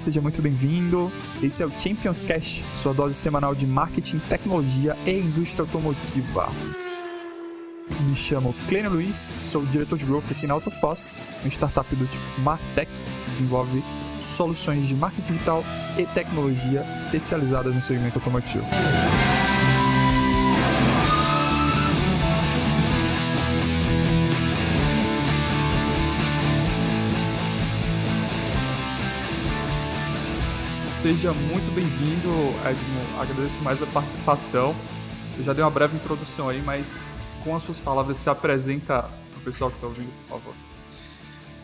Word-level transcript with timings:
seja 0.00 0.20
muito 0.20 0.40
bem-vindo. 0.40 1.12
Esse 1.42 1.62
é 1.62 1.66
o 1.66 1.72
Champions 1.78 2.22
Cash, 2.22 2.64
sua 2.72 2.94
dose 2.94 3.14
semanal 3.14 3.54
de 3.54 3.66
marketing, 3.66 4.18
tecnologia 4.18 4.96
e 5.04 5.10
indústria 5.10 5.62
automotiva. 5.62 6.48
Me 8.08 8.16
chamo 8.16 8.54
Clênio 8.66 8.92
Luiz, 8.92 9.30
sou 9.38 9.66
diretor 9.66 9.98
de 9.98 10.06
growth 10.06 10.30
aqui 10.30 10.46
na 10.46 10.54
Autofoss, 10.54 11.18
uma 11.42 11.48
startup 11.48 11.94
do 11.94 12.06
tipo 12.06 12.40
Martech, 12.40 12.90
que 13.24 13.30
desenvolve 13.32 13.84
soluções 14.18 14.88
de 14.88 14.96
marketing 14.96 15.32
digital 15.32 15.62
e 15.98 16.06
tecnologia 16.06 16.82
especializadas 16.94 17.74
no 17.74 17.82
segmento 17.82 18.18
automotivo. 18.18 18.64
Seja 31.00 31.32
muito 31.32 31.74
bem-vindo, 31.74 32.28
Edmo. 32.68 33.18
Agradeço 33.18 33.58
mais 33.62 33.82
a 33.82 33.86
participação. 33.86 34.76
Eu 35.38 35.42
já 35.42 35.54
dei 35.54 35.64
uma 35.64 35.70
breve 35.70 35.96
introdução 35.96 36.46
aí, 36.46 36.60
mas 36.60 37.02
com 37.42 37.56
as 37.56 37.62
suas 37.62 37.80
palavras, 37.80 38.18
se 38.18 38.28
apresenta 38.28 39.04
para 39.04 39.38
o 39.38 39.42
pessoal 39.42 39.70
que 39.70 39.78
está 39.78 39.86
ouvindo, 39.86 40.12
por 40.28 40.38
favor. 40.38 40.54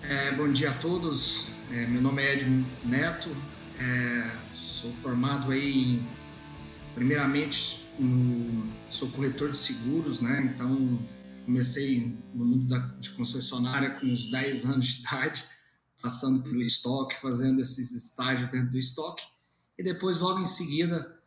É, 0.05 0.33
bom 0.33 0.51
dia 0.51 0.71
a 0.71 0.79
todos. 0.79 1.49
É, 1.71 1.85
meu 1.87 2.01
nome 2.01 2.23
é 2.23 2.33
Edmo 2.33 2.67
Neto. 2.83 3.29
É, 3.79 4.31
sou 4.55 4.91
formado 5.03 5.53
aí, 5.53 5.97
em, 5.97 6.09
primeiramente, 6.95 7.87
no, 7.99 8.73
sou 8.91 9.11
corretor 9.11 9.53
de 9.53 9.59
seguros, 9.59 10.23
né? 10.23 10.51
Então, 10.55 10.99
comecei 11.45 12.17
no 12.33 12.43
mundo 12.43 12.69
da, 12.69 12.79
de 12.99 13.11
concessionária 13.11 13.91
com 13.91 14.07
uns 14.07 14.31
10 14.31 14.65
anos 14.65 14.87
de 14.87 15.01
idade, 15.01 15.45
passando 16.07 16.41
pelo 16.41 16.63
estoque, 16.63 17.21
fazendo 17.21 17.61
esses 17.61 17.91
estágios 17.91 18.49
dentro 18.49 18.71
do 18.71 18.79
estoque. 18.79 19.25
E 19.77 19.83
depois, 19.83 20.21
logo 20.21 20.39
em 20.39 20.45
seguida, 20.45 21.21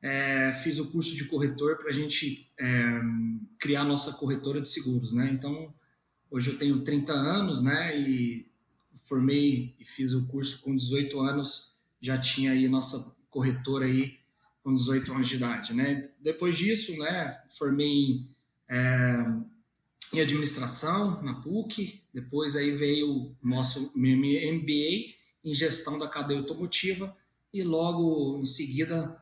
é, 0.00 0.54
fiz 0.64 0.78
o 0.78 0.90
curso 0.90 1.14
de 1.14 1.26
corretor 1.26 1.76
para 1.76 1.90
a 1.90 1.92
gente 1.92 2.50
é, 2.58 3.00
criar 3.58 3.84
nossa 3.84 4.14
corretora 4.14 4.58
de 4.62 4.70
seguros, 4.70 5.12
né? 5.12 5.30
Então, 5.30 5.74
hoje 6.30 6.48
eu 6.48 6.56
tenho 6.56 6.82
30 6.82 7.12
anos, 7.12 7.62
né? 7.62 7.94
E 8.00 8.50
formei 9.04 9.76
e 9.78 9.84
fiz 9.84 10.14
o 10.14 10.26
curso 10.26 10.62
com 10.62 10.74
18 10.74 11.20
anos, 11.20 11.76
já 12.00 12.16
tinha 12.16 12.52
aí 12.52 12.66
nossa 12.70 13.14
corretora 13.28 13.84
aí 13.84 14.18
com 14.64 14.72
18 14.72 15.12
anos 15.12 15.28
de 15.28 15.36
idade, 15.36 15.74
né? 15.74 16.08
Depois 16.22 16.56
disso, 16.56 16.98
né? 16.98 17.38
Formei 17.58 18.26
é, 18.66 19.26
em 20.12 20.20
administração 20.20 21.22
na 21.22 21.34
PUC, 21.34 22.02
depois 22.12 22.54
aí 22.54 22.76
veio 22.76 23.10
o 23.10 23.36
nosso 23.42 23.92
MBA 23.96 25.14
em 25.44 25.54
gestão 25.54 25.98
da 25.98 26.06
cadeia 26.06 26.40
automotiva 26.40 27.16
e 27.52 27.62
logo 27.62 28.38
em 28.40 28.46
seguida 28.46 29.18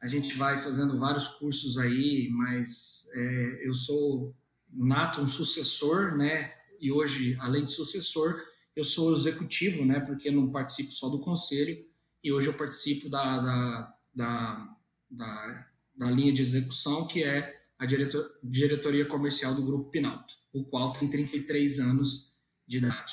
a 0.00 0.08
gente 0.08 0.34
vai 0.34 0.58
fazendo 0.58 0.98
vários 0.98 1.28
cursos 1.28 1.76
aí, 1.76 2.28
mas 2.30 3.10
é, 3.14 3.68
eu 3.68 3.74
sou 3.74 4.34
nato 4.72 5.20
um 5.20 5.28
sucessor, 5.28 6.16
né? 6.16 6.54
E 6.80 6.90
hoje, 6.90 7.36
além 7.38 7.66
de 7.66 7.72
sucessor, 7.72 8.42
eu 8.74 8.84
sou 8.84 9.14
executivo, 9.14 9.84
né? 9.84 10.00
Porque 10.00 10.30
não 10.30 10.50
participo 10.50 10.92
só 10.92 11.08
do 11.10 11.18
conselho 11.18 11.76
e 12.24 12.32
hoje 12.32 12.46
eu 12.46 12.54
participo 12.54 13.10
da, 13.10 13.40
da, 13.40 13.94
da, 14.14 14.76
da, 15.10 15.66
da 15.94 16.10
linha 16.10 16.32
de 16.32 16.40
execução, 16.40 17.06
que 17.06 17.22
é 17.22 17.59
a 17.80 17.86
diretor, 17.86 18.38
diretoria 18.44 19.06
comercial 19.06 19.54
do 19.54 19.64
Grupo 19.64 19.90
Pinalto, 19.90 20.34
o 20.52 20.62
qual 20.64 20.92
tem 20.92 21.08
33 21.08 21.80
anos 21.80 22.38
de 22.68 22.76
idade. 22.78 23.12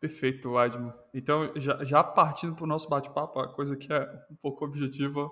Perfeito, 0.00 0.58
Admo. 0.58 0.92
Então, 1.14 1.52
já, 1.54 1.84
já 1.84 2.02
partindo 2.02 2.56
para 2.56 2.64
o 2.64 2.66
nosso 2.66 2.88
bate-papo, 2.88 3.38
a 3.38 3.48
coisa 3.48 3.76
que 3.76 3.92
é 3.92 4.26
um 4.30 4.34
pouco 4.34 4.64
objetiva 4.64 5.30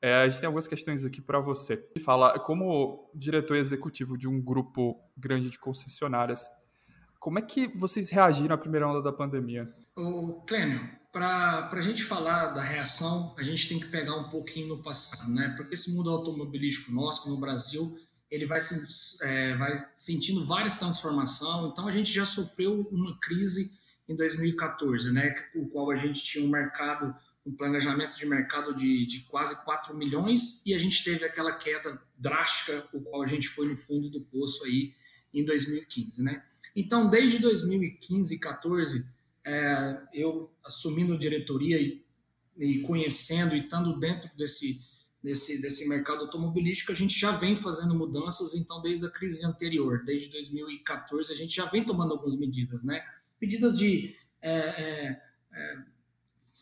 é, 0.00 0.14
a 0.14 0.28
gente 0.28 0.40
tem 0.40 0.46
algumas 0.46 0.68
questões 0.68 1.04
aqui 1.04 1.20
para 1.20 1.40
você. 1.40 1.84
Fala, 2.04 2.38
como 2.38 3.10
diretor 3.14 3.56
executivo 3.56 4.16
de 4.16 4.28
um 4.28 4.40
grupo 4.40 5.00
grande 5.16 5.50
de 5.50 5.58
concessionárias, 5.58 6.48
como 7.18 7.38
é 7.38 7.42
que 7.42 7.68
vocês 7.76 8.10
reagiram 8.10 8.54
à 8.54 8.58
primeira 8.58 8.88
onda 8.88 9.02
da 9.02 9.12
pandemia? 9.12 9.72
O 10.00 10.42
Clênio, 10.46 10.88
para 11.10 11.68
a 11.72 11.82
gente 11.82 12.04
falar 12.04 12.52
da 12.52 12.62
reação, 12.62 13.34
a 13.36 13.42
gente 13.42 13.68
tem 13.68 13.80
que 13.80 13.88
pegar 13.88 14.14
um 14.14 14.28
pouquinho 14.30 14.68
no 14.68 14.80
passado, 14.80 15.28
né? 15.28 15.52
Porque 15.56 15.74
esse 15.74 15.92
mundo 15.92 16.08
automobilístico 16.08 16.92
nosso, 16.92 17.28
no 17.28 17.40
Brasil, 17.40 17.98
ele 18.30 18.46
vai, 18.46 18.60
é, 19.22 19.56
vai 19.56 19.76
sentindo 19.96 20.46
várias 20.46 20.78
transformações. 20.78 21.72
Então, 21.72 21.88
a 21.88 21.90
gente 21.90 22.12
já 22.12 22.24
sofreu 22.24 22.88
uma 22.92 23.18
crise 23.18 23.72
em 24.08 24.14
2014, 24.14 25.10
né? 25.10 25.34
O 25.56 25.66
qual 25.66 25.90
a 25.90 25.96
gente 25.96 26.22
tinha 26.22 26.44
um 26.44 26.48
mercado 26.48 27.12
um 27.44 27.56
planejamento 27.56 28.16
de 28.16 28.26
mercado 28.26 28.76
de, 28.76 29.06
de 29.06 29.20
quase 29.20 29.64
4 29.64 29.96
milhões 29.96 30.64
e 30.66 30.74
a 30.74 30.78
gente 30.78 31.02
teve 31.02 31.24
aquela 31.24 31.52
queda 31.52 31.98
drástica, 32.18 32.86
o 32.92 33.00
qual 33.00 33.22
a 33.22 33.26
gente 33.26 33.48
foi 33.48 33.66
no 33.66 33.76
fundo 33.76 34.10
do 34.10 34.20
poço 34.20 34.64
aí 34.64 34.92
em 35.32 35.44
2015, 35.46 36.22
né? 36.22 36.44
Então, 36.76 37.08
desde 37.08 37.38
2015 37.38 38.34
e 38.34 38.38
14, 38.38 39.06
é, 39.48 40.02
eu 40.12 40.52
assumindo 40.62 41.18
diretoria 41.18 41.80
e, 41.80 42.04
e 42.56 42.80
conhecendo 42.82 43.54
e 43.54 43.60
estando 43.60 43.98
dentro 43.98 44.30
desse, 44.36 44.80
desse, 45.22 45.60
desse 45.62 45.88
mercado 45.88 46.20
automobilístico, 46.20 46.92
a 46.92 46.94
gente 46.94 47.18
já 47.18 47.32
vem 47.32 47.56
fazendo 47.56 47.94
mudanças, 47.94 48.54
então, 48.54 48.82
desde 48.82 49.06
a 49.06 49.10
crise 49.10 49.44
anterior, 49.46 50.04
desde 50.04 50.28
2014, 50.28 51.32
a 51.32 51.34
gente 51.34 51.56
já 51.56 51.64
vem 51.64 51.82
tomando 51.82 52.12
algumas 52.12 52.38
medidas, 52.38 52.84
né? 52.84 53.02
Medidas 53.40 53.78
de 53.78 54.14
é, 54.42 54.52
é, 54.52 55.22
é 55.52 55.76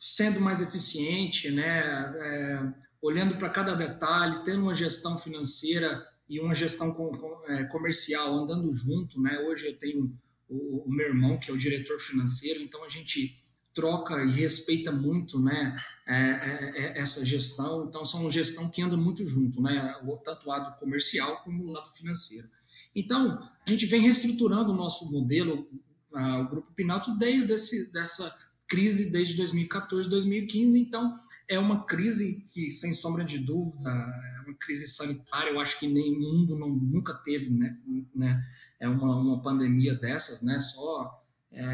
sendo 0.01 0.41
mais 0.41 0.61
eficiente, 0.61 1.51
né? 1.51 1.81
É, 1.81 2.73
olhando 3.03 3.37
para 3.37 3.51
cada 3.51 3.75
detalhe, 3.75 4.45
tendo 4.45 4.63
uma 4.63 4.75
gestão 4.75 5.19
financeira 5.19 6.07
e 6.29 6.39
uma 6.39 6.55
gestão 6.55 6.95
com, 6.95 7.17
com, 7.17 7.51
é, 7.51 7.65
comercial 7.65 8.33
andando 8.37 8.73
junto, 8.73 9.21
né? 9.21 9.41
Hoje 9.41 9.67
eu 9.67 9.77
tenho 9.77 10.17
o, 10.49 10.89
o, 10.89 10.91
meu 10.91 11.09
irmão 11.09 11.39
que 11.39 11.51
é 11.51 11.55
o 11.55 11.59
diretor 11.59 11.99
financeiro, 11.99 12.63
então 12.63 12.85
a 12.85 12.89
gente 12.89 13.43
troca 13.75 14.25
e 14.25 14.33
respeita 14.33 14.91
muito, 14.91 15.39
né? 15.39 15.77
É, 16.07 16.15
é, 16.15 16.73
é 16.77 16.99
essa 16.99 17.25
gestão, 17.25 17.87
então 17.89 18.05
são 18.07 18.23
uma 18.23 18.33
gestão 18.33 18.71
que 18.71 18.81
anda 18.81 18.97
muito 18.97 19.27
junto, 19.27 19.61
né? 19.61 19.95
Tanto 20.25 20.47
o 20.47 20.49
lado 20.49 20.79
comercial 20.79 21.43
como 21.43 21.65
o 21.65 21.73
lado 21.73 21.93
financeiro. 21.95 22.49
Então 22.95 23.39
a 23.67 23.71
gente 23.71 23.85
vem 23.87 24.01
reestruturando 24.01 24.73
o 24.73 24.77
nosso 24.77 25.11
modelo, 25.11 25.69
o 26.13 26.49
grupo 26.49 26.73
Pinalto 26.75 27.17
desde 27.19 27.53
esse, 27.53 27.93
dessa 27.93 28.35
crise 28.67 29.11
desde 29.11 29.35
2014, 29.35 30.09
2015, 30.09 30.79
então 30.79 31.19
é 31.49 31.59
uma 31.59 31.85
crise 31.85 32.47
que, 32.51 32.71
sem 32.71 32.93
sombra 32.93 33.25
de 33.25 33.39
dúvida, 33.39 33.91
é 33.91 34.41
uma 34.47 34.55
crise 34.55 34.87
sanitária, 34.89 35.51
eu 35.51 35.61
acho 35.61 35.79
que 35.79 35.87
nem 35.87 36.19
mundo 36.19 36.59
não, 36.59 36.69
nunca 36.69 37.15
teve, 37.15 37.51
né, 37.51 37.77
né, 38.15 38.45
é 38.81 38.89
uma, 38.89 39.17
uma 39.17 39.43
pandemia 39.43 39.95
dessas, 39.95 40.43
né, 40.43 40.59
só 40.59 41.25
é, 41.53 41.65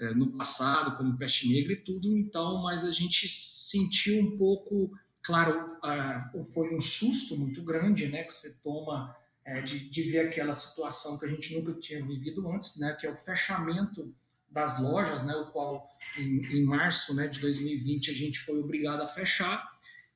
é, 0.00 0.14
no 0.14 0.32
passado, 0.32 0.96
como 0.96 1.16
peste 1.16 1.48
negra 1.48 1.72
e 1.72 1.76
tudo, 1.76 2.16
então, 2.16 2.62
mas 2.62 2.84
a 2.84 2.90
gente 2.90 3.28
sentiu 3.28 4.22
um 4.22 4.38
pouco, 4.38 4.92
claro, 5.22 5.76
foi 6.54 6.74
um 6.74 6.80
susto 6.80 7.36
muito 7.36 7.62
grande, 7.62 8.06
né, 8.06 8.22
que 8.22 8.32
você 8.32 8.60
toma 8.62 9.14
é, 9.44 9.60
de, 9.60 9.88
de 9.88 10.02
ver 10.02 10.20
aquela 10.20 10.54
situação 10.54 11.18
que 11.18 11.26
a 11.26 11.28
gente 11.28 11.54
nunca 11.54 11.72
tinha 11.74 12.04
vivido 12.04 12.48
antes, 12.50 12.78
né, 12.78 12.96
que 13.00 13.06
é 13.06 13.10
o 13.10 13.16
fechamento 13.16 14.14
das 14.50 14.80
lojas, 14.80 15.24
né, 15.24 15.34
o 15.34 15.46
qual 15.46 15.88
em, 16.18 16.58
em, 16.58 16.64
março 16.64 17.14
né, 17.14 17.28
de 17.28 17.40
2020 17.40 18.10
a 18.10 18.14
gente 18.14 18.38
foi 18.40 18.58
obrigado 18.58 19.02
a 19.02 19.08
fechar 19.08 19.66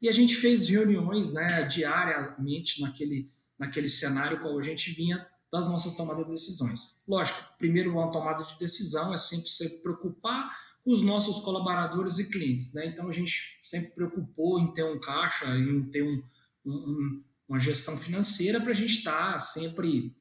e 0.01 0.09
a 0.09 0.13
gente 0.13 0.35
fez 0.37 0.69
reuniões 0.69 1.33
né, 1.33 1.65
diariamente 1.65 2.81
naquele, 2.81 3.31
naquele 3.59 3.89
cenário 3.89 4.41
qual 4.41 4.59
a 4.59 4.63
gente 4.63 4.91
vinha 4.93 5.27
das 5.53 5.67
nossas 5.67 5.95
tomadas 5.97 6.25
de 6.25 6.33
decisões. 6.33 7.03
Lógico, 7.07 7.39
primeiro 7.59 7.93
uma 7.93 8.11
tomada 8.11 8.43
de 8.45 8.59
decisão 8.59 9.13
é 9.13 9.19
sempre 9.19 9.49
se 9.51 9.83
preocupar 9.83 10.51
com 10.83 10.93
os 10.93 11.03
nossos 11.03 11.45
colaboradores 11.45 12.19
e 12.19 12.29
clientes, 12.29 12.75
né? 12.75 12.87
Então 12.87 13.09
a 13.09 13.13
gente 13.13 13.59
sempre 13.63 13.91
preocupou 13.91 14.59
em 14.59 14.73
ter 14.73 14.85
um 14.85 14.99
caixa, 14.99 15.47
em 15.57 15.85
ter 15.91 16.03
um, 16.03 16.23
um, 16.65 17.23
uma 17.49 17.61
gestão 17.61 17.97
financeira 17.97 18.61
para 18.61 18.71
a 18.71 18.75
gente 18.75 18.99
estar 18.99 19.35
tá 19.35 19.41
sempre 19.41 20.17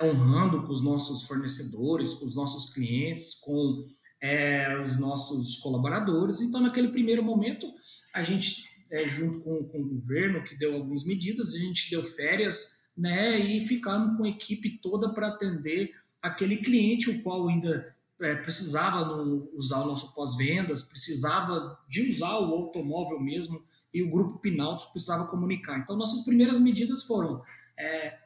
honrando 0.00 0.62
com 0.62 0.72
os 0.72 0.82
nossos 0.82 1.24
fornecedores, 1.24 2.14
com 2.14 2.26
os 2.26 2.34
nossos 2.34 2.72
clientes, 2.72 3.34
com 3.34 3.86
é, 4.22 4.80
os 4.80 5.00
nossos 5.00 5.58
colaboradores. 5.58 6.40
Então, 6.40 6.60
naquele 6.60 6.88
primeiro 6.88 7.24
momento, 7.24 7.66
a 8.14 8.22
gente, 8.22 8.62
é, 8.88 9.08
junto 9.08 9.40
com, 9.40 9.64
com, 9.64 9.80
o 9.80 9.88
governo, 9.88 10.44
que 10.44 10.56
deu 10.56 10.74
algumas 10.74 11.04
medidas, 11.04 11.52
a 11.52 11.58
gente 11.58 11.90
deu 11.90 12.04
férias 12.04 12.80
né, 12.96 13.36
e 13.38 13.66
ficamos 13.66 14.16
com 14.16 14.24
a 14.24 14.28
equipe 14.28 14.78
toda 14.78 15.12
para 15.12 15.26
atender 15.28 15.90
aquele 16.22 16.58
cliente, 16.58 17.10
o 17.10 17.22
qual 17.22 17.48
ainda 17.48 17.92
é, 18.20 18.36
precisava 18.36 19.04
no, 19.04 19.50
usar 19.54 19.80
o 19.80 19.86
nosso 19.86 20.14
pós-vendas, 20.14 20.82
precisava 20.82 21.76
de 21.88 22.08
usar 22.08 22.38
o 22.38 22.54
automóvel 22.54 23.18
mesmo, 23.18 23.60
e 23.92 24.02
o 24.02 24.10
grupo 24.10 24.38
Pinalto 24.38 24.90
precisava 24.92 25.26
comunicar. 25.26 25.78
Então, 25.78 25.96
nossas 25.96 26.24
primeiras 26.24 26.60
medidas 26.60 27.02
foram 27.02 27.42
é, 27.76 28.16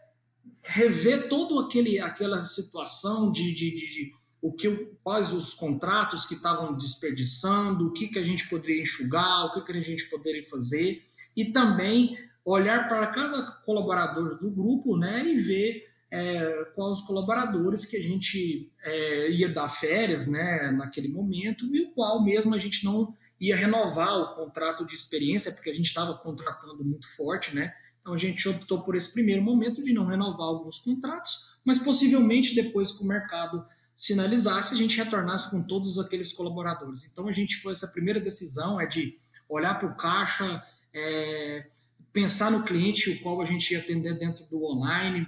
rever 0.62 1.28
toda 1.28 1.68
aquela 2.04 2.44
situação 2.44 3.32
de, 3.32 3.54
de, 3.54 3.70
de, 3.70 4.12
o 4.40 4.52
que, 4.52 4.70
quais 5.02 5.32
os 5.32 5.54
contratos 5.54 6.26
que 6.26 6.34
estavam 6.34 6.76
desperdiçando, 6.76 7.88
o 7.88 7.92
que, 7.92 8.08
que 8.08 8.18
a 8.18 8.22
gente 8.22 8.48
poderia 8.48 8.82
enxugar, 8.82 9.46
o 9.46 9.54
que, 9.54 9.72
que 9.72 9.78
a 9.78 9.82
gente 9.82 10.04
poderia 10.08 10.44
fazer, 10.48 11.02
e 11.36 11.46
também 11.46 12.16
olhar 12.44 12.86
para 12.88 13.06
cada 13.08 13.42
colaborador 13.64 14.38
do 14.38 14.50
grupo 14.50 14.96
né, 14.96 15.26
e 15.26 15.36
ver 15.36 15.84
é, 16.10 16.64
quais 16.74 16.98
os 16.98 17.06
colaboradores 17.06 17.84
que 17.84 17.96
a 17.96 18.02
gente 18.02 18.72
é, 18.82 19.30
ia 19.30 19.52
dar 19.52 19.68
férias 19.68 20.26
né, 20.26 20.70
naquele 20.70 21.08
momento 21.08 21.64
e 21.74 21.80
o 21.82 21.90
qual 21.90 22.22
mesmo 22.22 22.54
a 22.54 22.58
gente 22.58 22.84
não 22.84 23.12
ia 23.40 23.56
renovar 23.56 24.16
o 24.16 24.34
contrato 24.34 24.86
de 24.86 24.94
experiência, 24.94 25.52
porque 25.52 25.70
a 25.70 25.74
gente 25.74 25.86
estava 25.86 26.14
contratando 26.14 26.82
muito 26.84 27.06
forte, 27.16 27.54
né? 27.54 27.74
Então 28.00 28.14
a 28.14 28.18
gente 28.18 28.48
optou 28.48 28.82
por 28.82 28.94
esse 28.94 29.12
primeiro 29.12 29.42
momento 29.42 29.82
de 29.82 29.92
não 29.92 30.06
renovar 30.06 30.46
alguns 30.46 30.78
contratos, 30.78 31.60
mas 31.66 31.78
possivelmente 31.78 32.54
depois 32.54 32.92
que 32.92 33.02
o 33.02 33.06
mercado 33.06 33.66
sinalizasse, 33.96 34.74
a 34.74 34.76
gente 34.76 34.98
retornasse 34.98 35.50
com 35.50 35.62
todos 35.62 35.98
aqueles 35.98 36.32
colaboradores. 36.32 37.04
Então 37.04 37.26
a 37.26 37.32
gente 37.32 37.56
foi 37.56 37.72
essa 37.72 37.88
primeira 37.88 38.20
decisão 38.20 38.78
é 38.78 38.86
de 38.86 39.18
olhar 39.48 39.78
para 39.78 39.88
o 39.88 39.96
caixa, 39.96 40.62
é, 40.92 41.66
pensar 42.12 42.50
no 42.50 42.62
cliente 42.62 43.10
o 43.10 43.20
qual 43.20 43.40
a 43.40 43.46
gente 43.46 43.72
ia 43.72 43.78
atender 43.78 44.18
dentro 44.18 44.44
do 44.46 44.62
online, 44.64 45.26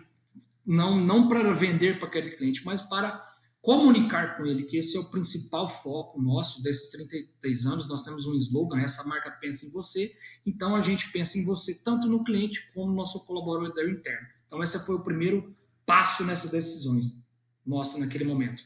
não 0.66 1.00
não 1.00 1.28
para 1.28 1.50
vender 1.54 1.98
para 1.98 2.08
aquele 2.08 2.32
cliente, 2.32 2.62
mas 2.64 2.82
para 2.82 3.26
comunicar 3.62 4.36
com 4.36 4.44
ele, 4.44 4.64
que 4.64 4.76
esse 4.76 4.96
é 4.96 5.00
o 5.00 5.10
principal 5.10 5.68
foco 5.68 6.20
nosso 6.20 6.62
desses 6.62 6.90
33 6.90 7.66
anos. 7.66 7.88
Nós 7.88 8.02
temos 8.02 8.26
um 8.26 8.34
slogan, 8.34 8.80
essa 8.80 9.02
marca 9.04 9.30
pensa 9.30 9.66
em 9.66 9.70
você. 9.70 10.14
Então 10.44 10.76
a 10.76 10.82
gente 10.82 11.10
pensa 11.10 11.38
em 11.38 11.44
você 11.44 11.82
tanto 11.82 12.06
no 12.06 12.22
cliente 12.22 12.70
como 12.74 12.88
no 12.88 12.94
nosso 12.94 13.24
colaborador 13.26 13.88
interno. 13.88 14.26
Então 14.46 14.62
esse 14.62 14.78
foi 14.84 14.94
o 14.94 15.04
primeiro 15.04 15.54
passo 15.86 16.22
nessas 16.24 16.50
decisões 16.50 17.27
nossa 17.68 17.98
naquele 17.98 18.24
momento. 18.24 18.62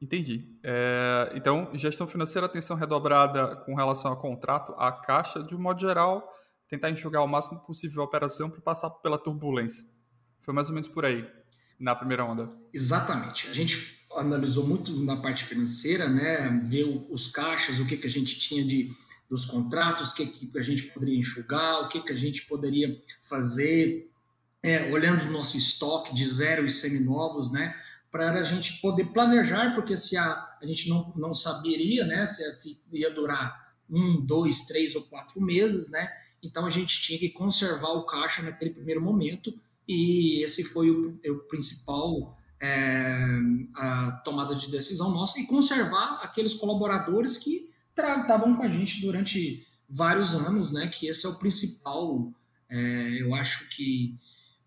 Entendi. 0.00 0.58
É, 0.62 1.32
então, 1.34 1.70
gestão 1.74 2.06
financeira, 2.06 2.46
atenção 2.46 2.76
redobrada 2.76 3.56
com 3.56 3.74
relação 3.74 4.10
ao 4.10 4.18
contrato, 4.18 4.74
a 4.76 4.92
caixa, 4.92 5.42
de 5.42 5.54
um 5.54 5.58
modo 5.58 5.80
geral, 5.80 6.30
tentar 6.68 6.90
enxugar 6.90 7.24
o 7.24 7.28
máximo 7.28 7.60
possível 7.60 8.02
a 8.02 8.04
operação 8.04 8.50
para 8.50 8.60
passar 8.60 8.90
pela 8.90 9.16
turbulência. 9.16 9.86
Foi 10.38 10.52
mais 10.52 10.68
ou 10.68 10.74
menos 10.74 10.88
por 10.88 11.04
aí, 11.04 11.26
na 11.78 11.94
primeira 11.94 12.24
onda. 12.24 12.50
Exatamente. 12.72 13.48
A 13.48 13.54
gente 13.54 13.96
analisou 14.14 14.66
muito 14.66 14.92
na 15.04 15.16
parte 15.16 15.44
financeira, 15.44 16.08
né? 16.08 16.62
Ver 16.64 17.06
os 17.10 17.28
caixas, 17.30 17.78
o 17.78 17.86
que, 17.86 17.96
que 17.96 18.06
a 18.06 18.10
gente 18.10 18.38
tinha 18.38 18.64
de 18.64 18.94
dos 19.28 19.44
contratos, 19.44 20.12
o 20.12 20.14
que, 20.14 20.26
que 20.26 20.58
a 20.58 20.62
gente 20.62 20.84
poderia 20.84 21.18
enxugar, 21.18 21.80
o 21.80 21.88
que, 21.88 22.00
que 22.00 22.12
a 22.12 22.16
gente 22.16 22.46
poderia 22.46 23.02
fazer, 23.24 24.08
é, 24.62 24.92
olhando 24.92 25.24
o 25.24 25.32
nosso 25.32 25.56
estoque 25.56 26.14
de 26.14 26.28
zero 26.28 26.64
e 26.64 26.70
seminovos, 26.70 27.50
né? 27.50 27.74
Para 28.16 28.30
a 28.30 28.42
gente 28.42 28.80
poder 28.80 29.12
planejar, 29.12 29.74
porque 29.74 29.94
se 29.94 30.16
a, 30.16 30.56
a 30.62 30.66
gente 30.66 30.88
não, 30.88 31.12
não 31.14 31.34
saberia 31.34 32.06
né, 32.06 32.24
se 32.24 32.42
ia 32.90 33.10
durar 33.10 33.74
um, 33.90 34.24
dois, 34.24 34.64
três 34.64 34.94
ou 34.94 35.02
quatro 35.02 35.38
meses, 35.38 35.90
né? 35.90 36.10
Então 36.42 36.64
a 36.64 36.70
gente 36.70 37.02
tinha 37.02 37.18
que 37.18 37.28
conservar 37.28 37.90
o 37.90 38.06
caixa 38.06 38.40
naquele 38.40 38.70
primeiro 38.70 39.02
momento 39.02 39.52
e 39.86 40.42
esse 40.42 40.64
foi 40.64 40.90
o, 40.90 41.20
o 41.28 41.38
principal 41.40 42.34
é, 42.58 43.18
a 43.74 44.12
tomada 44.24 44.54
de 44.54 44.70
decisão 44.70 45.10
nossa 45.10 45.38
e 45.38 45.46
conservar 45.46 46.20
aqueles 46.22 46.54
colaboradores 46.54 47.36
que 47.36 47.68
estavam 47.90 48.56
com 48.56 48.62
a 48.62 48.68
gente 48.70 49.02
durante 49.02 49.66
vários 49.86 50.34
anos, 50.34 50.72
né? 50.72 50.88
Que 50.88 51.06
esse 51.06 51.26
é 51.26 51.28
o 51.28 51.38
principal, 51.38 52.32
é, 52.70 53.20
eu 53.20 53.34
acho 53.34 53.68
que 53.68 54.18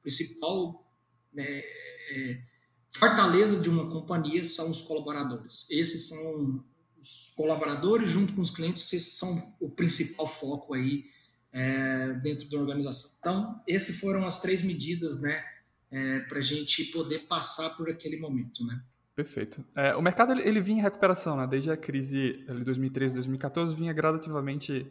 principal 0.03 0.87
é, 1.35 1.65
é 2.11 2.48
fortaleza 2.91 3.59
de 3.59 3.69
uma 3.69 3.89
companhia 3.89 4.43
são 4.45 4.69
os 4.69 4.81
colaboradores. 4.81 5.67
Esses 5.69 6.09
são 6.09 6.63
os 7.01 7.33
colaboradores 7.35 8.11
junto 8.11 8.33
com 8.33 8.41
os 8.41 8.49
clientes, 8.49 8.91
esses 8.91 9.13
são 9.13 9.55
o 9.59 9.69
principal 9.69 10.27
foco 10.27 10.73
aí 10.73 11.05
é, 11.51 12.13
dentro 12.21 12.49
da 12.49 12.57
organização. 12.57 13.11
Então, 13.19 13.63
essas 13.67 13.99
foram 13.99 14.25
as 14.25 14.41
três 14.41 14.61
medidas, 14.63 15.19
né, 15.19 15.43
é, 15.91 16.19
para 16.21 16.39
a 16.39 16.43
gente 16.43 16.85
poder 16.85 17.27
passar 17.27 17.69
por 17.71 17.89
aquele 17.89 18.19
momento, 18.19 18.65
né. 18.65 18.81
Perfeito. 19.15 19.65
É, 19.75 19.93
o 19.95 20.01
mercado 20.01 20.31
ele, 20.31 20.47
ele, 20.47 20.61
vinha 20.61 20.79
em 20.79 20.81
recuperação, 20.81 21.35
né? 21.35 21.45
Desde 21.45 21.69
a 21.69 21.75
crise 21.75 22.45
de 22.47 22.63
2013, 22.63 23.15
2014, 23.15 23.75
vinha 23.75 23.91
gradativamente 23.91 24.89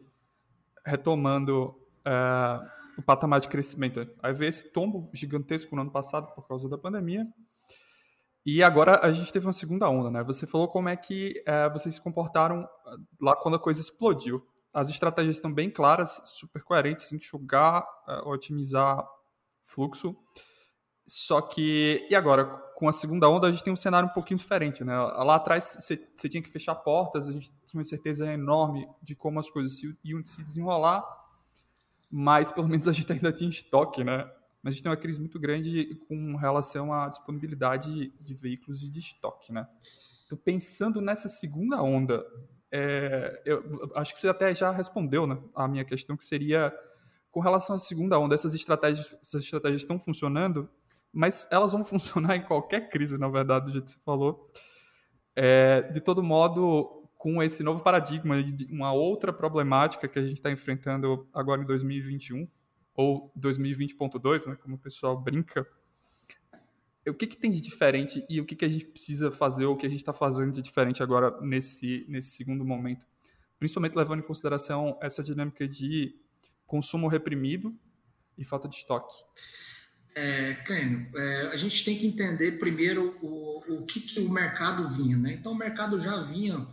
retomando 0.85 1.75
é, 2.05 2.69
o 2.99 3.03
patamar 3.03 3.41
de 3.41 3.49
crescimento. 3.49 4.06
Aí 4.23 4.35
veio 4.35 4.50
esse 4.50 4.69
tombo 4.69 5.09
gigantesco 5.15 5.75
no 5.75 5.81
ano 5.81 5.91
passado 5.91 6.35
por 6.35 6.47
causa 6.47 6.69
da 6.69 6.77
pandemia. 6.77 7.27
E 8.50 8.62
agora 8.62 8.99
a 9.03 9.12
gente 9.12 9.31
teve 9.31 9.47
uma 9.47 9.53
segunda 9.53 9.91
onda, 9.91 10.11
né? 10.11 10.25
Você 10.25 10.47
falou 10.47 10.69
como 10.69 10.89
é 10.89 10.97
que 10.97 11.35
é, 11.47 11.69
vocês 11.69 11.97
se 11.97 12.00
comportaram 12.00 12.67
ah, 12.87 12.97
lá 13.21 13.37
quando 13.37 13.56
a 13.56 13.59
coisa 13.59 13.79
explodiu. 13.79 14.43
As 14.73 14.89
estratégias 14.89 15.37
estão 15.37 15.53
bem 15.53 15.69
claras, 15.69 16.23
super 16.25 16.62
coerentes, 16.65 17.12
enxugar, 17.12 17.87
é, 18.09 18.27
otimizar 18.27 19.06
fluxo. 19.61 20.17
Só 21.06 21.43
que, 21.43 22.06
e 22.11 22.15
agora? 22.15 22.47
Com 22.75 22.89
a 22.89 22.93
segunda 22.93 23.29
onda, 23.29 23.49
a 23.49 23.50
gente 23.50 23.62
tem 23.62 23.73
um 23.73 23.77
cenário 23.77 24.09
um 24.09 24.12
pouquinho 24.15 24.39
diferente, 24.39 24.83
né? 24.83 24.97
Lá 24.99 25.35
atrás, 25.35 25.77
você 25.79 26.29
tinha 26.31 26.43
que 26.43 26.49
fechar 26.49 26.75
portas, 26.77 27.29
a 27.29 27.33
gente 27.33 27.50
tinha 27.67 27.79
uma 27.79 27.85
certeza 27.85 28.33
enorme 28.33 28.89
de 29.03 29.15
como 29.15 29.39
as 29.39 29.50
coisas 29.50 29.79
iam 30.03 30.25
se 30.25 30.43
desenrolar, 30.43 31.05
mas 32.11 32.50
pelo 32.50 32.67
menos 32.67 32.89
a 32.89 32.93
gente 32.93 33.12
ainda 33.12 33.31
tinha 33.31 33.50
estoque, 33.50 34.03
né? 34.03 34.27
Mas 34.63 34.73
a 34.73 34.75
gente 34.75 34.83
tem 34.83 34.91
uma 34.91 34.97
crise 34.97 35.21
muito 35.21 35.39
grande 35.39 35.95
com 36.09 36.37
relação 36.37 36.93
à 36.93 37.09
disponibilidade 37.09 38.13
de 38.21 38.35
veículos 38.35 38.81
de 38.81 38.99
estoque, 38.99 39.53
né? 39.53 39.67
Então, 40.27 40.37
pensando 40.37 41.01
nessa 41.01 41.29
segunda 41.29 41.83
onda, 41.83 42.25
é, 42.71 43.43
eu 43.47 43.91
acho 43.95 44.13
que 44.13 44.21
você 44.21 44.29
até 44.29 44.55
já 44.55 44.71
respondeu 44.71 45.27
né, 45.27 45.39
a 45.55 45.67
minha 45.67 45.85
questão, 45.85 46.17
que 46.17 46.25
seria 46.25 46.75
com 47.31 47.41
relação 47.41 47.77
à 47.77 47.79
segunda 47.79 48.19
onda, 48.19 48.35
essas 48.35 48.55
estratégias, 48.55 49.11
essas 49.23 49.43
estratégias 49.43 49.83
estão 49.83 49.99
funcionando, 49.99 50.69
mas 51.13 51.47
elas 51.51 51.73
vão 51.73 51.83
funcionar 51.85 52.37
em 52.37 52.43
qualquer 52.43 52.88
crise, 52.91 53.19
na 53.19 53.29
verdade, 53.29 53.67
do 53.67 53.73
jeito 53.73 53.87
que 53.87 53.93
você 53.93 53.99
falou. 54.05 54.50
É, 55.35 55.83
de 55.83 56.00
todo 56.00 56.23
modo, 56.23 57.09
com 57.17 57.43
esse 57.43 57.62
novo 57.62 57.83
paradigma, 57.83 58.35
uma 58.71 58.93
outra 58.93 59.33
problemática 59.33 60.09
que 60.09 60.19
a 60.19 60.23
gente 60.23 60.38
está 60.38 60.50
enfrentando 60.50 61.29
agora 61.33 61.62
em 61.62 61.67
2021, 61.67 62.47
ou 62.99 63.33
2020.2, 63.38 64.49
né, 64.49 64.57
como 64.57 64.75
o 64.75 64.78
pessoal 64.78 65.17
brinca, 65.17 65.64
o 67.07 67.14
que, 67.14 67.28
que 67.28 67.37
tem 67.37 67.49
de 67.49 67.61
diferente 67.61 68.26
e 68.28 68.40
o 68.40 68.45
que, 68.45 68.57
que 68.57 68.64
a 68.64 68.69
gente 68.69 68.85
precisa 68.85 69.31
fazer 69.31 69.67
ou 69.67 69.75
o 69.75 69.78
que 69.78 69.87
a 69.87 69.88
gente 69.88 70.00
está 70.00 70.12
fazendo 70.12 70.52
de 70.52 70.61
diferente 70.61 71.00
agora 71.00 71.40
nesse, 71.40 72.05
nesse 72.09 72.31
segundo 72.31 72.64
momento? 72.64 73.07
Principalmente 73.57 73.95
levando 73.95 74.19
em 74.19 74.26
consideração 74.26 74.99
essa 75.00 75.23
dinâmica 75.23 75.67
de 75.67 76.21
consumo 76.67 77.07
reprimido 77.07 77.73
e 78.37 78.45
falta 78.45 78.69
de 78.69 78.75
estoque. 78.75 79.14
É, 80.12 80.55
Clênio, 80.67 81.09
é, 81.14 81.52
a 81.52 81.57
gente 81.57 81.85
tem 81.85 81.97
que 81.97 82.07
entender 82.07 82.59
primeiro 82.59 83.17
o, 83.23 83.76
o 83.76 83.87
que, 83.87 84.00
que 84.00 84.19
o 84.19 84.28
mercado 84.28 84.88
vinha. 84.88 85.17
Né? 85.17 85.35
Então, 85.35 85.52
o 85.52 85.57
mercado 85.57 86.00
já 86.00 86.21
vinha 86.25 86.67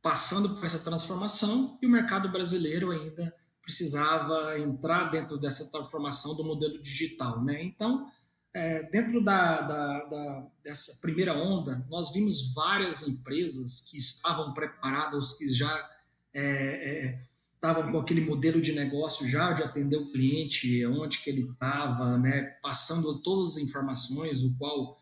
passando 0.00 0.54
por 0.54 0.64
essa 0.64 0.78
transformação 0.78 1.78
e 1.82 1.86
o 1.86 1.90
mercado 1.90 2.30
brasileiro 2.30 2.90
ainda 2.90 3.32
precisava 3.66 4.56
entrar 4.60 5.10
dentro 5.10 5.36
dessa 5.36 5.68
transformação 5.72 6.36
do 6.36 6.44
modelo 6.44 6.80
digital. 6.80 7.42
Né? 7.42 7.64
Então, 7.64 8.08
é, 8.54 8.84
dentro 8.84 9.20
da, 9.20 9.60
da, 9.60 10.04
da, 10.04 10.46
dessa 10.62 11.00
primeira 11.02 11.36
onda, 11.36 11.84
nós 11.90 12.12
vimos 12.12 12.54
várias 12.54 13.06
empresas 13.06 13.88
que 13.90 13.98
estavam 13.98 14.54
preparadas, 14.54 15.32
que 15.32 15.52
já 15.52 15.90
é, 16.32 16.42
é, 16.42 17.20
estavam 17.56 17.90
com 17.90 17.98
aquele 17.98 18.20
modelo 18.20 18.62
de 18.62 18.72
negócio 18.72 19.28
já 19.28 19.52
de 19.52 19.64
atender 19.64 19.96
o 19.96 20.12
cliente, 20.12 20.86
onde 20.86 21.18
que 21.18 21.28
ele 21.28 21.50
estava, 21.50 22.16
né, 22.18 22.56
passando 22.62 23.20
todas 23.20 23.56
as 23.56 23.62
informações, 23.62 24.44
o 24.44 24.54
qual 24.56 25.00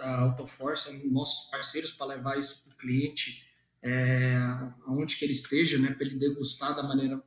a 0.00 0.20
Autoforce 0.22 1.06
nossos 1.10 1.50
parceiros 1.50 1.92
para 1.92 2.06
levar 2.06 2.38
isso 2.38 2.64
para 2.64 2.74
o 2.74 2.78
cliente, 2.78 3.46
é, 3.82 4.34
onde 4.88 5.16
que 5.16 5.26
ele 5.26 5.34
esteja, 5.34 5.78
né, 5.78 5.92
para 5.92 6.06
ele 6.06 6.18
degustar 6.18 6.74
da 6.74 6.82
maneira 6.82 7.22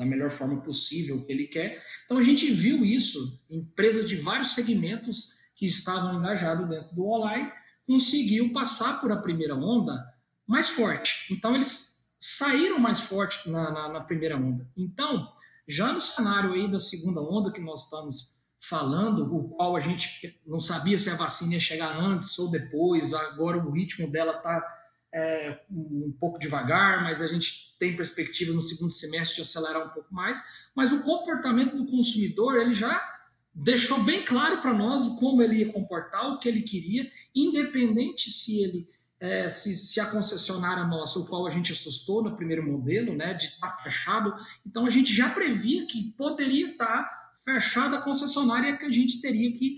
da 0.00 0.06
melhor 0.06 0.30
forma 0.30 0.62
possível 0.62 1.16
o 1.16 1.26
que 1.26 1.30
ele 1.30 1.46
quer. 1.46 1.84
Então 2.06 2.16
a 2.16 2.22
gente 2.22 2.50
viu 2.50 2.82
isso, 2.86 3.44
empresas 3.50 4.08
de 4.08 4.16
vários 4.16 4.54
segmentos 4.54 5.34
que 5.54 5.66
estavam 5.66 6.18
engajados 6.18 6.66
dentro 6.66 6.94
do 6.94 7.06
online 7.06 7.52
conseguiu 7.86 8.50
passar 8.50 8.98
por 8.98 9.12
a 9.12 9.18
primeira 9.18 9.54
onda 9.54 10.02
mais 10.46 10.70
forte. 10.70 11.30
Então 11.30 11.54
eles 11.54 12.16
saíram 12.18 12.78
mais 12.78 13.00
forte 13.00 13.50
na, 13.50 13.70
na, 13.70 13.88
na 13.90 14.00
primeira 14.00 14.38
onda. 14.38 14.66
Então, 14.74 15.30
já 15.68 15.92
no 15.92 16.00
cenário 16.00 16.54
aí 16.54 16.70
da 16.70 16.80
segunda 16.80 17.20
onda 17.20 17.52
que 17.52 17.60
nós 17.60 17.84
estamos 17.84 18.40
falando, 18.58 19.34
o 19.34 19.50
qual 19.50 19.76
a 19.76 19.80
gente 19.80 20.40
não 20.46 20.60
sabia 20.60 20.98
se 20.98 21.10
a 21.10 21.16
vacina 21.16 21.54
ia 21.54 21.60
chegar 21.60 21.94
antes 21.94 22.38
ou 22.38 22.50
depois, 22.50 23.12
agora 23.12 23.58
o 23.58 23.70
ritmo 23.70 24.10
dela 24.10 24.38
está 24.38 24.66
é, 25.12 25.60
um 25.70 26.14
pouco 26.18 26.38
devagar, 26.38 27.02
mas 27.02 27.20
a 27.20 27.26
gente 27.26 27.76
tem 27.78 27.96
perspectiva 27.96 28.52
no 28.52 28.62
segundo 28.62 28.90
semestre 28.90 29.36
de 29.36 29.42
acelerar 29.42 29.86
um 29.86 29.90
pouco 29.90 30.12
mais. 30.14 30.42
Mas 30.74 30.92
o 30.92 31.02
comportamento 31.02 31.76
do 31.76 31.90
consumidor 31.90 32.56
ele 32.56 32.74
já 32.74 33.08
deixou 33.52 34.02
bem 34.02 34.24
claro 34.24 34.60
para 34.60 34.72
nós 34.72 35.06
como 35.18 35.42
ele 35.42 35.56
ia 35.56 35.72
comportar, 35.72 36.30
o 36.30 36.38
que 36.38 36.48
ele 36.48 36.62
queria, 36.62 37.10
independente 37.34 38.30
se 38.30 38.62
ele 38.62 38.88
é, 39.18 39.50
se, 39.50 39.76
se, 39.76 40.00
a 40.00 40.06
concessionária 40.06 40.82
nossa, 40.84 41.18
o 41.18 41.26
qual 41.26 41.46
a 41.46 41.50
gente 41.50 41.72
assustou 41.72 42.22
no 42.22 42.34
primeiro 42.34 42.66
modelo, 42.66 43.14
né, 43.14 43.34
de 43.34 43.44
estar 43.44 43.68
tá 43.68 43.76
fechado, 43.82 44.34
então 44.66 44.86
a 44.86 44.90
gente 44.90 45.12
já 45.12 45.28
previa 45.28 45.86
que 45.86 46.14
poderia 46.16 46.70
estar 46.70 47.04
tá 47.04 47.32
fechada 47.44 47.98
a 47.98 48.02
concessionária 48.02 48.78
que 48.78 48.86
a 48.86 48.90
gente 48.90 49.20
teria 49.20 49.52
que, 49.52 49.76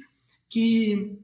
que, 0.48 1.18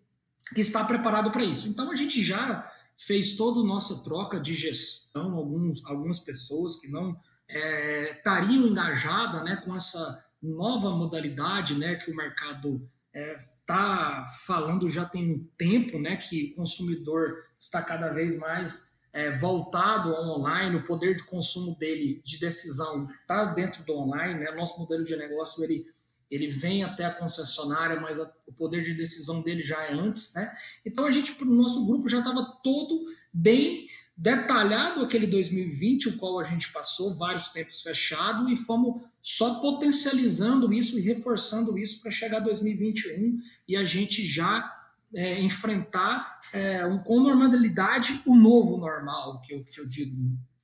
que 0.53 0.61
estar 0.61 0.85
preparado 0.85 1.31
para 1.31 1.45
isso. 1.45 1.69
Então 1.69 1.93
a 1.93 1.95
gente 1.95 2.21
já 2.25 2.68
fez 2.99 3.37
toda 3.37 3.61
a 3.61 3.65
nossa 3.65 4.03
troca 4.03 4.41
de 4.41 4.55
gestão, 4.55 5.37
alguns, 5.37 5.85
algumas 5.87 6.19
pessoas 6.19 6.81
que 6.81 6.89
não 6.89 7.19
é, 7.49 8.13
estariam 8.13 8.67
engajadas 8.67 9.43
né, 9.45 9.57
com 9.65 9.75
essa 9.75 10.29
nova 10.43 10.91
modalidade 10.91 11.75
né, 11.75 11.95
que 11.95 12.11
o 12.11 12.17
mercado 12.17 12.89
é, 13.15 13.35
está 13.37 14.27
falando 14.47 14.91
já 14.91 15.05
tem 15.05 15.33
um 15.33 15.49
tempo, 15.57 15.99
né, 15.99 16.17
que 16.17 16.53
o 16.53 16.57
consumidor 16.57 17.45
está 17.59 17.83
cada 17.83 18.11
vez 18.11 18.37
mais 18.37 18.99
é, 19.13 19.37
voltado 19.39 20.15
ao 20.15 20.39
online, 20.39 20.77
o 20.77 20.85
poder 20.85 21.17
de 21.17 21.25
consumo 21.25 21.77
dele, 21.79 22.21
de 22.25 22.39
decisão, 22.39 23.09
está 23.23 23.47
dentro 23.47 23.83
do 23.85 23.95
online, 23.95 24.41
né, 24.41 24.51
nosso 24.51 24.79
modelo 24.79 25.05
de 25.05 25.17
negócio, 25.17 25.65
ele, 25.65 25.87
ele 26.31 26.49
vem 26.49 26.85
até 26.85 27.05
a 27.05 27.15
concessionária, 27.15 28.01
mas 28.01 28.19
a, 28.19 28.31
o 28.47 28.53
poder 28.53 28.85
de 28.85 28.95
decisão 28.95 29.43
dele 29.43 29.63
já 29.63 29.83
é 29.85 29.93
antes, 29.93 30.35
né, 30.35 30.57
então 30.85 31.07
a 31.07 31.11
gente, 31.11 31.37
o 31.43 31.47
nosso 31.47 31.87
grupo 31.87 32.09
já 32.09 32.19
estava 32.19 32.45
todo 32.63 33.07
bem 33.33 33.89
detalhado 34.17 35.01
aquele 35.01 35.29
2020, 35.29 36.09
o 36.09 36.17
qual 36.19 36.41
a 36.41 36.45
gente 36.45 36.73
passou 36.73 37.15
vários 37.15 37.51
tempos 37.51 37.81
fechado 37.81 38.51
e 38.51 38.57
fomos 38.57 39.01
só 39.23 39.61
potencializando 39.61 40.73
isso 40.73 40.99
e 40.99 41.03
reforçando 41.03 41.79
isso 41.79 42.03
para 42.03 42.11
chegar 42.11 42.41
2021 42.41 43.41
e 43.69 43.77
a 43.77 43.85
gente 43.85 44.27
já 44.27 44.77
é, 45.15 45.41
enfrentar 45.41 46.41
é, 46.53 46.85
um, 46.85 46.99
com 46.99 47.21
normalidade 47.21 48.21
o 48.27 48.35
novo 48.35 48.77
normal, 48.77 49.41
que 49.41 49.55
eu, 49.55 49.65
que 49.65 49.81
eu, 49.81 49.87
digo, 49.87 50.17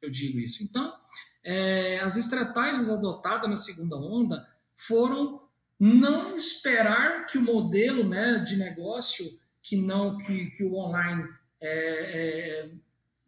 eu 0.03 0.11
digo 0.11 0.41
isso. 0.41 0.65
Então, 0.65 0.93
é, 1.45 2.01
as 2.01 2.17
estratégias 2.17 2.91
adotadas 2.91 3.49
na 3.49 3.57
segunda 3.57 3.97
onda 3.97 4.45
foram 4.77 5.44
não 5.79 6.37
esperar 6.37 7.27
que 7.27 7.39
o 7.39 7.43
modelo 7.43 8.09
né, 8.09 8.39
de 8.39 8.57
negócio 8.57 9.25
que 9.63 9.77
não 9.77 10.19
que, 10.19 10.47
que 10.51 10.65
o 10.65 10.75
online 10.75 11.29
é, 11.61 12.69
é 12.69 12.71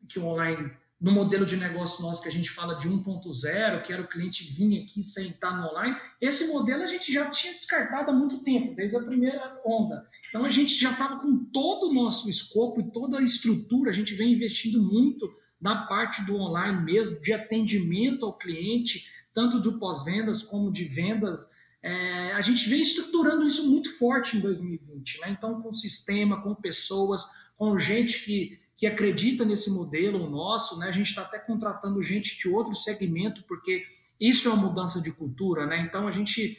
que 0.09 0.19
o 0.19 0.27
online, 0.27 0.71
no 1.01 1.13
modelo 1.13 1.45
de 1.45 1.57
negócio 1.57 2.03
nosso 2.03 2.23
que 2.23 2.29
a 2.29 2.33
gente 2.33 2.51
fala 2.51 2.75
de 2.75 2.89
1.0, 2.89 3.83
que 3.83 3.93
era 3.93 4.03
o 4.03 4.09
cliente 4.09 4.45
vir 4.45 4.83
aqui 4.83 5.03
sentar 5.03 5.57
no 5.57 5.69
online, 5.69 5.97
esse 6.21 6.53
modelo 6.53 6.83
a 6.85 6.87
gente 6.87 7.13
já 7.13 7.29
tinha 7.31 7.53
descartado 7.53 8.11
há 8.11 8.15
muito 8.15 8.43
tempo, 8.43 8.75
desde 8.75 8.97
a 8.97 9.03
primeira 9.03 9.61
onda. 9.65 10.07
Então 10.29 10.45
a 10.45 10.51
gente 10.51 10.79
já 10.79 10.93
estava 10.93 11.19
com 11.19 11.45
todo 11.47 11.91
o 11.91 11.95
nosso 11.95 12.31
escopo 12.31 12.81
e 12.81 12.91
toda 12.91 13.19
a 13.19 13.23
estrutura, 13.23 13.91
a 13.91 13.95
gente 13.95 14.15
vem 14.15 14.33
investindo 14.33 14.81
muito 14.81 15.29
na 15.61 15.87
parte 15.87 16.23
do 16.23 16.37
online 16.37 16.83
mesmo, 16.85 17.21
de 17.21 17.33
atendimento 17.33 18.25
ao 18.25 18.37
cliente, 18.37 19.11
tanto 19.35 19.61
de 19.61 19.79
pós-vendas 19.79 20.43
como 20.43 20.73
de 20.73 20.85
vendas. 20.85 21.56
É, 21.87 22.33
a 22.33 22.43
gente 22.43 22.69
vem 22.69 22.81
estruturando 22.81 23.47
isso 23.47 23.71
muito 23.71 23.97
forte 23.97 24.37
em 24.37 24.41
2020, 24.41 25.21
né? 25.21 25.31
Então, 25.31 25.61
com 25.61 25.73
sistema, 25.73 26.43
com 26.43 26.55
pessoas, 26.55 27.23
com 27.57 27.79
gente 27.79 28.25
que 28.25 28.67
que 28.77 28.87
acredita 28.87 29.45
nesse 29.45 29.71
modelo 29.71 30.29
nosso, 30.29 30.79
né? 30.79 30.89
A 30.89 30.93
gente 30.93 31.09
está 31.09 31.23
até 31.23 31.39
contratando 31.39 32.03
gente 32.03 32.39
de 32.39 32.49
outro 32.49 32.75
segmento, 32.75 33.43
porque 33.45 33.87
isso 34.21 34.49
é 34.49 34.53
uma 34.53 34.69
mudança 34.69 35.01
de 35.01 35.11
cultura, 35.11 35.67
né? 35.67 35.81
Então 35.81 36.07
a 36.07 36.13
gente 36.13 36.59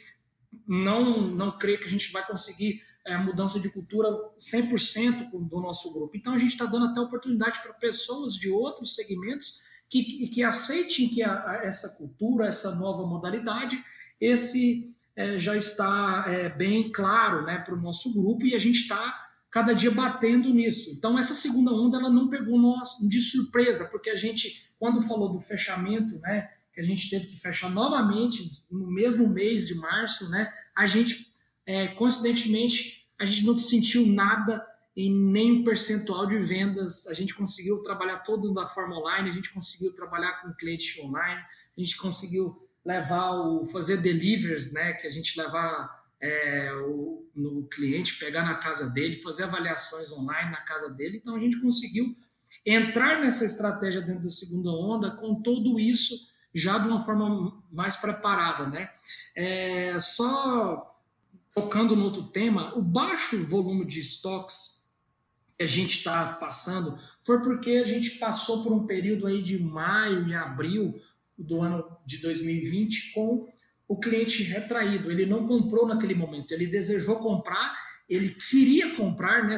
não, 0.66 1.20
não 1.20 1.56
crê 1.56 1.78
que 1.78 1.84
a 1.84 1.90
gente 1.90 2.10
vai 2.10 2.26
conseguir 2.26 2.82
é, 3.06 3.16
mudança 3.16 3.60
de 3.60 3.70
cultura 3.70 4.08
100% 4.36 5.30
do 5.30 5.60
nosso 5.60 5.92
grupo. 5.92 6.16
Então 6.16 6.34
a 6.34 6.38
gente 6.38 6.52
está 6.52 6.66
dando 6.66 6.86
até 6.86 7.00
oportunidade 7.00 7.60
para 7.60 7.72
pessoas 7.74 8.34
de 8.34 8.50
outros 8.50 8.96
segmentos 8.96 9.62
que, 9.88 10.28
que, 10.28 10.42
aceitem 10.42 11.08
que 11.08 11.22
a, 11.22 11.32
a, 11.32 11.54
essa 11.64 11.96
cultura, 11.96 12.48
essa 12.48 12.74
nova 12.74 13.06
modalidade, 13.06 13.82
esse 14.20 14.92
é, 15.18 15.36
já 15.36 15.56
está 15.56 16.26
é, 16.28 16.48
bem 16.48 16.92
claro 16.92 17.44
né, 17.44 17.58
para 17.58 17.74
o 17.74 17.80
nosso 17.80 18.14
grupo 18.14 18.46
e 18.46 18.54
a 18.54 18.58
gente 18.58 18.82
está 18.82 19.26
cada 19.50 19.72
dia 19.72 19.90
batendo 19.90 20.48
nisso. 20.48 20.94
Então, 20.96 21.18
essa 21.18 21.34
segunda 21.34 21.72
onda 21.72 21.98
ela 21.98 22.08
não 22.08 22.28
pegou 22.30 22.56
nós 22.56 22.90
de 23.08 23.20
surpresa, 23.20 23.86
porque 23.86 24.10
a 24.10 24.14
gente, 24.14 24.70
quando 24.78 25.02
falou 25.02 25.32
do 25.32 25.40
fechamento, 25.40 26.20
né, 26.20 26.48
que 26.72 26.80
a 26.80 26.84
gente 26.84 27.10
teve 27.10 27.26
que 27.26 27.36
fechar 27.36 27.68
novamente 27.68 28.48
no 28.70 28.86
mesmo 28.86 29.28
mês 29.28 29.66
de 29.66 29.74
março, 29.74 30.30
né, 30.30 30.52
a 30.76 30.86
gente, 30.86 31.34
é, 31.66 31.88
coincidentemente, 31.88 33.08
a 33.18 33.26
gente 33.26 33.44
não 33.44 33.58
sentiu 33.58 34.06
nada 34.06 34.64
em 34.96 35.12
nenhum 35.12 35.64
percentual 35.64 36.26
de 36.26 36.38
vendas. 36.38 37.08
A 37.08 37.14
gente 37.14 37.34
conseguiu 37.34 37.82
trabalhar 37.82 38.18
todo 38.18 38.54
da 38.54 38.68
forma 38.68 38.96
online, 38.96 39.30
a 39.30 39.32
gente 39.32 39.52
conseguiu 39.52 39.92
trabalhar 39.92 40.42
com 40.42 40.54
cliente 40.54 41.00
online, 41.00 41.42
a 41.76 41.80
gente 41.80 41.96
conseguiu 41.96 42.67
levar 42.88 43.32
o 43.32 43.68
fazer 43.68 43.98
deliveries, 43.98 44.72
né, 44.72 44.94
que 44.94 45.06
a 45.06 45.10
gente 45.10 45.38
levar 45.38 46.06
é, 46.18 46.72
o, 46.86 47.28
no 47.34 47.68
cliente, 47.68 48.18
pegar 48.18 48.42
na 48.42 48.54
casa 48.54 48.88
dele, 48.88 49.20
fazer 49.20 49.42
avaliações 49.42 50.10
online 50.10 50.50
na 50.50 50.62
casa 50.62 50.88
dele. 50.88 51.18
Então 51.18 51.36
a 51.36 51.38
gente 51.38 51.60
conseguiu 51.60 52.16
entrar 52.64 53.20
nessa 53.20 53.44
estratégia 53.44 54.00
dentro 54.00 54.22
da 54.22 54.30
segunda 54.30 54.70
onda 54.70 55.10
com 55.16 55.42
tudo 55.42 55.78
isso 55.78 56.32
já 56.54 56.78
de 56.78 56.88
uma 56.88 57.04
forma 57.04 57.62
mais 57.70 57.94
preparada, 57.96 58.66
né? 58.66 58.90
É, 59.36 60.00
só 60.00 60.98
tocando 61.54 61.94
no 61.94 62.04
outro 62.04 62.22
tema, 62.22 62.74
o 62.74 62.80
baixo 62.80 63.44
volume 63.44 63.84
de 63.84 64.00
estoques 64.00 64.90
que 65.58 65.64
a 65.64 65.66
gente 65.66 65.98
está 65.98 66.32
passando 66.32 66.98
foi 67.22 67.42
porque 67.42 67.72
a 67.72 67.86
gente 67.86 68.12
passou 68.12 68.62
por 68.62 68.72
um 68.72 68.86
período 68.86 69.26
aí 69.26 69.42
de 69.42 69.62
maio 69.62 70.26
e 70.26 70.34
abril 70.34 70.98
do 71.38 71.60
ano 71.60 71.84
de 72.04 72.18
2020 72.18 73.12
com 73.12 73.48
o 73.86 73.98
cliente 73.98 74.42
retraído, 74.42 75.10
ele 75.10 75.24
não 75.24 75.46
comprou 75.46 75.86
naquele 75.86 76.14
momento, 76.14 76.52
ele 76.52 76.66
desejou 76.66 77.16
comprar, 77.16 77.72
ele 78.08 78.30
queria 78.30 78.94
comprar, 78.94 79.46
né? 79.46 79.56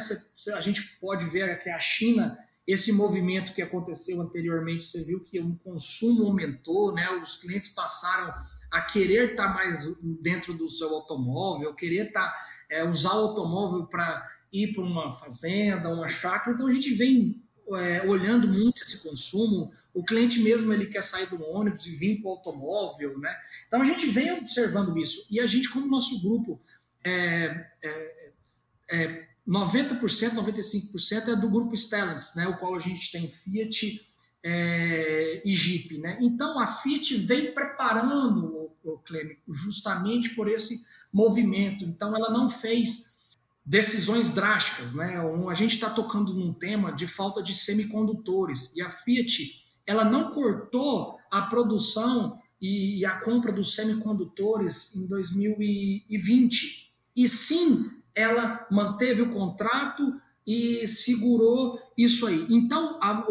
a 0.55 0.61
gente 0.61 0.83
pode 1.01 1.29
ver 1.31 1.59
que 1.61 1.69
a 1.69 1.79
China, 1.79 2.39
esse 2.67 2.93
movimento 2.93 3.53
que 3.53 3.63
aconteceu 3.63 4.21
anteriormente, 4.21 4.85
você 4.85 5.05
viu 5.05 5.25
que 5.25 5.41
o 5.41 5.57
consumo 5.65 6.27
aumentou, 6.27 6.93
né? 6.95 7.11
Os 7.21 7.37
clientes 7.37 7.71
passaram 7.71 8.33
a 8.71 8.83
querer 8.83 9.31
estar 9.33 9.53
mais 9.53 9.85
dentro 10.21 10.55
do 10.55 10.71
seu 10.71 10.95
automóvel, 10.95 11.75
querer 11.75 12.09
estar, 12.09 12.33
é, 12.71 12.85
usar 12.85 13.15
o 13.15 13.29
automóvel 13.29 13.87
para 13.87 14.29
ir 14.53 14.73
para 14.73 14.85
uma 14.85 15.13
fazenda, 15.15 15.93
uma 15.93 16.09
chácara. 16.09 16.55
Então 16.55 16.69
a 16.69 16.73
gente 16.73 16.95
vem 16.95 17.43
é, 17.77 18.03
olhando 18.07 18.47
muito 18.47 18.83
esse 18.83 19.03
consumo, 19.03 19.73
o 19.92 20.04
cliente 20.04 20.40
mesmo 20.40 20.73
ele 20.73 20.87
quer 20.87 21.02
sair 21.02 21.26
do 21.26 21.42
ônibus 21.42 21.87
e 21.87 21.94
vir 21.94 22.20
para 22.20 22.28
o 22.28 22.32
automóvel, 22.32 23.18
né? 23.18 23.35
Então 23.66 23.80
a 23.80 23.85
gente 23.85 24.06
vem 24.06 24.32
observando 24.32 24.97
isso 24.99 25.26
e 25.30 25.40
a 25.40 25.47
gente, 25.47 25.68
como 25.68 25.87
nosso 25.87 26.23
grupo, 26.23 26.61
é, 27.04 27.66
é, 27.82 28.32
é 28.90 29.28
90%, 29.47 30.00
95% 30.00 31.28
é 31.28 31.37
do 31.37 31.50
grupo 31.50 31.76
Stellantis, 31.76 32.35
né? 32.37 32.47
O 32.47 32.59
qual 32.59 32.76
a 32.76 32.80
gente 32.80 33.11
tem 33.11 33.28
Fiat 33.28 34.00
é, 34.42 35.42
e 35.44 35.52
Jeep, 35.52 35.99
né? 35.99 36.18
Então 36.20 36.59
a 36.59 36.66
Fiat 36.66 37.16
vem 37.16 37.52
preparando 37.52 38.47
o, 38.47 38.92
o 38.92 38.99
clínico 38.99 39.54
justamente 39.54 40.30
por 40.30 40.49
esse 40.49 40.87
movimento. 41.12 41.85
Então 41.85 42.14
ela 42.14 42.30
não 42.30 42.49
fez 42.49 43.11
decisões 43.64 44.32
drásticas, 44.32 44.94
né? 44.94 45.16
A 45.49 45.54
gente 45.54 45.75
está 45.75 45.90
tocando 45.90 46.32
num 46.32 46.52
tema 46.52 46.92
de 46.92 47.06
falta 47.06 47.42
de 47.42 47.54
semicondutores 47.54 48.75
e 48.76 48.82
a 48.82 48.90
Fiat 48.90 49.70
ela 49.87 50.05
não 50.05 50.33
cortou 50.33 51.19
a 51.31 51.43
produção 51.43 52.39
e 52.61 53.05
a 53.07 53.21
compra 53.21 53.53
dos 53.53 53.75
semicondutores 53.75 54.95
em 54.95 55.07
2020. 55.07 56.91
E 57.17 57.29
sim, 57.29 57.91
ela 58.15 58.67
manteve 58.71 59.23
o 59.23 59.33
contrato 59.33 60.21
e 60.47 60.87
segurou 60.87 61.81
isso 61.97 62.27
aí. 62.27 62.47
Então, 62.51 62.99
a, 63.03 63.27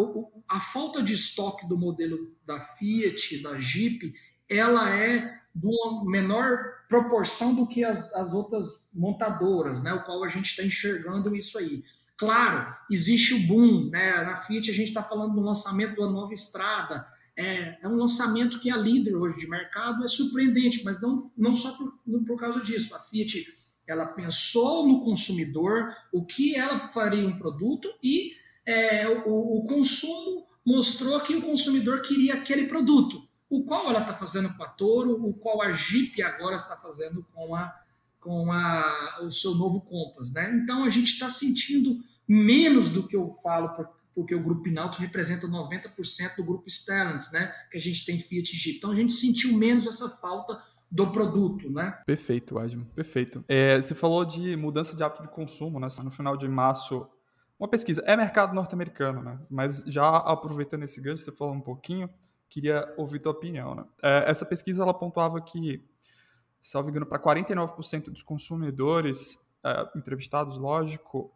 a 0.47 0.59
falta 0.59 1.03
de 1.03 1.13
estoque 1.13 1.67
do 1.67 1.77
modelo 1.77 2.35
da 2.45 2.59
Fiat, 2.59 3.41
da 3.43 3.59
Jeep, 3.59 4.13
ela 4.47 4.89
é 4.89 5.39
de 5.53 5.67
uma 5.67 6.09
menor 6.09 6.57
proporção 6.87 7.53
do 7.53 7.67
que 7.67 7.83
as, 7.83 8.13
as 8.15 8.33
outras 8.33 8.87
montadoras, 8.93 9.83
né? 9.83 9.93
O 9.93 10.03
qual 10.03 10.23
a 10.23 10.29
gente 10.29 10.47
está 10.51 10.63
enxergando 10.63 11.35
isso 11.35 11.57
aí. 11.57 11.83
Claro, 12.19 12.75
existe 12.91 13.33
o 13.33 13.47
boom, 13.47 13.89
né? 13.89 14.25
Na 14.25 14.35
Fiat 14.35 14.69
a 14.69 14.73
gente 14.73 14.89
está 14.89 15.01
falando 15.01 15.35
do 15.35 15.39
lançamento 15.39 15.95
da 15.95 16.09
nova 16.09 16.33
estrada. 16.33 17.07
É, 17.33 17.79
é, 17.81 17.87
um 17.87 17.95
lançamento 17.95 18.59
que 18.59 18.69
a 18.69 18.75
líder 18.75 19.15
hoje 19.15 19.37
de 19.37 19.49
mercado 19.49 20.03
é 20.03 20.07
surpreendente, 20.09 20.83
mas 20.83 21.01
não, 21.01 21.31
não 21.37 21.55
só 21.55 21.71
por, 21.77 21.97
por 22.27 22.37
causa 22.37 22.59
disso. 22.59 22.93
A 22.93 22.99
Fiat 22.99 23.45
ela 23.87 24.05
pensou 24.05 24.85
no 24.85 25.01
consumidor, 25.01 25.95
o 26.11 26.25
que 26.25 26.57
ela 26.57 26.89
faria 26.89 27.25
um 27.25 27.39
produto 27.39 27.87
e 28.03 28.33
é, 28.65 29.07
o, 29.25 29.59
o, 29.59 29.65
consumo 29.65 30.45
mostrou 30.65 31.21
que 31.21 31.35
o 31.35 31.41
consumidor 31.41 32.01
queria 32.01 32.33
aquele 32.33 32.67
produto, 32.67 33.25
o 33.49 33.63
qual 33.63 33.89
ela 33.89 34.01
está 34.01 34.13
fazendo 34.13 34.53
com 34.55 34.61
a 34.61 34.67
Toro, 34.67 35.25
o 35.25 35.33
qual 35.33 35.61
a 35.61 35.71
Jeep 35.71 36.21
agora 36.21 36.57
está 36.57 36.75
fazendo 36.75 37.25
com 37.33 37.55
a 37.55 37.73
com 38.19 38.51
a, 38.51 39.21
o 39.23 39.31
seu 39.31 39.55
novo 39.55 39.79
Compass, 39.79 40.33
né? 40.33 40.53
Então 40.61 40.83
a 40.83 40.89
gente 40.89 41.13
está 41.13 41.29
sentindo 41.29 42.03
menos 42.29 42.89
do 42.91 43.07
que 43.07 43.15
eu 43.15 43.35
falo 43.41 43.69
por, 43.69 43.89
porque 44.13 44.35
o 44.35 44.43
grupo 44.43 44.61
Pinalto 44.61 44.99
representa 44.99 45.47
90% 45.47 46.35
do 46.37 46.43
grupo 46.43 46.69
Stellantis, 46.69 47.31
né? 47.31 47.51
Que 47.71 47.77
a 47.77 47.81
gente 47.81 48.05
tem 48.05 48.19
Fiat 48.19 48.55
Jeep. 48.55 48.77
Então 48.77 48.91
a 48.91 48.95
gente 48.95 49.13
sentiu 49.13 49.57
menos 49.57 49.87
essa 49.87 50.07
falta 50.07 50.61
do 50.91 51.11
produto, 51.11 51.69
né? 51.71 51.99
Perfeito, 52.05 52.59
Admo, 52.59 52.85
perfeito. 52.95 53.43
É, 53.47 53.77
você 53.81 53.95
falou 53.95 54.23
de 54.25 54.55
mudança 54.55 54.95
de 54.95 55.03
hábito 55.03 55.23
de 55.23 55.29
consumo, 55.29 55.79
né? 55.79 55.87
No 56.03 56.11
final 56.11 56.37
de 56.37 56.47
março, 56.47 57.07
uma 57.59 57.67
pesquisa, 57.67 58.03
é 58.05 58.15
mercado 58.15 58.53
norte-americano, 58.53 59.23
né? 59.23 59.39
Mas 59.49 59.83
já 59.87 60.07
aproveitando 60.07 60.83
esse 60.83 60.99
gancho, 61.01 61.23
você 61.23 61.31
falou 61.31 61.53
um 61.53 61.61
pouquinho, 61.61 62.09
queria 62.49 62.91
ouvir 62.97 63.19
tua 63.19 63.31
opinião, 63.31 63.75
né? 63.75 63.85
É, 64.03 64.29
essa 64.29 64.45
pesquisa, 64.45 64.83
ela 64.83 64.93
pontuava 64.93 65.39
que, 65.41 65.83
salvo 66.61 66.89
engano, 66.89 67.05
para 67.05 67.19
49% 67.19 68.09
dos 68.09 68.23
consumidores 68.23 69.37
é, 69.63 69.89
entrevistados, 69.95 70.57
lógico, 70.57 71.31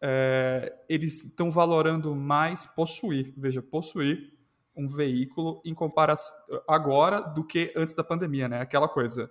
é, 0.00 0.72
eles 0.88 1.24
estão 1.24 1.50
valorando 1.50 2.14
mais 2.14 2.66
possuir, 2.66 3.32
veja, 3.36 3.60
possuir 3.60 4.38
um 4.76 4.86
veículo 4.86 5.60
em 5.64 5.74
comparação 5.74 6.34
agora 6.68 7.20
do 7.20 7.44
que 7.44 7.72
antes 7.76 7.94
da 7.94 8.04
pandemia, 8.04 8.48
né? 8.48 8.60
Aquela 8.60 8.88
coisa, 8.88 9.28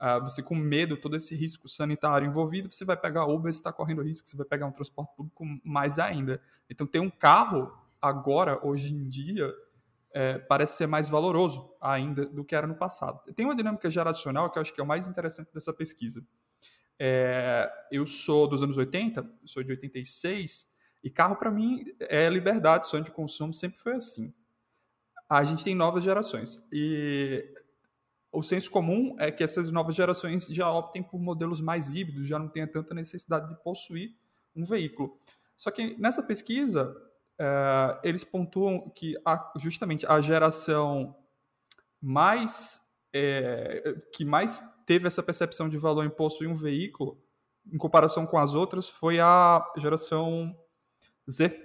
uh, 0.00 0.20
você 0.20 0.42
com 0.42 0.54
medo, 0.54 0.96
todo 0.96 1.16
esse 1.16 1.34
risco 1.34 1.68
sanitário 1.68 2.26
envolvido, 2.26 2.72
você 2.72 2.84
vai 2.84 2.96
pegar 2.96 3.26
Uber, 3.26 3.52
você 3.52 3.58
está 3.58 3.70
correndo 3.70 4.02
risco, 4.02 4.26
você 4.26 4.36
vai 4.36 4.46
pegar 4.46 4.66
um 4.66 4.72
transporte 4.72 5.14
público 5.14 5.44
mais 5.62 5.98
ainda. 5.98 6.40
Então, 6.70 6.86
ter 6.86 6.98
um 6.98 7.10
carro 7.10 7.70
agora, 8.00 8.58
hoje 8.66 8.94
em 8.94 9.06
dia, 9.06 9.52
é, 10.14 10.38
parece 10.38 10.78
ser 10.78 10.86
mais 10.86 11.10
valoroso 11.10 11.70
ainda 11.78 12.24
do 12.24 12.42
que 12.42 12.54
era 12.54 12.66
no 12.66 12.74
passado. 12.74 13.20
Tem 13.34 13.44
uma 13.44 13.54
dinâmica 13.54 13.90
geracional 13.90 14.50
que 14.50 14.56
eu 14.56 14.62
acho 14.62 14.72
que 14.72 14.80
é 14.80 14.84
o 14.84 14.86
mais 14.86 15.06
interessante 15.06 15.52
dessa 15.52 15.74
pesquisa. 15.74 16.24
É, 16.98 17.70
eu 17.90 18.06
sou 18.06 18.48
dos 18.48 18.62
anos 18.62 18.76
80, 18.76 19.28
sou 19.44 19.62
de 19.62 19.70
86, 19.70 20.66
e 21.04 21.10
carro 21.10 21.36
para 21.36 21.50
mim 21.50 21.84
é 22.00 22.28
liberdade, 22.28 22.88
sonho 22.88 23.04
de 23.04 23.10
consumo 23.10 23.52
sempre 23.52 23.78
foi 23.78 23.94
assim 23.94 24.34
a 25.28 25.44
gente 25.44 25.64
tem 25.64 25.74
novas 25.74 26.04
gerações. 26.04 26.64
E 26.72 27.52
o 28.30 28.42
senso 28.42 28.70
comum 28.70 29.16
é 29.18 29.30
que 29.30 29.42
essas 29.42 29.70
novas 29.72 29.94
gerações 29.94 30.46
já 30.46 30.70
optem 30.70 31.02
por 31.02 31.20
modelos 31.20 31.60
mais 31.60 31.94
híbridos, 31.94 32.28
já 32.28 32.38
não 32.38 32.48
tenha 32.48 32.66
tanta 32.66 32.94
necessidade 32.94 33.48
de 33.48 33.62
possuir 33.62 34.14
um 34.54 34.64
veículo. 34.64 35.18
Só 35.56 35.70
que 35.70 35.98
nessa 35.98 36.22
pesquisa, 36.22 36.94
é, 37.38 38.00
eles 38.04 38.24
pontuam 38.24 38.88
que 38.90 39.14
a, 39.24 39.52
justamente 39.56 40.06
a 40.06 40.20
geração 40.20 41.16
mais 42.00 42.85
é, 43.16 43.94
que 44.12 44.24
mais 44.24 44.62
teve 44.84 45.06
essa 45.06 45.22
percepção 45.22 45.68
de 45.68 45.78
valor 45.78 46.04
em 46.04 46.10
possuir 46.10 46.48
um 46.48 46.54
veículo, 46.54 47.20
em 47.72 47.78
comparação 47.78 48.26
com 48.26 48.38
as 48.38 48.54
outras, 48.54 48.88
foi 48.88 49.18
a 49.18 49.64
geração 49.76 50.56
Z. 51.30 51.62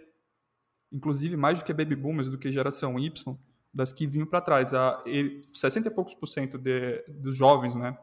Inclusive, 0.91 1.38
mais 1.38 1.60
do 1.60 1.65
que 1.65 1.74
baby 1.74 1.96
boomers, 1.96 2.31
do 2.31 2.38
que 2.38 2.51
geração 2.51 2.98
Y, 2.98 3.38
das 3.74 3.91
que 3.93 4.08
vinham 4.08 4.25
para 4.25 4.41
trás. 4.41 4.74
A, 4.74 5.03
60 5.53 5.88
e 5.88 5.91
poucos 5.91 6.13
por 6.13 6.27
cento 6.27 6.58
de, 6.58 7.03
dos 7.08 7.36
jovens 7.36 7.75
né, 7.75 7.98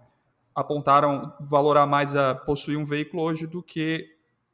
apontaram 0.55 1.35
valorar 1.41 1.87
mais 1.87 2.15
a 2.15 2.35
possuir 2.35 2.79
um 2.79 2.85
veículo 2.85 3.23
hoje 3.23 3.47
do 3.47 3.63
que 3.63 4.07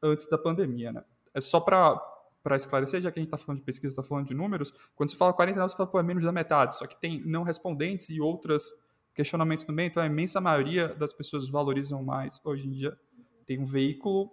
antes 0.03 0.29
da 0.29 0.39
pandemia. 0.39 0.93
Né? 0.93 1.05
É 1.35 1.41
só 1.41 1.61
para 1.61 2.01
para 2.45 2.57
esclarecer, 2.57 3.01
já 3.01 3.11
que 3.11 3.19
a 3.19 3.23
gente 3.23 3.33
está 3.33 3.39
falando 3.39 3.61
de 3.61 3.65
pesquisa, 3.65 3.93
está 3.93 4.03
falando 4.03 4.27
de 4.29 4.35
números, 4.35 4.71
quando 4.95 5.11
você 5.11 5.17
fala 5.17 5.33
49, 5.33 5.71
você 5.71 5.77
fala, 5.79 5.89
pô, 5.89 5.99
é 5.99 6.03
menos 6.03 6.23
da 6.23 6.31
metade, 6.31 6.77
só 6.77 6.87
que 6.87 7.01
tem 7.01 7.23
não 7.25 7.43
respondentes 7.43 8.11
e 8.11 8.21
outros 8.21 8.71
questionamentos 9.15 9.67
no 9.67 9.73
meio, 9.73 9.89
então 9.89 10.03
a 10.03 10.07
imensa 10.07 10.41
maioria 10.41 10.89
das 10.89 11.13
pessoas 11.13 11.49
valorizam 11.49 12.03
mais, 12.03 12.41
hoje 12.45 12.67
em 12.67 12.73
dia, 12.73 12.99
tem 13.47 13.59
um 13.61 13.65
veículo 13.65 14.31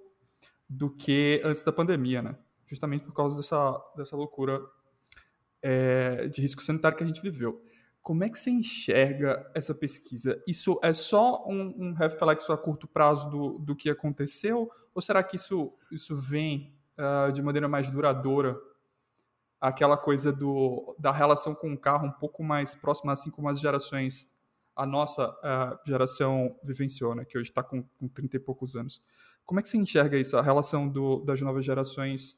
do 0.67 0.89
que 0.89 1.41
antes 1.44 1.62
da 1.63 1.72
pandemia, 1.72 2.22
né? 2.22 2.38
Justamente 2.65 3.04
por 3.04 3.13
causa 3.13 3.38
dessa, 3.38 3.78
dessa 3.96 4.15
loucura 4.15 4.62
é, 5.62 6.28
de 6.28 6.41
risco 6.41 6.62
sanitário 6.62 6.98
que 6.98 7.04
a 7.04 7.08
gente 7.08 7.22
viveu. 7.22 7.62
Como 8.02 8.24
é 8.24 8.30
que 8.30 8.39
você 8.39 8.50
enxerga 8.50 9.50
essa 9.54 9.76
pesquisa? 9.76 10.41
Isso 10.48 10.80
é 10.82 10.91
só 10.91 11.46
um, 11.46 11.76
um 11.78 11.94
reflexo 11.94 12.52
a 12.52 12.58
curto 12.58 12.88
prazo 12.88 13.30
do, 13.30 13.60
do 13.60 13.76
que 13.76 13.89
aconteceu? 13.89 14.72
Ou 14.96 15.02
será 15.02 15.22
que 15.22 15.36
isso, 15.36 15.72
isso 15.91 16.15
vem 16.15 16.74
uh, 16.98 17.32
de 17.32 17.44
maneira 17.44 17.67
mais 17.67 17.89
duradoura? 17.89 18.58
Aquela 19.60 19.98
coisa 19.98 20.34
do, 20.34 20.96
da 20.98 21.12
relação 21.12 21.54
com 21.54 21.72
o 21.72 21.78
carro 21.78 22.08
um 22.08 22.12
pouco 22.12 22.44
mais 22.44 22.74
próxima, 22.74 23.12
assim 23.12 23.30
como 23.30 23.48
as 23.48 23.60
gerações, 23.60 24.28
a 24.76 24.86
nossa 24.86 25.36
geração 25.86 26.58
vivenciou, 26.64 27.14
né, 27.16 27.26
que 27.26 27.38
hoje 27.38 27.50
está 27.50 27.62
com, 27.62 27.84
com 27.84 28.08
30 28.08 28.38
e 28.38 28.40
poucos 28.40 28.76
anos. 28.76 29.04
Como 29.46 29.60
é 29.60 29.64
que 29.64 29.70
você 29.70 29.78
enxerga 29.78 30.18
isso, 30.18 30.38
a 30.38 30.42
relação 30.42 30.88
do, 30.88 31.20
das 31.26 31.42
novas 31.42 31.66
gerações 31.66 32.38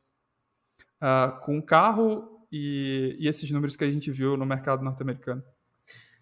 uh, 1.02 1.40
com 1.42 1.58
o 1.60 1.64
carro 1.64 2.48
e, 2.52 3.16
e 3.20 3.28
esses 3.28 3.50
números 3.52 3.76
que 3.76 3.84
a 3.84 3.92
gente 3.92 4.12
viu 4.12 4.36
no 4.36 4.46
mercado 4.46 4.84
norte-americano? 4.84 5.44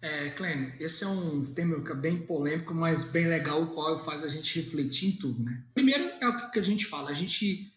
É, 0.02 0.30
Clem, 0.30 0.74
esse 0.80 1.04
é 1.04 1.06
um 1.06 1.46
tema 1.54 1.78
bem 1.94 2.26
polêmico, 2.26 2.74
mas 2.74 3.04
bem 3.04 3.28
legal, 3.28 3.62
o 3.62 3.72
qual 3.72 4.04
faz 4.04 4.24
a 4.24 4.28
gente 4.28 4.60
refletir 4.60 5.10
em 5.10 5.16
tudo, 5.16 5.42
né? 5.44 5.64
Primeiro 5.72 6.04
é 6.20 6.28
o 6.28 6.50
que 6.50 6.58
a 6.58 6.62
gente 6.62 6.86
fala, 6.86 7.10
a 7.10 7.14
gente 7.14 7.72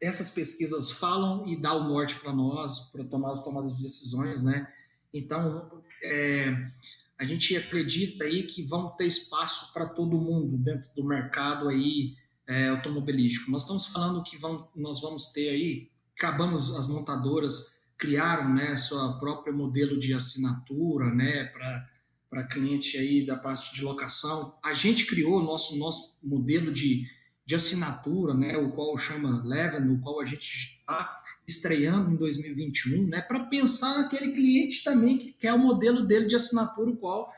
essas 0.00 0.28
pesquisas 0.30 0.90
falam 0.90 1.46
e 1.46 1.56
dá 1.56 1.72
o 1.72 1.84
norte 1.84 2.16
para 2.16 2.32
nós 2.32 2.90
para 2.90 3.04
tomar 3.04 3.32
as 3.32 3.42
tomadas 3.42 3.74
de 3.76 3.82
decisões, 3.82 4.42
né? 4.42 4.70
Então, 5.12 5.82
é, 6.02 6.70
a 7.18 7.24
gente 7.24 7.56
acredita 7.56 8.24
aí 8.24 8.42
que 8.42 8.62
vão 8.62 8.90
ter 8.90 9.06
espaço 9.06 9.72
para 9.72 9.86
todo 9.86 10.18
mundo 10.18 10.56
dentro 10.56 10.92
do 10.94 11.04
mercado 11.04 11.68
aí 11.68 12.16
é, 12.46 12.68
automobilístico. 12.68 13.50
Nós 13.50 13.62
estamos 13.62 13.86
falando 13.86 14.22
que 14.22 14.36
vão, 14.36 14.68
nós 14.74 15.00
vamos 15.00 15.32
ter 15.32 15.48
aí, 15.48 15.90
acabamos 16.16 16.74
as 16.74 16.86
montadoras 16.86 17.74
criaram 17.96 18.52
né, 18.52 18.76
sua 18.76 19.18
própria 19.18 19.52
modelo 19.52 19.98
de 19.98 20.12
assinatura 20.12 21.14
né, 21.14 21.44
para 22.28 22.46
cliente 22.48 22.98
aí 22.98 23.24
da 23.24 23.36
parte 23.36 23.74
de 23.74 23.82
locação. 23.82 24.58
A 24.62 24.74
gente 24.74 25.06
criou 25.06 25.42
nosso 25.42 25.78
nosso 25.78 26.18
modelo 26.22 26.72
de, 26.72 27.06
de 27.46 27.54
assinatura, 27.54 28.32
né, 28.34 28.56
o 28.56 28.72
qual 28.72 28.96
chama 28.96 29.42
Leven, 29.44 29.90
o 29.90 30.00
qual 30.00 30.20
a 30.20 30.24
gente 30.24 30.78
está 30.78 31.22
estreando 31.46 32.10
em 32.10 32.16
2021, 32.16 33.06
né, 33.06 33.20
para 33.20 33.40
pensar 33.40 33.98
naquele 33.98 34.32
cliente 34.32 34.82
também 34.82 35.18
que 35.18 35.32
quer 35.32 35.52
o 35.52 35.58
modelo 35.58 36.06
dele 36.06 36.26
de 36.26 36.36
assinatura, 36.36 36.90
o 36.90 36.96
qual 36.96 37.30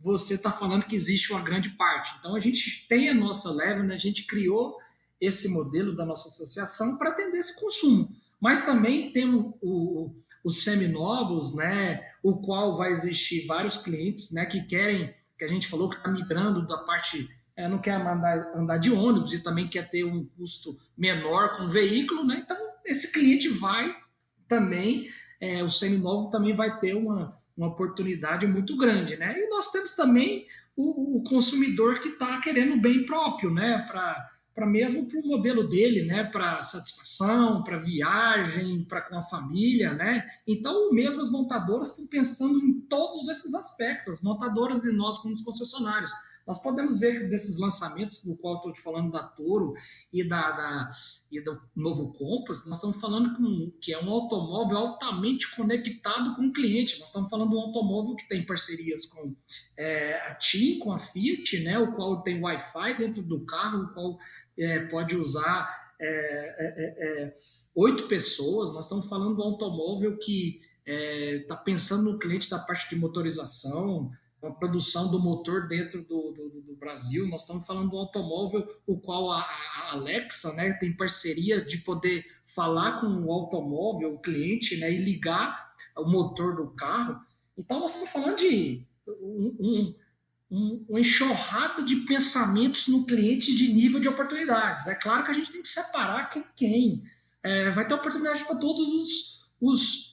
você 0.00 0.34
está 0.34 0.50
falando 0.50 0.84
que 0.84 0.96
existe 0.96 1.32
uma 1.32 1.42
grande 1.42 1.70
parte. 1.70 2.12
Então 2.18 2.34
a 2.34 2.40
gente 2.40 2.86
tem 2.88 3.08
a 3.08 3.14
nossa 3.14 3.52
Leven, 3.52 3.92
a 3.92 3.98
gente 3.98 4.26
criou 4.26 4.76
esse 5.20 5.48
modelo 5.48 5.94
da 5.94 6.04
nossa 6.04 6.26
associação 6.26 6.98
para 6.98 7.10
atender 7.10 7.38
esse 7.38 7.58
consumo. 7.58 8.12
Mas 8.40 8.66
também 8.66 9.12
tem 9.12 9.32
o, 9.32 9.56
o, 9.62 10.16
os 10.42 10.64
seminovos, 10.64 11.54
né, 11.54 12.04
o 12.22 12.38
qual 12.38 12.76
vai 12.76 12.90
existir 12.90 13.46
vários 13.46 13.76
clientes 13.76 14.32
né, 14.32 14.44
que 14.44 14.64
querem, 14.64 15.14
que 15.38 15.44
a 15.44 15.48
gente 15.48 15.68
falou 15.68 15.88
que 15.88 15.96
está 15.96 16.10
migrando 16.10 16.66
da 16.66 16.78
parte, 16.78 17.28
é, 17.56 17.68
não 17.68 17.78
quer 17.78 17.94
andar, 17.94 18.52
andar 18.56 18.78
de 18.78 18.90
ônibus 18.90 19.32
e 19.32 19.42
também 19.42 19.68
quer 19.68 19.88
ter 19.90 20.04
um 20.04 20.24
custo 20.36 20.78
menor 20.96 21.56
com 21.56 21.64
o 21.64 21.68
veículo, 21.68 22.24
né? 22.24 22.42
Então, 22.44 22.56
esse 22.84 23.12
cliente 23.12 23.48
vai 23.48 23.94
também, 24.48 25.08
é, 25.40 25.62
o 25.62 25.70
seminovo 25.70 26.30
também 26.30 26.54
vai 26.54 26.78
ter 26.80 26.94
uma, 26.94 27.38
uma 27.56 27.68
oportunidade 27.68 28.46
muito 28.46 28.76
grande, 28.76 29.16
né? 29.16 29.38
E 29.38 29.48
nós 29.48 29.70
temos 29.70 29.94
também 29.94 30.46
o, 30.76 31.18
o 31.18 31.24
consumidor 31.24 32.00
que 32.00 32.08
está 32.08 32.40
querendo 32.40 32.80
bem 32.80 33.04
próprio, 33.04 33.52
né? 33.52 33.84
Para 33.86 34.30
para 34.54 34.66
mesmo 34.66 35.06
para 35.06 35.18
o 35.18 35.26
modelo 35.26 35.66
dele, 35.66 36.04
né, 36.04 36.24
para 36.24 36.62
satisfação, 36.62 37.62
para 37.62 37.78
viagem, 37.78 38.84
para 38.84 39.00
com 39.00 39.16
a 39.16 39.22
família, 39.22 39.94
né? 39.94 40.28
Então, 40.46 40.92
mesmo 40.92 41.22
as 41.22 41.30
montadoras 41.30 41.90
estão 41.90 42.06
pensando 42.08 42.58
em 42.58 42.80
todos 42.82 43.28
esses 43.28 43.54
aspectos, 43.54 44.22
montadoras 44.22 44.84
e 44.84 44.92
nós 44.92 45.18
como 45.18 45.32
os 45.32 45.42
concessionários. 45.42 46.10
Nós 46.46 46.62
podemos 46.62 46.98
ver 46.98 47.28
desses 47.28 47.58
lançamentos, 47.58 48.24
do 48.24 48.36
qual 48.36 48.56
estou 48.56 48.72
te 48.72 48.80
falando 48.80 49.10
da 49.10 49.22
Toro 49.22 49.74
e, 50.12 50.26
da, 50.26 50.50
da, 50.50 50.90
e 51.30 51.40
do 51.40 51.60
novo 51.74 52.12
Compass, 52.12 52.66
nós 52.66 52.76
estamos 52.76 53.00
falando 53.00 53.36
com, 53.36 53.72
que 53.80 53.92
é 53.92 54.02
um 54.02 54.10
automóvel 54.10 54.78
altamente 54.78 55.54
conectado 55.54 56.34
com 56.36 56.46
o 56.46 56.52
cliente. 56.52 56.98
Nós 56.98 57.08
estamos 57.08 57.30
falando 57.30 57.50
de 57.50 57.56
um 57.56 57.60
automóvel 57.60 58.16
que 58.16 58.28
tem 58.28 58.44
parcerias 58.44 59.06
com 59.06 59.34
é, 59.76 60.14
a 60.26 60.34
TIM, 60.34 60.78
com 60.78 60.92
a 60.92 60.98
Fiat, 60.98 61.60
né, 61.60 61.78
o 61.78 61.94
qual 61.94 62.22
tem 62.22 62.42
Wi-Fi 62.42 62.98
dentro 62.98 63.22
do 63.22 63.44
carro, 63.44 63.84
o 63.84 63.94
qual 63.94 64.18
é, 64.58 64.80
pode 64.86 65.16
usar 65.16 65.92
é, 66.00 66.06
é, 66.58 67.22
é, 67.22 67.36
oito 67.76 68.08
pessoas. 68.08 68.72
Nós 68.72 68.86
estamos 68.86 69.08
falando 69.08 69.36
de 69.36 69.40
um 69.40 69.44
automóvel 69.44 70.18
que 70.18 70.60
está 70.84 71.56
pensando 71.56 72.10
no 72.10 72.18
cliente 72.18 72.50
da 72.50 72.58
parte 72.58 72.90
de 72.90 72.96
motorização, 72.96 74.10
a 74.42 74.50
produção 74.50 75.10
do 75.10 75.20
motor 75.20 75.68
dentro 75.68 76.02
do, 76.02 76.32
do, 76.32 76.62
do, 76.66 76.76
Brasil. 76.76 77.26
Nós 77.28 77.42
estamos 77.42 77.64
falando 77.64 77.90
do 77.90 77.96
automóvel, 77.96 78.66
o 78.86 78.98
qual 78.98 79.30
a, 79.30 79.40
a, 79.40 79.92
Alexa 79.92 80.52
né, 80.54 80.72
tem 80.74 80.96
parceria 80.96 81.64
de 81.64 81.78
poder 81.78 82.24
falar 82.46 83.00
com 83.00 83.06
o 83.06 83.32
automóvel, 83.32 84.14
o 84.14 84.18
cliente, 84.18 84.76
né, 84.78 84.92
e 84.92 84.98
ligar 84.98 85.72
o 85.96 86.04
motor 86.04 86.56
do 86.56 86.70
carro. 86.70 87.20
Então, 87.56 87.80
nós 87.80 87.92
estamos 87.92 88.10
falando 88.10 88.38
de 88.38 88.84
um, 89.06 89.56
um, 89.60 89.94
um, 90.50 90.86
uma 90.88 91.00
enxurrada 91.00 91.82
de 91.82 91.96
pensamentos 91.96 92.88
no 92.88 93.06
cliente 93.06 93.54
de 93.54 93.72
nível 93.72 94.00
de 94.00 94.08
oportunidades. 94.08 94.86
É 94.86 94.94
claro 94.94 95.24
que 95.24 95.30
a 95.30 95.34
gente 95.34 95.50
tem 95.50 95.62
que 95.62 95.68
separar 95.68 96.28
quem, 96.28 96.44
quem 96.56 97.02
é, 97.42 97.70
vai 97.70 97.86
ter 97.86 97.94
oportunidade 97.94 98.44
para 98.44 98.56
todos 98.56 98.88
os, 98.88 99.50
os, 99.60 100.11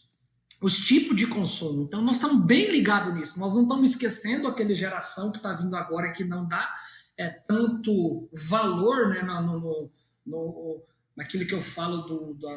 os 0.61 0.77
tipos 0.77 1.15
de 1.15 1.25
consumo. 1.25 1.83
Então, 1.83 2.01
nós 2.01 2.17
estamos 2.17 2.45
bem 2.45 2.69
ligados 2.69 3.13
nisso. 3.15 3.39
Nós 3.39 3.53
não 3.53 3.63
estamos 3.63 3.91
esquecendo 3.91 4.47
aquela 4.47 4.75
geração 4.75 5.31
que 5.31 5.37
está 5.37 5.53
vindo 5.53 5.75
agora 5.75 6.11
que 6.11 6.23
não 6.23 6.47
dá 6.47 6.69
é, 7.17 7.29
tanto 7.29 8.29
valor 8.33 9.09
né, 9.09 9.21
no, 9.21 9.41
no, 9.59 9.91
no, 10.25 10.83
naquilo 11.15 11.45
que 11.45 11.53
eu 11.53 11.61
falo 11.61 12.01
do, 12.01 12.33
da, 12.35 12.49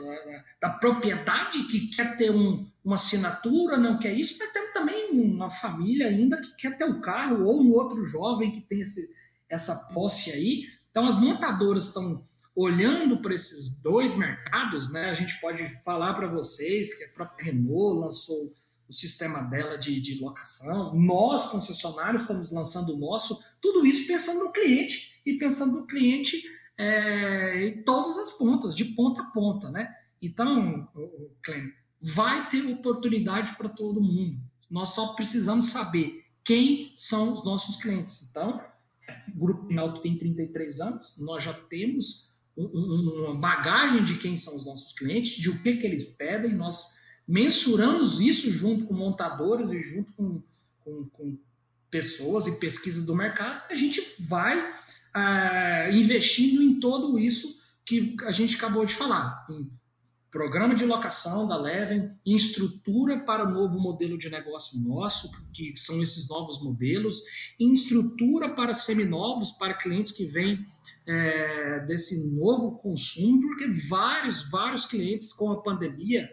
da, 0.61 0.71
propriedade, 0.71 1.65
que 1.65 1.89
quer 1.89 2.17
ter 2.17 2.31
um, 2.31 2.69
uma 2.85 2.97
assinatura, 2.97 3.77
não 3.77 3.99
quer 3.99 4.15
isso, 4.15 4.37
mas 4.39 4.53
tem 4.53 4.73
também 4.73 5.11
uma 5.11 5.51
família 5.51 6.09
ainda 6.09 6.41
que 6.41 6.55
quer 6.57 6.77
ter 6.77 6.85
o 6.85 6.97
um 6.97 7.01
carro, 7.01 7.45
ou 7.45 7.63
um 7.63 7.73
outro 7.73 8.07
jovem 8.07 8.51
que 8.51 8.61
tem 8.61 8.81
esse, 8.81 9.15
essa 9.49 9.89
posse 9.93 10.31
aí. 10.31 10.65
Então, 10.91 11.07
as 11.07 11.19
montadoras 11.19 11.89
estão 11.89 12.25
olhando 12.55 13.21
para 13.21 13.35
esses 13.35 13.81
dois 13.81 14.15
mercados, 14.15 14.93
né? 14.93 15.11
A 15.11 15.15
gente 15.15 15.41
pode 15.41 15.67
falar 15.83 16.15
para 16.15 16.27
vocês 16.27 16.97
que 16.97 17.05
a 17.05 17.09
própria 17.09 17.47
Renault 17.47 18.01
lançou 18.01 18.55
o 18.89 18.93
sistema 18.93 19.41
dela 19.43 19.79
de, 19.79 20.01
de 20.01 20.21
locação, 20.21 20.95
nós, 20.95 21.47
concessionários, 21.47 22.23
estamos 22.23 22.53
lançando 22.53 22.95
o 22.95 22.99
nosso, 22.99 23.43
tudo 23.61 23.87
isso 23.87 24.07
pensando 24.07 24.45
no 24.45 24.53
cliente 24.53 25.23
e 25.25 25.39
pensando 25.39 25.81
no 25.81 25.87
cliente 25.87 26.43
é, 26.77 27.69
em 27.69 27.83
todas 27.85 28.19
as 28.19 28.33
pontas, 28.33 28.77
de 28.77 28.85
ponta 28.85 29.23
a 29.23 29.27
ponta, 29.27 29.71
né? 29.71 29.95
Então, 30.21 30.89
Clem, 31.43 31.73
vai 32.01 32.49
ter 32.51 32.67
oportunidade 32.67 33.57
para 33.57 33.69
todo 33.69 34.01
mundo. 34.03 34.39
Nós 34.71 34.91
só 34.91 35.15
precisamos 35.15 35.71
saber 35.71 36.25
quem 36.45 36.93
são 36.97 37.33
os 37.33 37.45
nossos 37.45 37.77
clientes. 37.77 38.29
Então, 38.31 38.61
o 39.35 39.39
Grupo 39.39 39.67
Pinalto 39.67 40.03
tem 40.03 40.19
33 40.19 40.81
anos, 40.81 41.17
nós 41.19 41.45
já 41.45 41.55
temos 41.55 42.32
uma 42.57 43.35
bagagem 43.35 44.05
de 44.05 44.19
quem 44.19 44.37
são 44.37 44.57
os 44.57 44.67
nossos 44.67 44.93
clientes, 44.93 45.37
de 45.37 45.51
o 45.51 45.63
que, 45.63 45.77
que 45.77 45.87
eles 45.87 46.05
pedem, 46.05 46.55
nós 46.55 46.95
mensuramos 47.27 48.21
isso 48.21 48.51
junto 48.51 48.87
com 48.87 48.95
montadoras 48.95 49.73
e 49.73 49.81
junto 49.81 50.13
com, 50.13 50.43
com, 50.81 51.05
com 51.07 51.39
pessoas 51.91 52.47
e 52.47 52.59
pesquisas 52.59 53.07
do 53.07 53.15
mercado, 53.15 53.65
a 53.71 53.75
gente 53.75 54.03
vai 54.19 54.73
é, 55.15 55.91
investindo 55.95 56.63
em 56.63 56.81
todo 56.81 57.19
isso 57.19 57.61
que 57.85 58.17
a 58.23 58.33
gente 58.33 58.57
acabou 58.57 58.85
de 58.85 58.95
falar, 58.95 59.47
em 59.51 59.71
programa 60.33 60.75
de 60.75 60.87
locação 60.87 61.47
da 61.47 61.59
Leven, 61.59 62.11
estrutura 62.25 63.21
para 63.21 63.47
o 63.47 63.51
novo 63.51 63.79
modelo 63.79 64.17
de 64.17 64.31
negócio 64.31 64.81
nosso, 64.81 65.31
que 65.53 65.77
são 65.77 66.03
esses 66.03 66.27
novos 66.27 66.61
modelos, 66.63 67.23
estrutura 67.61 68.49
para 68.49 68.73
seminovos, 68.73 69.53
para 69.53 69.75
clientes 69.75 70.11
que 70.11 70.25
vêm 70.25 70.65
é, 71.07 71.81
desse 71.81 72.35
novo 72.35 72.79
consumo, 72.79 73.43
porque 73.43 73.69
vários, 73.89 74.51
vários 74.51 74.87
clientes 74.87 75.35
com 75.35 75.53
a 75.53 75.63
pandemia 75.63 76.33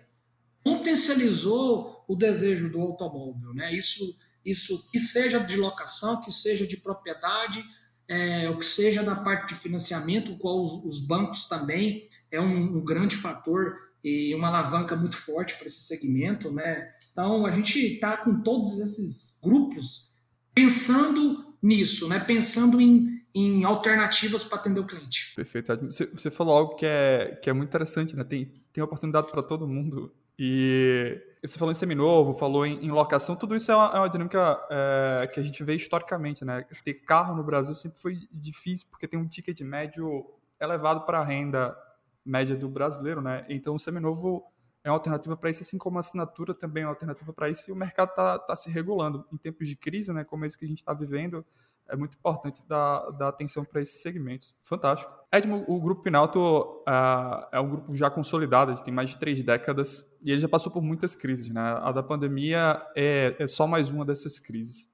potencializou 0.64 2.06
o 2.08 2.16
desejo 2.16 2.70
do 2.70 2.80
automóvel, 2.80 3.54
né? 3.54 3.76
Isso, 3.76 4.18
isso 4.46 4.90
que 4.92 5.00
seja 5.00 5.40
de 5.40 5.58
locação, 5.58 6.22
que 6.22 6.32
seja 6.32 6.66
de 6.66 6.78
propriedade, 6.78 7.62
é, 8.08 8.50
o 8.50 8.58
que 8.58 8.66
seja 8.66 9.04
da 9.04 9.16
parte 9.16 9.54
de 9.54 9.60
financiamento, 9.60 10.38
qual 10.38 10.64
os, 10.64 10.86
os 10.86 11.06
bancos 11.06 11.48
também 11.48 12.08
é 12.32 12.40
um, 12.40 12.78
um, 12.78 12.84
grande 12.84 13.16
fator 13.16 13.89
e 14.04 14.34
uma 14.34 14.48
alavanca 14.48 14.96
muito 14.96 15.18
forte 15.18 15.56
para 15.56 15.68
esse 15.68 15.82
segmento, 15.82 16.52
né? 16.52 16.94
Então 17.12 17.46
a 17.46 17.52
gente 17.52 17.80
está 17.80 18.18
com 18.18 18.42
todos 18.42 18.80
esses 18.80 19.40
grupos 19.44 20.16
pensando 20.54 21.56
nisso, 21.62 22.08
né? 22.08 22.20
Pensando 22.20 22.80
em, 22.80 23.22
em 23.34 23.64
alternativas 23.64 24.44
para 24.44 24.60
atender 24.60 24.80
o 24.80 24.88
cliente. 24.88 25.34
Perfeito. 25.36 25.76
Você, 25.86 26.06
você 26.06 26.32
falou 26.32 26.58
algo 26.58 26.76
que 26.76 26.86
é, 26.86 27.40
que 27.42 27.50
é 27.50 27.54
muito 27.54 27.70
interessante, 27.70 28.16
né? 28.16 28.24
Tem, 28.24 28.52
tem 28.72 28.84
oportunidade 28.84 29.30
para 29.30 29.44
todo 29.44 29.68
mundo 29.68 30.14
e 30.38 31.22
você 31.42 31.60
falou 31.60 31.72
em 31.72 31.76
seminovo, 31.76 32.34
falou 32.34 32.66
em, 32.66 32.86
em 32.86 32.92
locação, 32.92 33.36
tudo 33.36 33.56
isso 33.56 33.72
é 33.72 33.76
uma, 33.76 33.88
é 33.88 33.98
uma 33.98 34.10
dinâmica 34.10 34.60
é, 34.70 35.30
que 35.34 35.40
a 35.40 35.44
gente 35.44 35.62
vê 35.64 35.76
historicamente, 35.76 36.46
né? 36.46 36.66
Ter 36.84 36.94
carro 36.94 37.36
no 37.36 37.44
Brasil 37.44 37.76
sempre 37.76 38.00
foi 38.00 38.18
difícil, 38.32 38.88
porque 38.90 39.08
tem 39.08 39.20
um 39.20 39.28
ticket 39.28 39.60
médio 39.62 40.26
elevado 40.60 41.02
para 41.02 41.20
a 41.20 41.24
renda 41.24 41.76
média 42.26 42.56
do 42.56 42.70
brasileiro, 42.70 43.22
né? 43.22 43.46
Então 43.50 43.76
o 43.76 43.80
seminovo 43.80 44.46
é 44.84 44.90
uma 44.90 44.96
alternativa 44.96 45.36
para 45.36 45.50
isso, 45.50 45.62
assim 45.62 45.78
como 45.78 45.98
a 45.98 46.00
assinatura 46.00 46.54
também 46.54 46.84
é 46.84 46.86
uma 46.86 46.92
alternativa 46.92 47.34
para 47.34 47.50
isso, 47.50 47.70
e 47.70 47.74
o 47.74 47.76
mercado 47.76 48.10
está 48.10 48.40
tá 48.40 48.56
se 48.56 48.70
regulando. 48.70 49.26
Em 49.32 49.38
tempos 49.38 49.68
de 49.68 49.76
crise, 49.76 50.14
né, 50.14 50.24
como 50.24 50.46
esse 50.46 50.58
que 50.58 50.66
a 50.66 50.68
gente 50.68 50.80
está 50.80 50.94
vivendo, 50.94 51.46
é 51.90 51.96
muito 51.96 52.16
importante 52.16 52.62
dar, 52.68 53.10
dar 53.12 53.30
atenção 53.30 53.66
para 53.66 53.82
esses 53.82 54.02
segmentos. 54.02 54.54
Fantástico. 54.64 55.12
Edmo, 55.32 55.66
o 55.68 55.82
Grupo 55.82 56.04
Pinalto 56.04 56.84
uh, 56.88 57.48
é 57.52 57.60
um 57.60 57.70
grupo 57.70 57.94
já 57.94 58.10
consolidado, 58.10 58.74
tem 58.82 58.94
mais 58.94 59.10
de 59.10 59.18
três 59.18 59.42
décadas, 59.42 60.06
e 60.24 60.32
ele 60.32 60.40
já 60.40 60.48
passou 60.48 60.72
por 60.72 60.82
muitas 60.82 61.16
crises. 61.16 61.52
Né? 61.52 61.62
A 61.62 61.92
da 61.92 62.04
pandemia 62.04 62.82
é, 62.96 63.36
é 63.38 63.48
só 63.48 63.68
mais 63.68 63.90
uma 63.90 64.06
dessas 64.06 64.40
crises. 64.40 64.88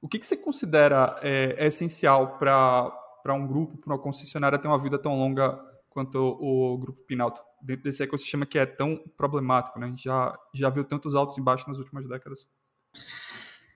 O 0.00 0.08
que, 0.08 0.18
que 0.18 0.26
você 0.26 0.36
considera 0.36 1.16
é, 1.22 1.56
é 1.58 1.66
essencial 1.66 2.38
para 2.38 3.34
um 3.34 3.46
grupo, 3.46 3.76
para 3.76 3.94
uma 3.94 3.98
concessionária 4.00 4.58
ter 4.58 4.68
uma 4.68 4.78
vida 4.78 4.98
tão 4.98 5.18
longa 5.18 5.60
quanto 5.98 6.16
o, 6.16 6.78
Grupo 6.78 7.02
Pinalto, 7.02 7.42
dentro 7.60 7.82
desse 7.82 8.04
ecossistema 8.04 8.46
que 8.46 8.56
é 8.56 8.64
tão 8.64 8.96
problemático? 9.16 9.80
Né? 9.80 9.86
A 9.86 9.88
gente 9.88 10.04
já, 10.04 10.38
já 10.54 10.70
viu 10.70 10.84
tantos 10.84 11.16
altos 11.16 11.36
e 11.36 11.40
baixos 11.40 11.66
nas 11.66 11.78
últimas 11.78 12.08
décadas. 12.08 12.48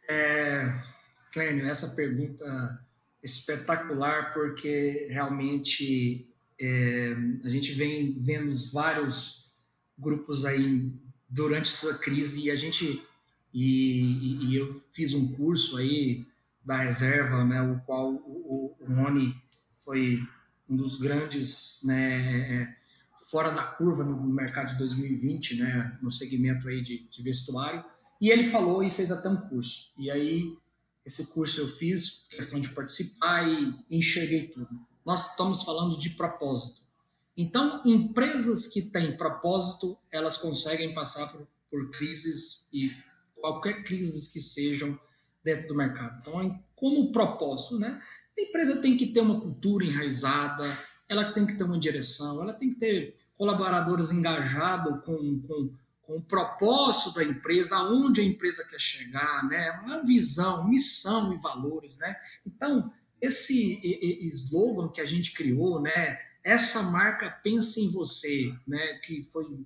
É, 0.09 0.73
Clênio, 1.33 1.67
essa 1.67 1.97
pergunta 1.97 2.81
espetacular, 3.25 4.33
porque 4.33 5.09
realmente 5.11 6.29
é, 6.61 7.17
a 7.43 7.51
gente 7.51 7.73
vem 7.73 8.17
vendo 8.21 8.55
vários 8.73 9.51
grupos 9.99 10.45
aí 10.45 10.93
durante 11.29 11.73
essa 11.73 11.99
crise 11.99 12.47
e 12.47 12.51
a 12.53 12.57
gente 12.57 13.05
e, 13.53 14.01
e, 14.01 14.45
e 14.47 14.57
eu 14.57 14.81
fiz 14.93 15.13
um 15.13 15.33
curso 15.33 15.77
aí 15.77 16.25
da 16.65 16.77
reserva, 16.77 17.45
né, 17.45 17.61
o 17.61 17.81
qual 17.81 18.13
o, 18.13 18.77
o 18.79 18.95
Rony 18.95 19.37
foi 19.85 20.23
um 20.73 20.77
dos 20.77 20.97
grandes, 20.97 21.81
né, 21.85 22.63
é, 22.63 22.77
fora 23.31 23.51
da 23.51 23.63
curva 23.63 24.03
no 24.03 24.17
mercado 24.27 24.71
de 24.71 24.79
2020, 24.79 25.57
né, 25.57 25.99
no 26.03 26.11
segmento 26.11 26.67
aí 26.67 26.83
de, 26.83 27.07
de 27.09 27.23
vestuário, 27.23 27.85
e 28.19 28.31
ele 28.31 28.45
falou 28.45 28.83
e 28.83 28.91
fez 28.91 29.13
até 29.13 29.29
um 29.29 29.37
curso. 29.37 29.93
E 29.99 30.11
aí 30.11 30.57
esse 31.05 31.27
curso 31.33 31.61
eu 31.61 31.69
fiz, 31.77 32.27
questão 32.31 32.61
de 32.61 32.69
participar 32.71 33.47
e 33.47 33.75
enxerguei 33.91 34.49
tudo. 34.49 34.69
Nós 35.05 35.31
estamos 35.31 35.63
falando 35.63 35.99
de 35.99 36.11
propósito. 36.11 36.83
Então, 37.37 37.83
empresas 37.85 38.69
que 38.69 38.83
têm 38.83 39.17
propósito, 39.17 39.99
elas 40.11 40.37
conseguem 40.37 40.95
passar 40.95 41.27
por, 41.33 41.47
por 41.71 41.91
crises 41.91 42.69
e 42.73 42.93
qualquer 43.35 43.83
crises 43.83 44.29
que 44.29 44.41
sejam 44.41 44.99
dentro 45.43 45.69
do 45.69 45.75
mercado. 45.75 46.21
Então, 46.21 46.65
como 46.77 47.11
propósito, 47.11 47.79
né? 47.79 48.01
A 48.39 48.43
empresa 48.43 48.77
tem 48.81 48.97
que 48.97 49.13
ter 49.13 49.21
uma 49.21 49.41
cultura 49.41 49.85
enraizada, 49.85 50.65
ela 51.09 51.33
tem 51.33 51.47
que 51.47 51.55
ter 51.55 51.65
uma 51.65 51.79
direção, 51.79 52.43
ela 52.43 52.53
tem 52.53 52.71
que 52.71 52.81
ter 52.81 53.17
colaboradores 53.37 54.13
engajados 54.13 55.05
com, 55.05 55.41
com 55.47 55.71
com 56.03 56.17
o 56.17 56.23
propósito 56.23 57.15
da 57.15 57.25
empresa, 57.25 57.77
aonde 57.77 58.21
a 58.21 58.25
empresa 58.25 58.67
quer 58.69 58.81
chegar, 58.81 59.49
né? 59.49 59.71
Uma 59.85 60.05
visão, 60.05 60.69
missão 60.69 61.33
e 61.33 61.39
valores, 61.39 61.99
né? 61.99 62.17
Então, 62.47 62.93
esse 63.21 63.81
slogan 64.29 64.89
que 64.89 65.01
a 65.01 65.07
gente 65.07 65.33
criou, 65.33 65.81
né? 65.81 66.19
Essa 66.45 66.83
marca 66.91 67.31
pensa 67.43 67.81
em 67.81 67.91
você, 67.91 68.53
né? 68.67 68.99
Que 69.05 69.29
foi 69.33 69.65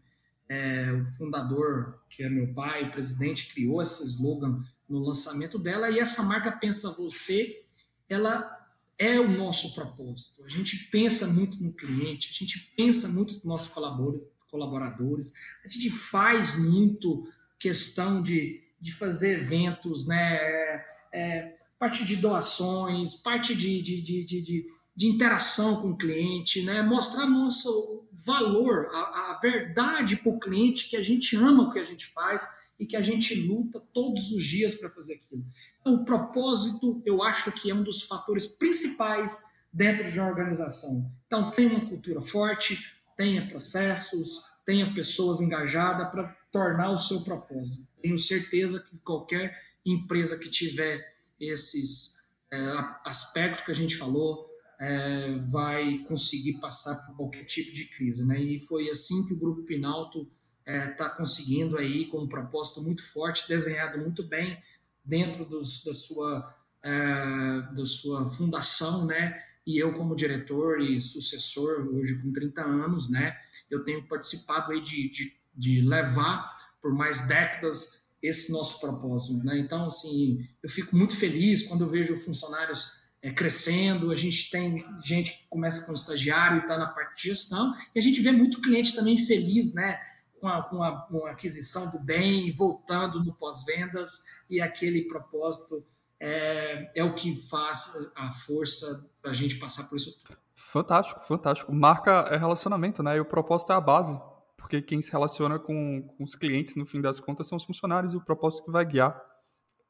é, 0.49 0.93
o 0.93 1.11
fundador, 1.17 2.01
que 2.11 2.23
é 2.23 2.29
meu 2.29 2.53
pai, 2.53 2.93
presidente, 2.93 3.53
criou 3.53 3.83
esse 3.83 4.05
slogan 4.05 4.63
no 4.89 5.01
lançamento 5.01 5.59
dela 5.59 5.91
e 5.91 5.99
essa 5.99 6.23
marca 6.23 6.53
pensa 6.53 6.93
você, 6.93 7.66
ela 8.09 8.57
é 8.99 9.21
o 9.21 9.29
nosso 9.29 9.75
propósito. 9.75 10.45
A 10.45 10.49
gente 10.49 10.77
pensa 10.91 11.27
muito 11.29 11.63
no 11.63 11.73
cliente, 11.73 12.31
a 12.35 12.39
gente 12.39 12.73
pensa 12.77 13.09
muito 13.09 13.35
no 13.45 13.51
nosso 13.51 13.71
colaborador, 13.71 14.23
colaboradores. 14.51 15.35
A 15.65 15.69
gente 15.69 15.91
faz 15.91 16.59
muito 16.59 17.29
questão 17.59 18.23
de, 18.23 18.63
de 18.81 18.95
fazer 18.95 19.41
eventos, 19.41 20.07
né? 20.07 20.37
É, 20.37 20.87
é 21.13 21.57
parte 21.79 22.05
de 22.05 22.17
doações, 22.17 23.17
parte 23.17 23.55
de, 23.55 23.83
de, 23.83 24.01
de, 24.01 24.25
de, 24.25 24.67
de 24.95 25.07
interação 25.07 25.83
com 25.83 25.91
o 25.91 25.97
cliente, 25.97 26.63
né? 26.63 26.83
mostrar 26.83 27.27
nosso 27.27 28.09
valor, 28.25 28.89
a, 28.93 29.33
a 29.33 29.39
verdade 29.41 30.17
para 30.17 30.33
o 30.33 30.41
cliente, 30.41 30.89
que 30.89 30.97
a 30.97 31.03
gente 31.03 31.37
ama 31.37 31.65
o 31.65 31.73
que 31.73 31.79
a 31.79 31.85
gente 31.85 32.07
faz 32.07 32.49
e 32.79 32.87
que 32.87 32.97
a 32.97 33.03
gente 33.03 33.35
luta 33.35 33.81
todos 33.93 34.31
os 34.31 34.45
dias 34.45 34.75
para 34.75 34.91
fazer 34.91 35.15
aquilo. 35.15 35.45
Então, 35.81 35.95
o 35.95 36.05
propósito, 36.05 37.03
eu 37.05 37.23
acho 37.23 37.51
que 37.53 37.71
é 37.71 37.75
um 37.75 37.83
dos 37.83 38.03
fatores 38.03 38.47
principais 38.47 39.45
dentro 39.73 40.11
de 40.11 40.19
uma 40.19 40.29
organização. 40.29 41.11
Então, 41.27 41.51
tem 41.51 41.67
uma 41.67 41.89
cultura 41.89 42.21
forte, 42.23 42.79
tenha 43.17 43.49
processos, 43.49 44.43
tenha 44.65 44.93
pessoas 44.95 45.41
engajadas 45.41 46.11
para 46.11 46.37
tornar 46.51 46.91
o 46.91 46.99
seu 46.99 47.23
propósito. 47.23 47.87
Tenho 48.01 48.19
certeza 48.19 48.81
que 48.81 48.99
qualquer 48.99 49.57
empresa 49.85 50.37
que 50.37 50.51
tiver 50.51 51.15
esses 51.39 52.31
é, 52.51 52.59
aspectos 53.05 53.65
que 53.65 53.73
a 53.73 53.75
gente 53.75 53.97
falou, 53.97 54.47
é, 54.79 55.39
vai 55.49 55.99
conseguir 56.09 56.55
passar 56.55 57.07
por 57.07 57.17
qualquer 57.17 57.45
tipo 57.45 57.75
de 57.75 57.87
crise, 57.87 58.27
né? 58.27 58.41
E 58.41 58.61
foi 58.61 58.91
assim 58.91 59.27
que 59.27 59.35
o 59.35 59.39
Grupo 59.39 59.63
Pinalto 59.63 60.29
está 60.67 60.73
é, 60.73 60.89
tá 60.89 61.09
conseguindo 61.11 61.79
aí, 61.79 62.07
com 62.07 62.19
um 62.19 62.29
propósito 62.29 62.83
muito 62.83 63.05
forte, 63.07 63.49
desenhado 63.49 63.99
muito 63.99 64.25
bem 64.25 64.61
dentro 65.05 65.45
dos, 65.45 65.85
da, 65.85 65.95
sua, 65.95 66.55
é, 66.83 67.63
da 67.73 67.87
sua 67.87 68.29
fundação, 68.31 69.07
né? 69.07 69.41
E 69.65 69.79
eu, 69.79 69.93
como 69.95 70.17
diretor 70.17 70.81
e 70.81 71.01
sucessor, 71.01 71.87
hoje 71.95 72.17
com 72.21 72.33
30 72.33 72.63
anos, 72.63 73.09
né? 73.09 73.37
Eu 73.71 73.85
tenho 73.85 74.07
participado 74.07 74.73
aí 74.73 74.81
de, 74.81 75.09
de, 75.09 75.37
de 75.55 75.81
levar 75.81 76.57
por 76.83 76.93
mais 76.93 77.27
décadas 77.29 78.09
esse 78.21 78.51
nosso 78.51 78.81
propósito, 78.81 79.45
né? 79.45 79.59
Então, 79.59 79.87
assim, 79.87 80.49
eu 80.63 80.69
fico 80.69 80.97
muito 80.97 81.15
feliz 81.17 81.63
quando 81.67 81.85
eu 81.85 81.91
vejo 81.91 82.19
funcionários 82.19 82.93
é, 83.23 83.31
crescendo, 83.31 84.11
a 84.11 84.17
gente 84.17 84.51
tem 84.51 84.85
gente 85.05 85.33
que 85.33 85.47
começa 85.49 85.85
como 85.85 85.97
estagiário 85.97 86.59
e 86.59 86.61
está 86.61 86.77
na 86.77 86.87
parte 86.87 87.23
de 87.23 87.29
gestão, 87.29 87.75
e 87.95 87.99
a 87.99 88.03
gente 88.03 88.21
vê 88.21 88.33
muito 88.33 88.61
cliente 88.61 88.95
também 88.95 89.27
feliz, 89.27 89.75
né? 89.75 90.01
Com 90.47 90.49
a, 90.49 90.63
com 90.63 90.83
a, 90.83 91.01
com 91.03 91.27
a 91.27 91.31
aquisição 91.33 91.91
do 91.91 91.99
bem, 92.05 92.53
voltando 92.53 93.23
no 93.25 93.35
pós-vendas, 93.35 94.25
e 94.49 94.61
aquele 94.61 95.09
propósito 95.09 95.85
é, 96.21 96.93
é 96.95 97.05
o 97.05 97.15
que 97.15 97.41
faz 97.49 97.93
a 98.15 98.31
força 98.33 99.11
para 99.21 99.33
a 99.33 99.35
gente 99.35 99.57
passar 99.57 99.89
por 99.89 99.97
isso 99.97 100.23
tudo. 100.25 100.39
Fantástico, 100.55 101.21
fantástico. 101.23 101.73
Marca 101.73 102.29
é 102.31 102.37
relacionamento, 102.37 103.03
né? 103.03 103.17
E 103.17 103.21
o 103.21 103.25
propósito 103.25 103.73
é 103.73 103.75
a 103.75 103.81
base, 103.81 104.19
porque 104.57 104.81
quem 104.81 105.03
se 105.03 105.11
relaciona 105.11 105.59
com, 105.59 106.03
com 106.03 106.25
os 106.25 106.35
clientes, 106.35 106.77
no 106.77 106.87
fim 106.87 107.01
das 107.01 107.19
contas, 107.19 107.49
são 107.49 107.57
os 107.57 107.65
funcionários 107.65 108.13
e 108.13 108.17
o 108.17 108.25
propósito 108.25 108.65
que 108.65 108.71
vai 108.71 108.85
guiar 108.85 109.21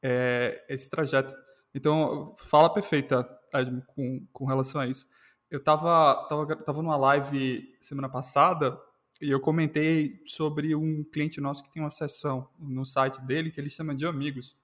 é, 0.01 0.65
esse 0.67 0.89
trajeto. 0.89 1.35
Então, 1.73 2.33
fala 2.35 2.73
perfeita, 2.73 3.27
Edmo, 3.53 3.83
com, 3.87 4.25
com 4.33 4.45
relação 4.45 4.81
a 4.81 4.87
isso. 4.87 5.05
Eu 5.49 5.59
estava 5.59 6.27
tava, 6.27 6.55
tava 6.57 6.81
numa 6.81 6.97
live 6.97 7.75
semana 7.79 8.09
passada 8.09 8.77
e 9.21 9.31
eu 9.31 9.39
comentei 9.39 10.21
sobre 10.25 10.75
um 10.75 11.03
cliente 11.03 11.41
nosso 11.41 11.63
que 11.63 11.71
tem 11.71 11.81
uma 11.81 11.91
seção 11.91 12.49
no 12.59 12.85
site 12.85 13.19
dele 13.21 13.51
que 13.51 13.59
ele 13.59 13.69
chama 13.69 13.95
de 13.95 14.05
amigos. 14.05 14.55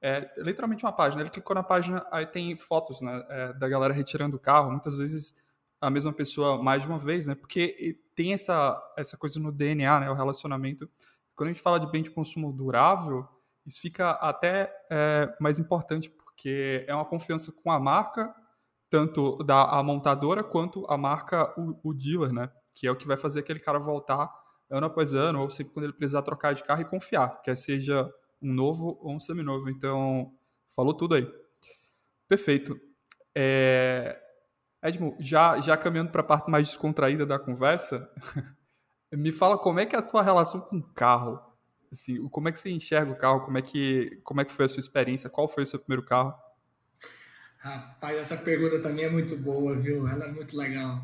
É 0.00 0.30
literalmente 0.38 0.84
uma 0.84 0.92
página. 0.92 1.22
Ele 1.22 1.30
clicou 1.30 1.54
na 1.54 1.62
página, 1.62 2.06
aí 2.10 2.26
tem 2.26 2.56
fotos 2.56 3.00
né, 3.00 3.24
é, 3.28 3.52
da 3.52 3.68
galera 3.68 3.92
retirando 3.92 4.36
o 4.36 4.40
carro. 4.40 4.70
Muitas 4.70 4.98
vezes 4.98 5.34
a 5.80 5.90
mesma 5.90 6.12
pessoa 6.12 6.62
mais 6.62 6.82
de 6.82 6.88
uma 6.88 6.98
vez, 6.98 7.26
né? 7.26 7.34
Porque 7.34 7.98
tem 8.14 8.32
essa, 8.32 8.80
essa 8.96 9.16
coisa 9.16 9.40
no 9.40 9.50
DNA, 9.50 10.00
né? 10.00 10.10
O 10.10 10.14
relacionamento. 10.14 10.88
Quando 11.34 11.48
a 11.48 11.52
gente 11.52 11.62
fala 11.62 11.80
de 11.80 11.90
bem 11.90 12.02
de 12.02 12.10
consumo 12.10 12.52
durável, 12.52 13.26
isso 13.66 13.80
fica 13.80 14.10
até 14.12 14.72
é, 14.90 15.34
mais 15.40 15.58
importante 15.58 16.08
porque 16.08 16.84
é 16.86 16.94
uma 16.94 17.04
confiança 17.04 17.52
com 17.52 17.70
a 17.70 17.80
marca, 17.80 18.34
tanto 18.88 19.42
da 19.42 19.64
a 19.64 19.82
montadora 19.82 20.44
quanto 20.44 20.84
a 20.88 20.96
marca, 20.96 21.52
o, 21.58 21.90
o 21.90 21.94
dealer, 21.94 22.32
né? 22.32 22.50
Que 22.74 22.86
é 22.86 22.90
o 22.90 22.96
que 22.96 23.06
vai 23.06 23.16
fazer 23.16 23.40
aquele 23.40 23.60
cara 23.60 23.78
voltar 23.78 24.30
ano 24.70 24.86
após 24.86 25.12
ano, 25.12 25.42
ou 25.42 25.50
sempre 25.50 25.74
quando 25.74 25.84
ele 25.84 25.92
precisar 25.92 26.22
trocar 26.22 26.54
de 26.54 26.64
carro 26.64 26.80
e 26.80 26.86
confiar, 26.86 27.42
quer 27.42 27.56
seja 27.56 28.10
um 28.40 28.52
novo 28.52 28.98
ou 29.00 29.14
um 29.14 29.20
seminovo. 29.20 29.68
Então, 29.68 30.32
falou 30.74 30.94
tudo 30.94 31.14
aí. 31.14 31.30
Perfeito. 32.26 32.80
É... 33.34 34.18
Edmo, 34.82 35.16
já, 35.20 35.60
já 35.60 35.76
caminhando 35.76 36.10
para 36.10 36.22
a 36.22 36.24
parte 36.24 36.50
mais 36.50 36.68
descontraída 36.68 37.24
da 37.24 37.38
conversa, 37.38 38.10
me 39.12 39.30
fala 39.30 39.56
como 39.56 39.78
é 39.78 39.86
que 39.86 39.94
é 39.94 39.98
a 39.98 40.02
tua 40.02 40.22
relação 40.22 40.60
com 40.60 40.78
o 40.78 40.82
carro? 40.82 41.40
Assim, 41.92 42.26
como 42.30 42.48
é 42.48 42.52
que 42.52 42.58
você 42.58 42.70
enxerga 42.70 43.12
o 43.12 43.16
carro? 43.16 43.44
Como 43.44 43.58
é 43.58 43.62
que, 43.62 44.20
como 44.24 44.40
é 44.40 44.44
que 44.44 44.50
foi 44.50 44.64
a 44.64 44.68
sua 44.68 44.80
experiência? 44.80 45.28
Qual 45.28 45.46
foi 45.46 45.62
o 45.62 45.66
seu 45.66 45.78
primeiro 45.78 46.04
carro? 46.04 46.34
Rapaz, 47.58 48.16
essa 48.16 48.36
pergunta 48.38 48.80
também 48.80 49.04
é 49.04 49.10
muito 49.10 49.36
boa, 49.36 49.76
viu? 49.76 50.08
Ela 50.08 50.24
é 50.24 50.32
muito 50.32 50.56
legal. 50.56 51.00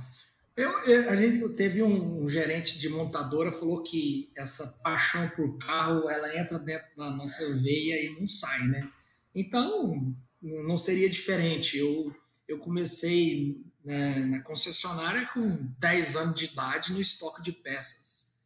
Eu, 0.58 0.70
eu, 0.86 1.08
a 1.08 1.14
gente 1.14 1.48
teve 1.50 1.84
um, 1.84 2.24
um, 2.24 2.28
gerente 2.28 2.80
de 2.80 2.88
montadora 2.88 3.52
falou 3.52 3.80
que 3.80 4.28
essa 4.36 4.80
paixão 4.82 5.28
por 5.28 5.56
carro 5.56 6.10
ela 6.10 6.36
entra 6.36 6.58
dentro 6.58 6.96
da 6.96 7.10
nossa 7.12 7.54
veia 7.54 8.02
e 8.02 8.18
não 8.18 8.26
sai, 8.26 8.66
né? 8.66 8.90
Então 9.32 10.12
não 10.42 10.76
seria 10.76 11.08
diferente. 11.08 11.78
Eu, 11.78 12.12
eu 12.48 12.58
comecei 12.58 13.64
né, 13.84 14.18
na 14.18 14.40
concessionária 14.40 15.30
com 15.32 15.72
10 15.78 16.16
anos 16.16 16.34
de 16.34 16.46
idade 16.46 16.92
no 16.92 17.00
estoque 17.00 17.40
de 17.40 17.52
peças. 17.52 18.44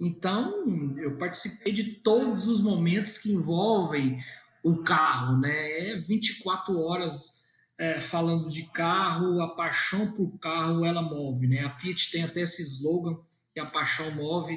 Então 0.00 0.96
eu 0.96 1.18
participei 1.18 1.70
de 1.70 1.84
todos 1.96 2.48
os 2.48 2.62
momentos 2.62 3.18
que 3.18 3.30
envolvem 3.30 4.24
o 4.62 4.78
carro, 4.78 5.38
né? 5.38 5.90
É 5.90 6.00
24 6.00 6.80
horas 6.80 7.41
é, 7.82 8.00
falando 8.00 8.48
de 8.48 8.62
carro, 8.66 9.40
a 9.40 9.56
paixão 9.56 10.12
por 10.12 10.38
carro 10.38 10.84
ela 10.84 11.02
move, 11.02 11.48
né? 11.48 11.64
A 11.64 11.76
Fiat 11.76 12.12
tem 12.12 12.22
até 12.22 12.42
esse 12.42 12.62
slogan 12.62 13.18
que 13.52 13.58
a 13.58 13.66
paixão 13.66 14.08
move 14.12 14.56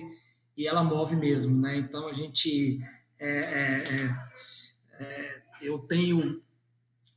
e 0.56 0.68
ela 0.68 0.84
move 0.84 1.16
mesmo, 1.16 1.60
né? 1.60 1.76
Então 1.80 2.08
a 2.08 2.14
gente, 2.14 2.80
é, 3.18 3.40
é, 3.40 3.84
é, 5.00 5.04
é 5.04 5.42
eu 5.60 5.80
tenho 5.80 6.40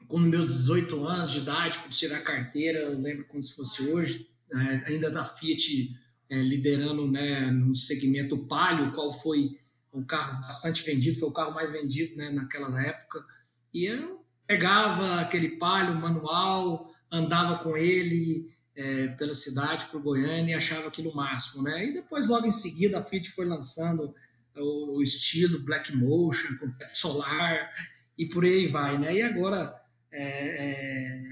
com 0.06 0.18
meus 0.18 0.46
18 0.60 1.04
anos 1.04 1.32
de 1.32 1.40
idade 1.40 1.78
para 1.78 1.90
tirar 1.90 2.22
carteira, 2.22 2.78
eu 2.78 2.98
lembro 2.98 3.26
como 3.26 3.42
se 3.42 3.54
fosse 3.54 3.82
hoje, 3.90 4.30
é, 4.50 4.56
ainda 4.86 5.10
da 5.10 5.26
Fiat 5.26 5.94
liderando, 6.30 7.10
né, 7.10 7.50
no 7.50 7.74
segmento 7.76 8.46
Palio, 8.46 8.92
qual 8.92 9.12
foi 9.12 9.58
um 9.92 10.02
carro 10.02 10.40
bastante 10.40 10.82
vendido, 10.82 11.18
foi 11.18 11.28
o 11.28 11.32
carro 11.32 11.54
mais 11.54 11.70
vendido, 11.70 12.16
né, 12.16 12.30
naquela 12.30 12.82
época. 12.82 13.24
E 13.72 13.84
eu 13.86 14.18
pegava 14.48 15.20
aquele 15.20 15.50
palio 15.50 15.94
manual, 15.94 16.90
andava 17.12 17.58
com 17.58 17.76
ele 17.76 18.48
é, 18.74 19.08
pela 19.08 19.34
cidade 19.34 19.86
para 19.86 20.00
Goiânia 20.00 20.52
e 20.52 20.54
achava 20.54 20.88
aquilo 20.88 21.14
máximo, 21.14 21.62
né? 21.62 21.86
E 21.86 21.92
depois, 21.92 22.26
logo 22.26 22.46
em 22.46 22.50
seguida, 22.50 22.98
a 22.98 23.04
Fiat 23.04 23.30
foi 23.32 23.44
lançando 23.44 24.14
o, 24.56 24.96
o 24.96 25.02
estilo 25.02 25.62
Black 25.62 25.94
Motion, 25.94 26.56
com 26.56 26.72
solar 26.94 27.70
e 28.16 28.26
por 28.26 28.42
aí 28.42 28.66
vai, 28.68 28.98
né? 28.98 29.16
E 29.16 29.22
agora 29.22 29.78
é, 30.10 30.22
é, 30.22 31.22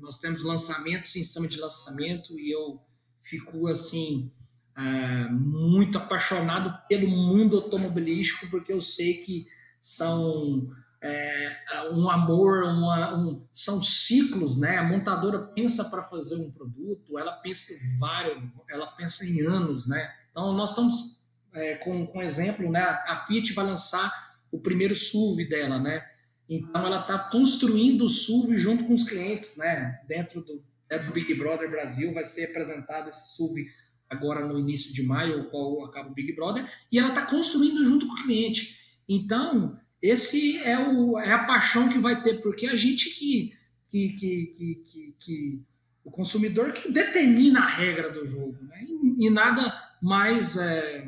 nós 0.00 0.20
temos 0.20 0.44
lançamentos 0.44 1.16
em 1.16 1.24
cima 1.24 1.48
de 1.48 1.58
lançamento 1.58 2.38
e 2.38 2.54
eu 2.54 2.80
fico 3.24 3.66
assim 3.66 4.30
é, 4.78 5.28
muito 5.28 5.98
apaixonado 5.98 6.86
pelo 6.86 7.08
mundo 7.08 7.56
automobilístico 7.56 8.48
porque 8.48 8.72
eu 8.72 8.80
sei 8.80 9.14
que 9.14 9.46
são 9.80 10.70
é, 11.02 11.56
um 11.92 12.10
amor, 12.10 12.62
uma, 12.64 13.16
um, 13.16 13.46
são 13.50 13.82
ciclos, 13.82 14.58
né? 14.58 14.76
A 14.76 14.84
montadora 14.84 15.38
pensa 15.38 15.84
para 15.84 16.02
fazer 16.02 16.36
um 16.36 16.50
produto, 16.50 17.18
ela 17.18 17.32
pensa 17.32 17.72
em 17.72 17.98
vários, 17.98 18.38
ela 18.68 18.86
pensa 18.88 19.24
em 19.24 19.40
anos, 19.40 19.88
né? 19.88 20.12
Então 20.30 20.52
nós 20.52 20.70
estamos 20.70 21.20
é, 21.54 21.76
com, 21.76 22.06
com 22.06 22.22
exemplo, 22.22 22.70
né? 22.70 22.82
A 22.82 23.24
Fiat 23.26 23.52
vai 23.54 23.64
lançar 23.64 24.36
o 24.52 24.60
primeiro 24.60 24.94
SUV 24.94 25.48
dela, 25.48 25.78
né? 25.78 26.06
Então 26.48 26.86
ela 26.86 27.00
está 27.00 27.18
construindo 27.18 28.04
o 28.04 28.10
SUV 28.10 28.58
junto 28.58 28.84
com 28.84 28.92
os 28.92 29.04
clientes, 29.04 29.56
né? 29.56 30.00
Dentro 30.06 30.42
do, 30.42 30.62
é 30.90 30.98
do 30.98 31.12
Big 31.12 31.32
Brother 31.34 31.70
Brasil 31.70 32.12
vai 32.12 32.24
ser 32.24 32.50
apresentado 32.50 33.08
esse 33.08 33.36
SUV 33.36 33.68
agora 34.08 34.44
no 34.44 34.58
início 34.58 34.92
de 34.92 35.02
maio, 35.04 35.42
o 35.42 35.50
qual 35.50 35.84
acaba 35.84 36.10
o 36.10 36.12
Big 36.12 36.34
Brother, 36.34 36.68
e 36.90 36.98
ela 36.98 37.10
está 37.10 37.24
construindo 37.24 37.86
junto 37.86 38.06
com 38.08 38.12
o 38.12 38.22
cliente. 38.24 38.76
Então 39.08 39.78
esse 40.02 40.58
é, 40.62 40.78
o, 40.78 41.18
é 41.18 41.32
a 41.32 41.44
paixão 41.44 41.88
que 41.88 41.98
vai 41.98 42.22
ter, 42.22 42.40
porque 42.40 42.66
a 42.66 42.76
gente 42.76 43.10
que, 43.10 43.52
que, 43.90 44.08
que, 44.08 44.74
que, 44.84 45.14
que 45.18 45.62
o 46.04 46.10
consumidor 46.10 46.72
que 46.72 46.90
determina 46.90 47.60
a 47.60 47.68
regra 47.68 48.10
do 48.10 48.26
jogo, 48.26 48.56
né? 48.62 48.84
e, 48.88 49.26
e, 49.26 49.30
nada 49.30 49.72
mais 50.00 50.56
é, 50.56 51.06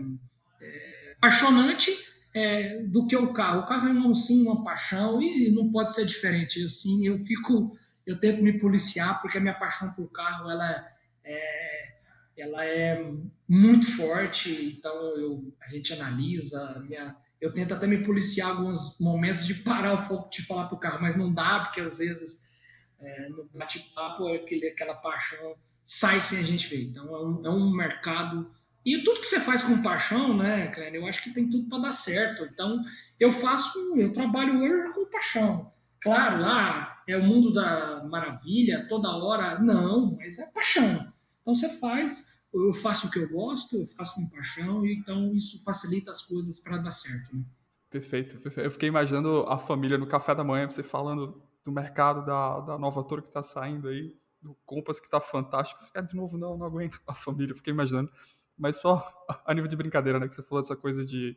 é, 0.61 1.15
apaixonante 1.17 1.91
é, 2.35 2.83
do 2.83 3.07
que 3.07 3.17
o 3.17 3.33
carro. 3.33 3.61
O 3.61 3.67
carro 3.67 3.89
é 3.89 3.93
um 3.93 4.15
sim, 4.15 4.47
uma 4.47 4.65
paixão 4.65 5.21
e 5.23 5.51
não 5.51 5.71
pode 5.71 5.95
ser 5.95 6.05
diferente. 6.05 6.63
Assim, 6.63 7.07
eu 7.07 7.19
fico, 7.25 7.77
eu 8.07 8.19
tento 8.19 8.43
me 8.43 8.59
policiar 8.59 9.21
porque 9.23 9.39
a 9.39 9.41
minha 9.41 9.55
paixão 9.55 9.91
por 9.93 10.11
carro 10.11 10.51
ela 10.51 10.87
é, 11.25 11.95
ela 12.37 12.65
é 12.65 13.11
muito 13.49 13.87
forte. 13.97 14.77
Então 14.79 14.95
eu, 15.17 15.55
a 15.63 15.69
gente 15.71 15.93
analisa 15.93 16.83
minha 16.87 17.17
eu 17.43 17.53
tento 17.53 17.75
até 17.75 17.89
me 17.89 18.05
policiar 18.05 18.51
alguns 18.51 19.01
momentos 19.01 19.45
de 19.45 19.53
parar 19.53 19.95
o 19.95 20.07
foco 20.07 20.31
de 20.31 20.47
falar 20.47 20.67
para 20.67 20.77
o 20.77 20.79
carro, 20.79 21.03
mas 21.03 21.17
não 21.17 21.35
dá, 21.35 21.59
porque 21.59 21.81
às 21.81 21.99
vezes 21.99 22.53
é, 23.01 23.29
no 23.31 23.51
bate-papo 23.53 24.29
aquele, 24.29 24.69
aquela 24.69 24.95
paixão 24.95 25.57
sai 25.85 26.21
sem 26.21 26.39
a 26.39 26.43
gente 26.43 26.69
ver. 26.69 26.85
Então 26.85 27.05
é 27.13 27.19
um, 27.19 27.47
é 27.47 27.51
um 27.51 27.75
mercado. 27.75 28.49
E 28.87 28.99
tudo 29.03 29.19
que 29.19 29.27
você 29.27 29.41
faz 29.41 29.65
com 29.65 29.83
paixão, 29.83 30.37
né, 30.37 30.69
cara, 30.69 30.95
eu 30.95 31.05
acho 31.05 31.21
que 31.21 31.35
tem 31.35 31.51
tudo 31.51 31.69
para 31.69 31.83
dar 31.83 31.93
certo. 31.93 32.45
Então 32.45 32.81
eu 33.19 33.33
faço, 33.33 33.77
eu 33.97 34.13
trabalho 34.13 34.63
hoje 34.63 34.93
com 34.95 35.11
paixão. 35.11 35.73
Claro, 36.01 36.41
lá 36.41 37.03
é 37.09 37.17
o 37.17 37.25
mundo 37.25 37.53
da 37.53 38.05
maravilha, 38.05 38.87
toda 38.89 39.17
hora. 39.17 39.59
Não, 39.59 40.17
mas 40.17 40.39
é 40.39 40.47
paixão. 40.53 41.13
Então 41.41 41.57
você 41.57 41.81
faz 41.81 42.42
eu 42.53 42.75
faço 42.75 43.07
o 43.07 43.11
que 43.11 43.19
eu 43.19 43.29
gosto, 43.29 43.77
eu 43.77 43.87
faço 43.87 44.17
com 44.17 44.29
paixão, 44.29 44.85
e 44.85 44.95
então 44.95 45.33
isso 45.35 45.63
facilita 45.65 46.11
as 46.11 46.23
coisas 46.23 46.59
para 46.59 46.79
dar 46.79 46.91
certo. 46.91 47.37
Né? 47.37 47.45
Perfeito, 47.91 48.39
perfeito. 48.39 48.67
Eu 48.67 48.71
fiquei 48.71 48.89
imaginando 48.89 49.45
a 49.49 49.59
família 49.59 49.99
no 49.99 50.07
café 50.07 50.35
da 50.35 50.45
manhã, 50.45 50.69
você 50.69 50.83
falando 50.83 51.43
do 51.63 51.71
mercado 51.71 52.25
da, 52.25 52.61
da 52.61 52.79
nova 52.79 53.03
tour 53.05 53.23
que 53.23 53.29
está 53.29 53.43
saindo 53.43 53.89
aí. 53.89 54.15
do 54.41 54.57
Compass 54.67 54.99
que 54.99 55.09
tá 55.09 55.21
fantástico. 55.21 55.85
Ficar 55.85 56.01
de 56.01 56.15
novo, 56.15 56.37
não, 56.37 56.57
não 56.57 56.67
aguento 56.67 57.01
a 57.07 57.15
família, 57.15 57.55
fiquei 57.55 57.73
imaginando. 57.73 58.11
Mas 58.57 58.79
só 58.79 59.07
a 59.45 59.55
nível 59.55 59.69
de 59.69 59.77
brincadeira, 59.77 60.19
né? 60.19 60.27
Que 60.27 60.35
você 60.35 60.43
falou 60.43 60.61
essa 60.61 60.77
coisa 60.77 61.05
de, 61.05 61.37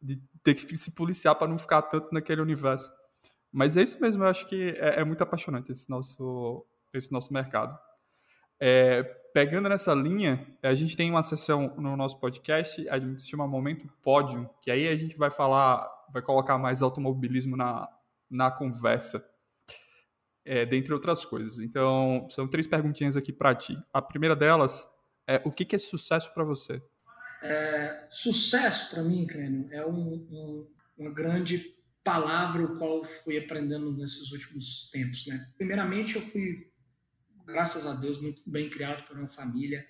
de 0.00 0.20
ter 0.42 0.54
que 0.54 0.76
se 0.76 0.90
policiar 0.92 1.34
para 1.34 1.48
não 1.48 1.58
ficar 1.58 1.82
tanto 1.82 2.12
naquele 2.12 2.40
universo. 2.40 2.90
Mas 3.52 3.76
é 3.76 3.82
isso 3.82 4.00
mesmo, 4.00 4.24
eu 4.24 4.28
acho 4.28 4.46
que 4.46 4.74
é, 4.78 5.00
é 5.00 5.04
muito 5.04 5.22
apaixonante 5.22 5.70
esse 5.70 5.88
nosso, 5.88 6.66
esse 6.92 7.12
nosso 7.12 7.32
mercado. 7.32 7.78
É, 8.60 9.02
pegando 9.34 9.68
nessa 9.68 9.92
linha, 9.92 10.46
a 10.62 10.74
gente 10.74 10.96
tem 10.96 11.10
uma 11.10 11.22
sessão 11.22 11.74
no 11.76 11.96
nosso 11.96 12.18
podcast 12.20 12.84
que 12.84 13.20
se 13.20 13.28
chama 13.28 13.46
Momento 13.46 13.86
Pódio, 14.02 14.48
que 14.62 14.70
aí 14.70 14.88
a 14.88 14.96
gente 14.96 15.16
vai 15.16 15.30
falar, 15.30 15.86
vai 16.12 16.22
colocar 16.22 16.56
mais 16.56 16.82
automobilismo 16.82 17.56
na, 17.56 17.88
na 18.30 18.50
conversa, 18.50 19.28
é, 20.44 20.64
dentre 20.64 20.92
outras 20.92 21.24
coisas. 21.24 21.58
Então, 21.58 22.28
são 22.30 22.46
três 22.46 22.66
perguntinhas 22.66 23.16
aqui 23.16 23.32
para 23.32 23.54
ti. 23.54 23.76
A 23.92 24.00
primeira 24.00 24.36
delas 24.36 24.88
é: 25.26 25.42
o 25.44 25.50
que, 25.50 25.64
que 25.64 25.74
é 25.74 25.78
sucesso 25.78 26.32
para 26.32 26.44
você? 26.44 26.82
É, 27.42 28.06
sucesso 28.10 28.94
para 28.94 29.02
mim, 29.02 29.26
Clênio, 29.26 29.68
é 29.70 29.84
um, 29.84 30.14
um, 30.30 30.68
uma 30.96 31.10
grande 31.10 31.74
palavra 32.02 32.62
o 32.62 32.78
qual 32.78 33.02
fui 33.04 33.38
aprendendo 33.38 33.92
nesses 33.92 34.30
últimos 34.30 34.90
tempos. 34.90 35.26
Né? 35.26 35.50
Primeiramente, 35.56 36.16
eu 36.16 36.22
fui 36.22 36.70
graças 37.46 37.86
a 37.86 37.94
Deus, 37.94 38.20
muito 38.20 38.42
bem 38.46 38.68
criado 38.70 39.06
por 39.06 39.16
uma 39.18 39.28
família. 39.28 39.86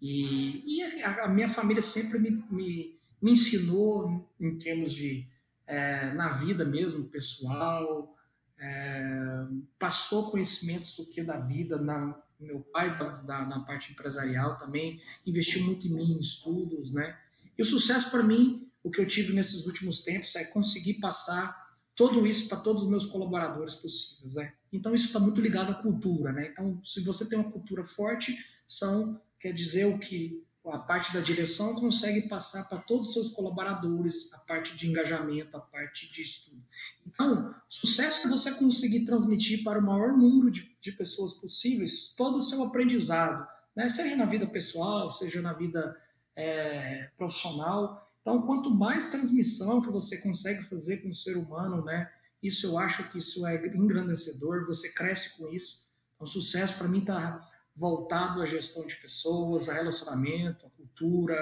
E, 0.00 0.78
e 0.78 1.02
a, 1.02 1.24
a, 1.24 1.28
minha 1.28 1.48
família 1.48 1.82
sempre 1.82 2.18
me, 2.18 2.30
me, 2.50 2.98
me 3.20 3.32
ensinou 3.32 4.28
em 4.40 4.58
termos 4.58 4.92
de, 4.92 5.26
é, 5.66 6.12
na 6.14 6.38
vida 6.38 6.64
mesmo, 6.64 7.04
pessoal, 7.04 8.16
é, 8.58 9.46
passou 9.78 10.30
conhecimentos 10.30 10.96
do 10.96 11.06
que 11.06 11.22
da 11.22 11.38
vida, 11.38 11.78
na, 11.78 12.20
meu 12.40 12.60
pai 12.60 12.98
da, 12.98 13.22
da, 13.22 13.46
na 13.46 13.60
parte 13.60 13.92
empresarial 13.92 14.58
também 14.58 15.00
investiu 15.26 15.64
muito 15.64 15.86
em 15.86 15.90
mim, 15.90 16.12
em 16.14 16.20
estudos, 16.20 16.92
né? 16.92 17.16
E 17.56 17.62
o 17.62 17.66
sucesso 17.66 18.10
para 18.10 18.22
mim, 18.22 18.68
o 18.82 18.90
que 18.90 19.00
eu 19.00 19.06
tive 19.06 19.32
nesses 19.32 19.66
últimos 19.66 20.02
tempos 20.02 20.34
é 20.34 20.44
conseguir 20.44 20.94
passar 20.94 21.61
tudo 21.94 22.26
isso 22.26 22.48
para 22.48 22.58
todos 22.58 22.82
os 22.82 22.88
meus 22.88 23.06
colaboradores 23.06 23.74
possíveis, 23.74 24.34
né? 24.34 24.52
Então 24.72 24.94
isso 24.94 25.06
está 25.06 25.18
muito 25.18 25.40
ligado 25.40 25.70
à 25.70 25.74
cultura, 25.74 26.32
né? 26.32 26.48
Então 26.50 26.80
se 26.84 27.00
você 27.02 27.28
tem 27.28 27.38
uma 27.38 27.50
cultura 27.50 27.84
forte, 27.84 28.36
são 28.66 29.20
quer 29.38 29.52
dizer 29.52 29.86
o 29.86 29.98
que 29.98 30.42
a 30.70 30.78
parte 30.78 31.12
da 31.12 31.20
direção 31.20 31.74
consegue 31.74 32.28
passar 32.28 32.68
para 32.68 32.78
todos 32.78 33.08
os 33.08 33.14
seus 33.14 33.30
colaboradores, 33.30 34.32
a 34.32 34.38
parte 34.46 34.76
de 34.76 34.88
engajamento, 34.88 35.56
a 35.56 35.60
parte 35.60 36.10
de 36.12 36.22
estudo. 36.22 36.62
Então, 37.04 37.52
sucesso 37.68 38.26
é 38.26 38.30
você 38.30 38.52
conseguir 38.54 39.04
transmitir 39.04 39.64
para 39.64 39.80
o 39.80 39.82
maior 39.82 40.16
número 40.16 40.50
de, 40.52 40.76
de 40.80 40.92
pessoas 40.92 41.32
possíveis 41.32 42.14
todo 42.16 42.38
o 42.38 42.42
seu 42.42 42.62
aprendizado, 42.62 43.46
né? 43.74 43.88
seja 43.88 44.14
na 44.14 44.24
vida 44.24 44.46
pessoal, 44.46 45.12
seja 45.12 45.42
na 45.42 45.52
vida 45.52 45.96
é, 46.36 47.10
profissional. 47.16 48.01
Então, 48.22 48.42
quanto 48.42 48.70
mais 48.70 49.10
transmissão 49.10 49.82
que 49.82 49.90
você 49.90 50.22
consegue 50.22 50.62
fazer 50.64 50.98
com 50.98 51.10
o 51.10 51.14
ser 51.14 51.36
humano, 51.36 51.84
né? 51.84 52.10
Isso 52.40 52.66
eu 52.66 52.78
acho 52.78 53.10
que 53.10 53.18
isso 53.18 53.46
é 53.46 53.66
engrandecedor, 53.76 54.66
você 54.66 54.92
cresce 54.92 55.36
com 55.36 55.52
isso. 55.52 55.84
Então, 56.14 56.26
sucesso 56.26 56.78
para 56.78 56.88
mim 56.88 57.00
está 57.00 57.48
voltado 57.74 58.40
à 58.40 58.46
gestão 58.46 58.86
de 58.86 58.94
pessoas, 58.96 59.68
a 59.68 59.74
relacionamento, 59.74 60.66
a 60.66 60.70
cultura, 60.70 61.36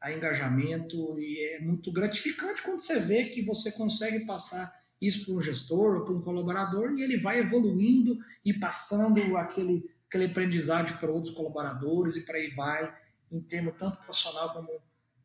a 0.00 0.12
engajamento, 0.12 1.18
e 1.18 1.54
é 1.54 1.60
muito 1.60 1.92
gratificante 1.92 2.62
quando 2.62 2.80
você 2.80 2.98
vê 3.00 3.26
que 3.26 3.42
você 3.42 3.72
consegue 3.72 4.26
passar 4.26 4.72
isso 5.00 5.24
para 5.24 5.34
um 5.34 5.42
gestor 5.42 5.96
ou 5.96 6.04
para 6.04 6.14
um 6.14 6.22
colaborador 6.22 6.92
e 6.92 7.02
ele 7.02 7.18
vai 7.20 7.40
evoluindo 7.40 8.18
e 8.44 8.52
passando 8.52 9.36
aquele, 9.36 9.90
aquele 10.08 10.26
aprendizado 10.26 10.98
para 10.98 11.10
outros 11.10 11.34
colaboradores 11.34 12.16
e 12.16 12.24
para 12.24 12.38
aí 12.38 12.50
vai, 12.50 12.94
em 13.30 13.40
termos 13.40 13.74
tanto 13.78 13.98
profissional 13.98 14.52
como 14.52 14.70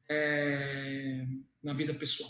é, 0.10 1.26
na 1.64 1.74
vida 1.74 1.94
pessoal. 1.94 2.30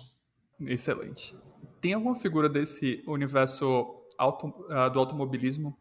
Excelente. 0.62 1.36
Tem 1.80 1.94
alguma 1.94 2.16
figura 2.16 2.50
desse 2.50 3.02
universo 3.08 4.04
auto, 4.18 4.48
uh, 4.48 4.92
do 4.92 5.00
automobilismo 5.00 5.78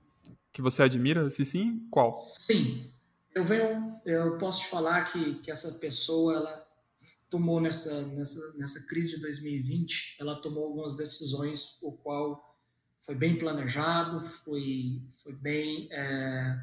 que 0.53 0.63
você 0.63 0.83
admira? 0.83 1.29
Se 1.29 1.45
sim, 1.45 1.87
qual? 1.91 2.33
Sim. 2.39 2.91
Eu 3.35 3.45
venho, 3.45 4.01
eu 4.05 4.39
posso 4.39 4.61
te 4.61 4.69
falar 4.69 5.05
que, 5.05 5.35
que 5.37 5.51
essa 5.51 5.79
pessoa 5.79 6.37
ela 6.37 6.69
tomou 7.31 7.61
nessa, 7.61 8.07
nessa, 8.07 8.57
nessa 8.57 8.87
crise 8.87 9.17
de 9.17 9.21
2020, 9.21 10.17
ela 10.19 10.41
tomou 10.41 10.65
algumas 10.65 10.97
decisões, 10.97 11.77
o 11.83 11.93
qual 11.93 12.57
foi 13.05 13.15
bem 13.15 13.39
planejado, 13.39 14.25
foi, 14.25 15.03
foi 15.23 15.35
bem, 15.35 15.89
é, 15.93 16.59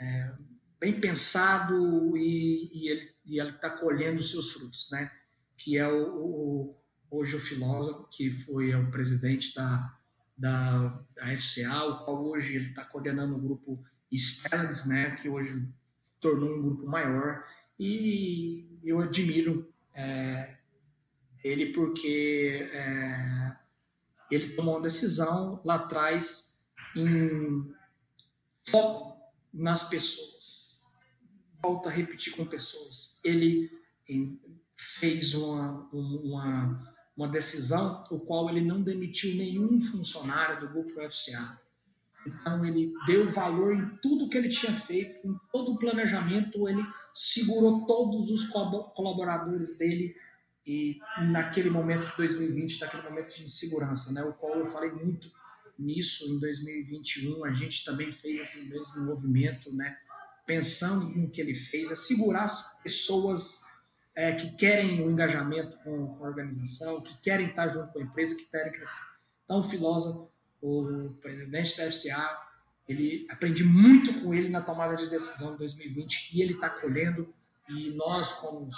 é, 0.00 0.32
bem 0.78 1.00
pensado 1.00 2.16
e, 2.16 2.70
e 2.72 2.88
ele 2.88 3.16
e 3.26 3.40
ele 3.40 3.50
está 3.50 3.70
colhendo 3.70 4.22
seus 4.22 4.52
frutos, 4.52 4.88
né? 4.90 5.10
Que 5.56 5.76
é 5.76 5.88
o, 5.88 6.06
o, 6.14 6.76
hoje 7.10 7.36
o 7.36 7.40
filósofo 7.40 8.08
que 8.08 8.30
foi 8.30 8.74
o 8.74 8.90
presidente 8.90 9.52
da, 9.54 9.98
da, 10.38 11.04
da 11.14 11.36
FCA, 11.36 11.84
o 11.84 12.04
qual 12.04 12.24
hoje 12.24 12.54
ele 12.54 12.68
está 12.68 12.84
coordenando 12.84 13.34
o 13.34 13.40
grupo 13.40 13.84
Stellantis, 14.12 14.86
né? 14.86 15.16
Que 15.16 15.28
hoje 15.28 15.68
tornou 16.20 16.56
um 16.56 16.62
grupo 16.62 16.86
maior 16.86 17.44
e 17.78 18.78
eu 18.84 19.00
admiro 19.00 19.72
é, 19.92 20.56
ele 21.42 21.72
porque 21.72 22.70
é, 22.72 23.56
ele 24.30 24.54
tomou 24.54 24.76
uma 24.76 24.82
decisão 24.82 25.60
lá 25.64 25.74
atrás 25.74 26.64
em 26.94 27.74
foco 28.70 29.16
nas 29.52 29.88
pessoas 29.88 30.35
volto 31.66 31.88
a 31.88 31.92
repetir 31.92 32.32
com 32.36 32.44
pessoas. 32.44 33.20
Ele 33.24 33.70
fez 34.76 35.34
uma, 35.34 35.88
uma, 35.92 36.94
uma 37.16 37.28
decisão 37.28 38.04
o 38.10 38.20
qual 38.20 38.48
ele 38.48 38.60
não 38.60 38.80
demitiu 38.82 39.34
nenhum 39.34 39.80
funcionário 39.80 40.60
do 40.60 40.68
grupo 40.68 41.00
FCA. 41.10 41.60
Então 42.24 42.64
ele 42.64 42.92
deu 43.04 43.30
valor 43.30 43.72
em 43.72 43.88
tudo 44.02 44.28
que 44.28 44.36
ele 44.36 44.48
tinha 44.48 44.72
feito, 44.72 45.26
em 45.26 45.36
todo 45.52 45.72
o 45.72 45.78
planejamento, 45.78 46.68
ele 46.68 46.84
segurou 47.12 47.86
todos 47.86 48.30
os 48.30 48.48
colaboradores 48.48 49.78
dele 49.78 50.14
e 50.66 50.98
naquele 51.30 51.70
momento 51.70 52.08
de 52.08 52.16
2020, 52.16 52.80
naquele 52.80 53.02
momento 53.04 53.36
de 53.36 53.44
insegurança, 53.44 54.12
né, 54.12 54.24
o 54.24 54.32
qual 54.32 54.58
eu 54.58 54.66
falei 54.66 54.90
muito 54.90 55.30
nisso 55.78 56.24
em 56.28 56.40
2021, 56.40 57.44
a 57.44 57.52
gente 57.52 57.84
também 57.84 58.10
fez 58.10 58.40
esse 58.40 58.70
mesmo 58.70 59.04
movimento, 59.04 59.72
né, 59.72 59.96
pensando 60.46 61.08
no 61.08 61.28
que 61.28 61.40
ele 61.40 61.56
fez, 61.56 61.90
é 61.90 61.96
segurar 61.96 62.44
as 62.44 62.80
pessoas 62.80 63.64
é, 64.14 64.32
que 64.32 64.56
querem 64.56 65.02
o 65.02 65.06
um 65.06 65.10
engajamento 65.10 65.76
com, 65.78 66.16
a 66.24 66.28
organização, 66.28 67.02
que 67.02 67.20
querem 67.20 67.48
estar 67.48 67.68
junto 67.68 67.92
com 67.92 67.98
a 67.98 68.02
empresa, 68.02 68.36
que 68.36 68.46
querem 68.46 68.72
crescer. 68.72 69.16
Então, 69.44 69.68
filósofo, 69.68 70.30
o 70.62 71.12
presidente 71.20 71.76
da 71.76 71.90
FCA, 71.90 72.46
ele 72.88 73.26
aprendi 73.28 73.64
muito 73.64 74.20
com 74.20 74.32
ele 74.32 74.48
na 74.48 74.62
tomada 74.62 74.96
de 74.96 75.10
decisão 75.10 75.52
de 75.52 75.58
2020 75.58 76.30
e 76.32 76.42
ele 76.42 76.54
está 76.54 76.70
colhendo. 76.70 77.34
E 77.68 77.90
nós, 77.90 78.32
como, 78.32 78.70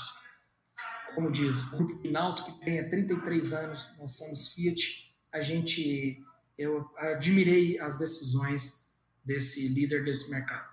como 1.14 1.30
diz, 1.30 1.72
o 1.72 1.76
Grupo 1.76 1.98
Pinalto, 1.98 2.44
que 2.44 2.60
tem 2.60 2.88
33 2.88 3.52
anos, 3.52 3.96
nós 3.98 4.12
somos 4.12 4.54
Fiat, 4.54 5.14
a 5.30 5.40
gente, 5.40 6.24
eu 6.56 6.90
admirei 6.96 7.78
as 7.78 7.98
decisões 7.98 8.88
desse 9.24 9.68
líder 9.68 10.04
desse 10.04 10.30
mercado. 10.30 10.67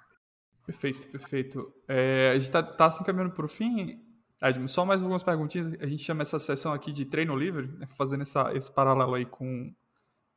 Perfeito, 0.66 1.08
perfeito. 1.08 1.74
É, 1.88 2.32
a 2.32 2.34
gente 2.34 2.44
está 2.44 2.64
tá 2.64 2.88
assim 2.88 3.04
caminhando 3.04 3.34
para 3.34 3.46
o 3.46 3.48
fim. 3.48 4.02
Edmo, 4.42 4.68
só 4.68 4.84
mais 4.84 5.02
algumas 5.02 5.24
perguntinhas. 5.24 5.74
A 5.80 5.88
gente 5.88 6.04
chama 6.04 6.24
essa 6.24 6.40
sessão 6.40 6.74
aqui 6.74 6.92
de 6.92 7.06
treino 7.06 7.36
livre, 7.36 7.68
né, 7.68 7.86
fazendo 7.88 8.22
essa, 8.22 8.52
esse 8.54 8.72
paralelo 8.72 9.14
aí 9.14 9.26
com, 9.26 9.74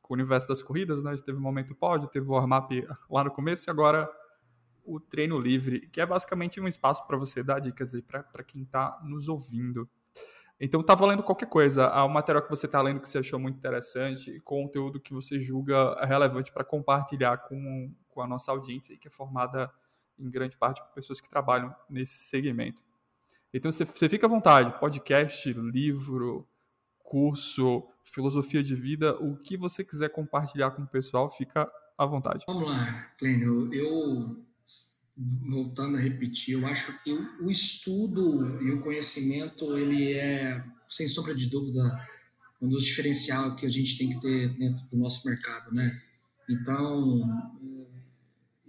com 0.01 0.13
o 0.13 0.15
universo 0.15 0.47
das 0.47 0.61
corridas. 0.61 1.03
Né? 1.03 1.11
A 1.11 1.15
gente 1.15 1.25
teve 1.25 1.37
o 1.37 1.41
um 1.41 1.43
momento 1.43 1.75
pódio, 1.75 2.07
teve 2.07 2.27
o 2.27 2.31
warm-up 2.31 2.87
lá 3.09 3.23
no 3.23 3.31
começo 3.31 3.69
e 3.69 3.71
agora 3.71 4.09
o 4.85 4.99
treino 4.99 5.37
livre, 5.39 5.87
que 5.89 6.01
é 6.01 6.05
basicamente 6.05 6.59
um 6.59 6.67
espaço 6.67 7.05
para 7.05 7.17
você 7.17 7.43
dar 7.43 7.59
dicas 7.59 7.93
aí 7.93 8.01
para 8.01 8.43
quem 8.43 8.63
está 8.63 8.99
nos 9.03 9.27
ouvindo. 9.27 9.89
Então 10.59 10.83
tá 10.83 10.93
valendo 10.93 11.23
qualquer 11.23 11.47
coisa, 11.47 11.87
há 11.87 12.03
um 12.03 12.09
material 12.09 12.43
que 12.43 12.49
você 12.49 12.65
está 12.65 12.81
lendo 12.81 12.99
que 12.99 13.07
você 13.07 13.19
achou 13.19 13.39
muito 13.39 13.57
interessante, 13.57 14.39
conteúdo 14.41 14.99
que 14.99 15.13
você 15.13 15.39
julga 15.39 15.93
relevante 16.05 16.51
para 16.51 16.65
compartilhar 16.65 17.37
com, 17.37 17.93
com 18.09 18.21
a 18.21 18.27
nossa 18.27 18.51
audiência, 18.51 18.97
que 18.97 19.07
é 19.07 19.11
formada 19.11 19.71
em 20.19 20.29
grande 20.29 20.57
parte 20.57 20.81
por 20.81 20.93
pessoas 20.93 21.21
que 21.21 21.29
trabalham 21.29 21.73
nesse 21.89 22.17
segmento. 22.25 22.83
Então 23.53 23.71
você, 23.71 24.07
fica 24.07 24.27
à 24.27 24.29
vontade, 24.29 24.79
podcast, 24.79 25.51
livro, 25.53 26.47
curso, 26.99 27.83
filosofia 28.05 28.61
de 28.61 28.75
vida, 28.75 29.15
o 29.15 29.37
que 29.37 29.57
você 29.57 29.83
quiser 29.83 30.09
compartilhar 30.09 30.71
com 30.71 30.83
o 30.83 30.87
pessoal, 30.87 31.29
fica 31.29 31.67
à 31.97 32.05
vontade. 32.05 32.45
Vamos 32.47 32.67
lá, 32.67 33.11
Clênio. 33.17 33.73
Eu, 33.73 34.45
voltando 35.49 35.97
a 35.97 35.99
repetir, 35.99 36.53
eu 36.53 36.67
acho 36.67 36.93
que 37.03 37.11
o 37.41 37.49
estudo 37.49 38.61
e 38.61 38.71
o 38.71 38.83
conhecimento, 38.83 39.75
ele 39.77 40.13
é, 40.13 40.63
sem 40.87 41.07
sombra 41.07 41.33
de 41.33 41.47
dúvida, 41.47 42.07
um 42.61 42.69
dos 42.69 42.83
diferenciais 42.83 43.55
que 43.55 43.65
a 43.65 43.69
gente 43.69 43.97
tem 43.97 44.09
que 44.09 44.21
ter 44.21 44.49
dentro 44.57 44.85
do 44.91 44.97
nosso 44.97 45.27
mercado, 45.27 45.73
né? 45.73 45.99
Então, 46.47 47.21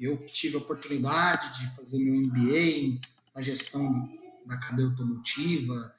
eu 0.01 0.17
tive 0.29 0.57
a 0.57 0.59
oportunidade 0.59 1.61
de 1.61 1.77
fazer 1.77 1.99
meu 1.99 2.15
MBA 2.15 3.01
na 3.35 3.43
gestão 3.43 4.09
da 4.47 4.57
cadeia 4.57 4.89
automotiva, 4.89 5.95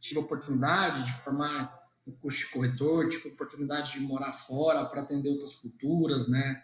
tive 0.00 0.18
a 0.18 0.22
oportunidade 0.22 1.04
de 1.04 1.12
formar 1.18 1.86
o 2.06 2.12
curso 2.12 2.38
de 2.38 2.46
corretor, 2.46 3.08
tive 3.08 3.28
a 3.28 3.32
oportunidade 3.32 3.92
de 3.92 4.00
morar 4.00 4.32
fora 4.32 4.84
para 4.86 5.02
atender 5.02 5.28
outras 5.28 5.56
culturas, 5.56 6.28
né? 6.28 6.62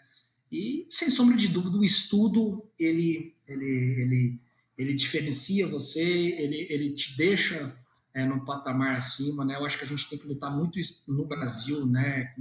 E, 0.51 0.87
sem 0.89 1.09
sombra 1.09 1.35
de 1.35 1.47
dúvida, 1.47 1.77
o 1.77 1.83
estudo, 1.83 2.65
ele, 2.77 3.35
ele, 3.47 3.65
ele, 3.65 4.39
ele 4.77 4.93
diferencia 4.93 5.67
você, 5.67 6.01
ele, 6.01 6.67
ele 6.69 6.93
te 6.93 7.17
deixa 7.17 7.75
é, 8.13 8.25
num 8.25 8.45
patamar 8.45 8.95
acima, 8.95 9.43
né? 9.43 9.55
Eu 9.55 9.65
acho 9.65 9.77
que 9.77 9.85
a 9.85 9.87
gente 9.87 10.07
tem 10.09 10.17
que 10.17 10.27
lutar 10.27 10.55
muito 10.55 10.79
no 11.07 11.25
Brasil, 11.25 11.85
né? 11.85 12.33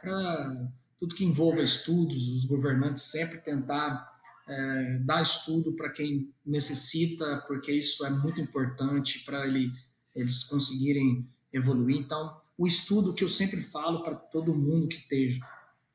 Para 0.00 0.70
tudo 0.98 1.14
que 1.14 1.24
envolva 1.24 1.62
estudos, 1.62 2.28
os 2.28 2.44
governantes 2.44 3.04
sempre 3.04 3.38
tentar 3.38 4.18
é, 4.48 4.98
dar 5.04 5.22
estudo 5.22 5.72
para 5.72 5.90
quem 5.90 6.32
necessita, 6.44 7.44
porque 7.46 7.72
isso 7.72 8.04
é 8.04 8.10
muito 8.10 8.40
importante 8.40 9.24
para 9.24 9.46
ele, 9.46 9.72
eles 10.14 10.44
conseguirem 10.44 11.26
evoluir. 11.52 11.98
Então, 11.98 12.40
o 12.56 12.66
estudo 12.66 13.14
que 13.14 13.22
eu 13.22 13.28
sempre 13.28 13.62
falo 13.64 14.02
para 14.02 14.14
todo 14.14 14.54
mundo 14.54 14.88
que 14.88 14.96
esteja, 14.96 15.40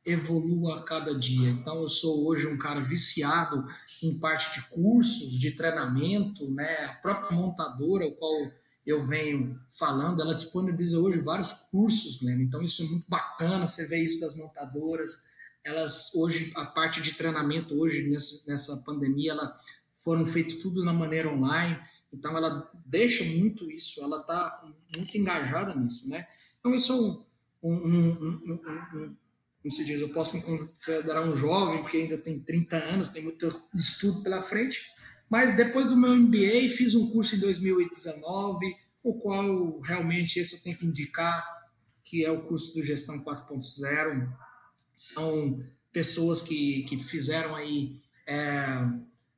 evolua 0.05 0.79
a 0.79 0.83
cada 0.83 1.17
dia. 1.17 1.49
Então, 1.49 1.81
eu 1.81 1.89
sou 1.89 2.27
hoje 2.27 2.47
um 2.47 2.57
cara 2.57 2.81
viciado 2.81 3.65
em 4.01 4.17
parte 4.17 4.59
de 4.59 4.67
cursos, 4.67 5.39
de 5.39 5.51
treinamento, 5.51 6.49
né? 6.51 6.85
A 6.85 6.93
própria 6.93 7.37
montadora, 7.37 8.05
o 8.05 8.15
qual 8.15 8.51
eu 8.85 9.05
venho 9.07 9.59
falando, 9.77 10.21
ela 10.21 10.35
disponibiliza 10.35 10.99
hoje 10.99 11.19
vários 11.19 11.53
cursos, 11.71 12.17
Glenn. 12.19 12.41
Então, 12.41 12.61
isso 12.61 12.83
é 12.83 12.85
muito 12.85 13.09
bacana, 13.09 13.67
você 13.67 13.87
vê 13.87 14.03
isso 14.03 14.19
das 14.19 14.35
montadoras. 14.35 15.23
Elas, 15.63 16.13
hoje, 16.13 16.51
a 16.55 16.65
parte 16.65 17.01
de 17.01 17.13
treinamento, 17.13 17.79
hoje, 17.79 18.09
nessa, 18.09 18.51
nessa 18.51 18.77
pandemia, 18.85 19.31
ela 19.31 19.57
foram 19.99 20.25
feitos 20.27 20.55
tudo 20.55 20.83
na 20.83 20.91
maneira 20.91 21.29
online. 21.29 21.79
Então, 22.11 22.35
ela 22.35 22.69
deixa 22.85 23.23
muito 23.23 23.71
isso, 23.71 24.03
ela 24.03 24.19
está 24.19 24.63
muito 24.95 25.17
engajada 25.17 25.73
nisso, 25.73 26.09
né? 26.09 26.27
Então, 26.59 26.75
isso 26.75 27.25
é 27.63 27.67
um, 27.67 27.73
um, 27.73 28.09
um, 28.09 28.53
um 28.53 29.15
como 29.63 29.71
se 29.73 29.85
diz, 29.85 30.01
eu 30.01 30.09
posso 30.09 30.35
me 30.35 30.41
considerar 30.41 31.25
um 31.25 31.37
jovem, 31.37 31.81
porque 31.81 31.95
ainda 31.95 32.17
tem 32.17 32.37
30 32.37 32.75
anos, 32.75 33.11
tem 33.11 33.23
muito 33.23 33.63
estudo 33.73 34.21
pela 34.21 34.41
frente, 34.41 34.91
mas 35.33 35.55
depois 35.57 35.87
do 35.87 35.97
meu 35.97 36.15
MBA, 36.15 36.69
fiz 36.77 36.93
um 36.93 37.09
curso 37.09 37.35
em 37.35 37.39
2019, 37.39 38.77
o 39.01 39.15
qual 39.15 39.79
realmente 39.79 40.39
esse 40.39 40.57
eu 40.57 40.61
tenho 40.61 40.77
que 40.77 40.85
indicar, 40.85 41.43
que 42.03 42.23
é 42.23 42.29
o 42.29 42.43
curso 42.43 42.71
do 42.75 42.83
Gestão 42.83 43.23
4.0. 43.23 44.31
São 44.93 45.59
pessoas 45.91 46.43
que, 46.43 46.83
que 46.83 46.99
fizeram 46.99 47.55
aí 47.55 47.99
é, 48.27 48.77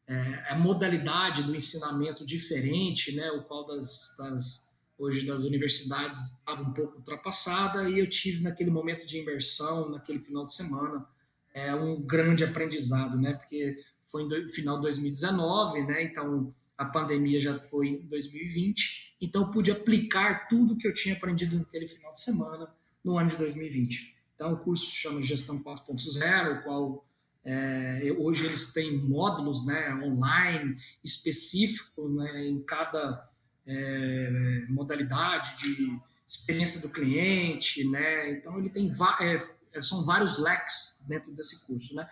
é, 0.06 0.44
a 0.50 0.58
modalidade 0.60 1.44
do 1.44 1.56
ensinamento 1.56 2.26
diferente, 2.26 3.16
né, 3.16 3.32
o 3.32 3.44
qual 3.44 3.66
das, 3.66 4.18
das 4.18 4.76
hoje 4.98 5.26
das 5.26 5.44
universidades 5.44 6.40
estava 6.40 6.62
um 6.62 6.74
pouco 6.74 6.98
ultrapassada 6.98 7.90
e 7.90 8.00
eu 8.00 8.10
tive 8.10 8.44
naquele 8.44 8.70
momento 8.70 9.08
de 9.08 9.20
imersão, 9.20 9.90
naquele 9.90 10.20
final 10.20 10.44
de 10.44 10.54
semana, 10.54 11.08
é 11.54 11.74
um 11.74 12.02
grande 12.02 12.44
aprendizado, 12.44 13.18
né? 13.18 13.34
Porque 13.34 13.82
foi 14.08 14.24
no 14.24 14.50
final 14.50 14.78
de 14.78 14.84
2019, 14.84 15.84
né? 15.84 16.04
Então 16.04 16.54
a 16.78 16.86
pandemia 16.86 17.40
já 17.40 17.60
foi 17.60 17.88
em 17.88 18.08
2020, 18.08 19.16
então 19.22 19.44
eu 19.44 19.52
pude 19.52 19.72
aplicar 19.72 20.48
tudo 20.48 20.76
que 20.76 20.88
eu 20.88 20.94
tinha 20.94 21.16
aprendido 21.16 21.58
naquele 21.58 21.88
final 21.88 22.12
de 22.12 22.20
semana 22.20 22.68
no 23.04 23.18
ano 23.18 23.30
de 23.30 23.38
2020. 23.38 24.16
Então 24.36 24.54
o 24.54 24.58
curso 24.58 24.86
se 24.86 24.98
chama 24.98 25.22
Gestão 25.22 25.64
4.0, 25.64 26.60
o 26.60 26.64
qual 26.64 27.06
é, 27.46 28.14
hoje 28.18 28.46
eles 28.46 28.74
têm 28.74 28.98
módulos 28.98 29.66
né, 29.66 29.94
online 30.04 30.78
específicos 31.04 32.14
né, 32.16 32.48
em 32.48 32.64
cada 32.64 33.30
é, 33.66 34.66
modalidade 34.68 35.56
de 35.58 36.00
experiência 36.28 36.82
do 36.82 36.92
cliente, 36.92 37.88
né? 37.88 38.32
Então 38.32 38.58
ele 38.58 38.70
tem 38.70 38.92
é, 39.22 39.82
são 39.82 40.04
vários 40.04 40.40
leques 40.40 41.04
dentro 41.08 41.32
desse 41.32 41.66
curso, 41.68 41.94
né? 41.94 42.10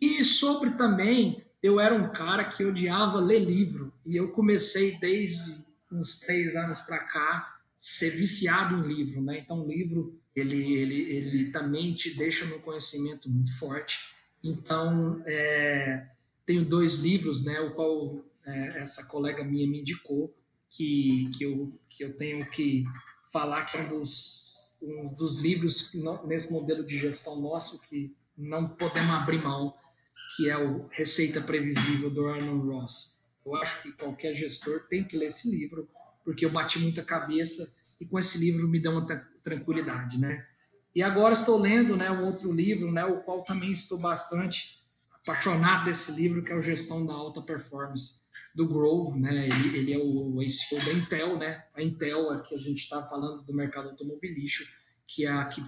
E 0.00 0.24
sobre 0.24 0.70
também, 0.72 1.44
eu 1.62 1.78
era 1.78 1.94
um 1.94 2.10
cara 2.12 2.44
que 2.44 2.64
odiava 2.64 3.18
ler 3.18 3.40
livro 3.40 3.92
e 4.04 4.16
eu 4.16 4.32
comecei 4.32 4.98
desde 4.98 5.64
uns 5.92 6.18
três 6.20 6.56
anos 6.56 6.78
para 6.80 6.98
cá 7.00 7.60
ser 7.78 8.10
viciado 8.10 8.76
em 8.76 8.88
livro, 8.88 9.20
né? 9.20 9.40
Então 9.40 9.62
o 9.62 9.68
livro 9.68 10.18
ele 10.34 10.74
ele 10.74 11.00
ele 11.10 11.50
também 11.50 11.92
te 11.94 12.16
deixa 12.16 12.44
no 12.46 12.60
conhecimento 12.60 13.28
muito 13.28 13.56
forte. 13.58 13.98
Então 14.42 15.22
é, 15.26 16.06
tenho 16.46 16.64
dois 16.64 16.94
livros, 16.94 17.44
né? 17.44 17.60
O 17.60 17.74
qual 17.74 18.24
é, 18.44 18.80
essa 18.80 19.06
colega 19.06 19.44
minha 19.44 19.68
me 19.68 19.80
indicou 19.80 20.34
que, 20.70 21.30
que, 21.36 21.44
eu, 21.44 21.78
que 21.88 22.04
eu 22.04 22.16
tenho 22.16 22.46
que 22.46 22.84
falar 23.32 23.64
que 23.64 23.76
é 23.76 23.82
um 23.82 23.98
dos, 23.98 24.78
um 24.80 25.14
dos 25.14 25.40
livros 25.40 25.92
nesse 26.24 26.52
modelo 26.52 26.84
de 26.84 26.98
gestão 26.98 27.40
nosso 27.40 27.82
que 27.82 28.14
não 28.36 28.68
podemos 28.68 29.10
abrir 29.10 29.42
mão, 29.42 29.74
que 30.40 30.48
é 30.48 30.56
o 30.56 30.88
Receita 30.90 31.38
Previsível 31.38 32.08
do 32.08 32.26
Arnon 32.26 32.60
Ross. 32.60 33.30
Eu 33.44 33.54
acho 33.56 33.82
que 33.82 33.92
qualquer 33.92 34.32
gestor 34.32 34.86
tem 34.88 35.04
que 35.04 35.14
ler 35.14 35.26
esse 35.26 35.54
livro, 35.54 35.86
porque 36.24 36.46
eu 36.46 36.50
bati 36.50 36.78
muita 36.78 37.02
cabeça 37.02 37.70
e 38.00 38.06
com 38.06 38.18
esse 38.18 38.38
livro 38.38 38.66
me 38.66 38.80
deu 38.80 38.92
uma 38.92 39.06
tranquilidade, 39.42 40.18
né? 40.18 40.46
E 40.94 41.02
agora 41.02 41.34
estou 41.34 41.58
lendo, 41.58 41.94
né, 41.94 42.10
um 42.10 42.24
outro 42.24 42.50
livro, 42.50 42.90
né, 42.90 43.04
o 43.04 43.20
qual 43.20 43.44
também 43.44 43.70
estou 43.70 43.98
bastante 43.98 44.78
apaixonado 45.12 45.84
desse 45.84 46.10
livro, 46.12 46.42
que 46.42 46.50
é 46.50 46.56
o 46.56 46.62
Gestão 46.62 47.04
da 47.04 47.12
Alta 47.12 47.42
Performance 47.42 48.22
do 48.54 48.66
Grove, 48.66 49.20
né? 49.20 49.46
Ele, 49.46 49.76
ele 49.76 49.92
é 49.92 49.98
o, 49.98 50.40
CEO 50.48 50.82
da 50.82 50.92
Intel, 50.94 51.36
né? 51.36 51.64
A 51.74 51.82
Intel, 51.82 52.30
aqui 52.30 52.54
a 52.54 52.58
gente 52.58 52.78
está 52.78 53.06
falando 53.06 53.42
do 53.42 53.52
mercado 53.52 53.90
automobilístico, 53.90 54.70
que 55.06 55.26
é 55.26 55.30
a 55.30 55.44
que 55.44 55.62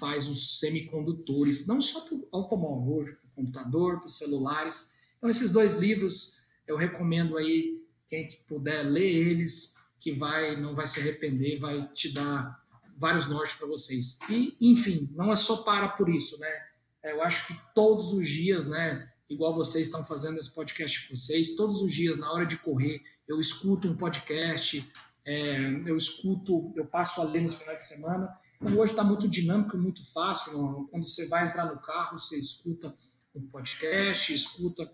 faz 0.00 0.28
os 0.28 0.58
semicondutores, 0.58 1.68
não 1.68 1.80
só 1.80 2.00
para 2.00 2.16
o 2.16 2.28
automóvel, 2.32 3.16
o 3.21 3.21
computador, 3.34 3.98
para 3.98 4.06
os 4.06 4.18
celulares. 4.18 4.94
Então, 5.18 5.30
esses 5.30 5.52
dois 5.52 5.74
livros 5.76 6.40
eu 6.66 6.76
recomendo 6.76 7.36
aí, 7.36 7.82
quem 8.08 8.28
puder 8.46 8.82
ler 8.82 9.10
eles, 9.10 9.74
que 9.98 10.12
vai 10.12 10.60
não 10.60 10.74
vai 10.74 10.86
se 10.86 11.00
arrepender, 11.00 11.58
vai 11.58 11.88
te 11.88 12.12
dar 12.12 12.62
vários 12.96 13.26
nortes 13.26 13.56
para 13.56 13.66
vocês. 13.66 14.18
E, 14.28 14.56
enfim, 14.60 15.10
não 15.14 15.32
é 15.32 15.36
só 15.36 15.58
para 15.62 15.88
por 15.88 16.08
isso, 16.08 16.38
né? 16.38 16.66
Eu 17.02 17.22
acho 17.22 17.48
que 17.48 17.74
todos 17.74 18.12
os 18.12 18.28
dias, 18.28 18.68
né? 18.68 19.12
igual 19.32 19.54
vocês 19.54 19.86
estão 19.86 20.04
fazendo 20.04 20.38
esse 20.38 20.54
podcast 20.54 21.08
com 21.08 21.16
vocês. 21.16 21.56
Todos 21.56 21.80
os 21.80 21.92
dias, 21.92 22.18
na 22.18 22.30
hora 22.30 22.46
de 22.46 22.58
correr, 22.58 23.02
eu 23.26 23.40
escuto 23.40 23.88
um 23.88 23.96
podcast, 23.96 24.86
é, 25.24 25.82
eu 25.86 25.96
escuto, 25.96 26.72
eu 26.76 26.86
passo 26.86 27.20
a 27.20 27.24
ler 27.24 27.42
nos 27.42 27.54
finais 27.54 27.78
de 27.78 27.84
semana. 27.84 28.28
Então, 28.60 28.78
hoje 28.78 28.92
está 28.92 29.02
muito 29.02 29.26
dinâmico, 29.26 29.76
muito 29.76 30.04
fácil. 30.12 30.86
Quando 30.90 31.08
você 31.08 31.26
vai 31.28 31.48
entrar 31.48 31.66
no 31.66 31.80
carro, 31.80 32.18
você 32.18 32.38
escuta 32.38 32.94
um 33.34 33.46
podcast, 33.46 34.32
escuta 34.32 34.90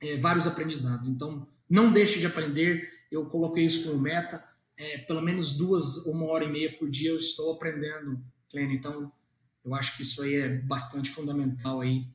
é, 0.00 0.16
vários 0.16 0.46
aprendizados. 0.46 1.08
Então, 1.08 1.48
não 1.68 1.92
deixe 1.92 2.18
de 2.18 2.26
aprender. 2.26 2.92
Eu 3.10 3.26
coloquei 3.26 3.64
isso 3.64 3.84
como 3.84 4.00
meta. 4.00 4.44
É, 4.76 4.98
pelo 4.98 5.22
menos 5.22 5.56
duas, 5.56 6.04
uma 6.06 6.26
hora 6.26 6.44
e 6.44 6.50
meia 6.50 6.76
por 6.76 6.90
dia 6.90 7.10
eu 7.10 7.16
estou 7.16 7.52
aprendendo, 7.52 8.22
Pleno. 8.50 8.72
Então, 8.72 9.12
eu 9.64 9.74
acho 9.74 9.96
que 9.96 10.02
isso 10.02 10.22
aí 10.22 10.34
é 10.34 10.48
bastante 10.48 11.10
fundamental 11.10 11.80
aí 11.80 12.06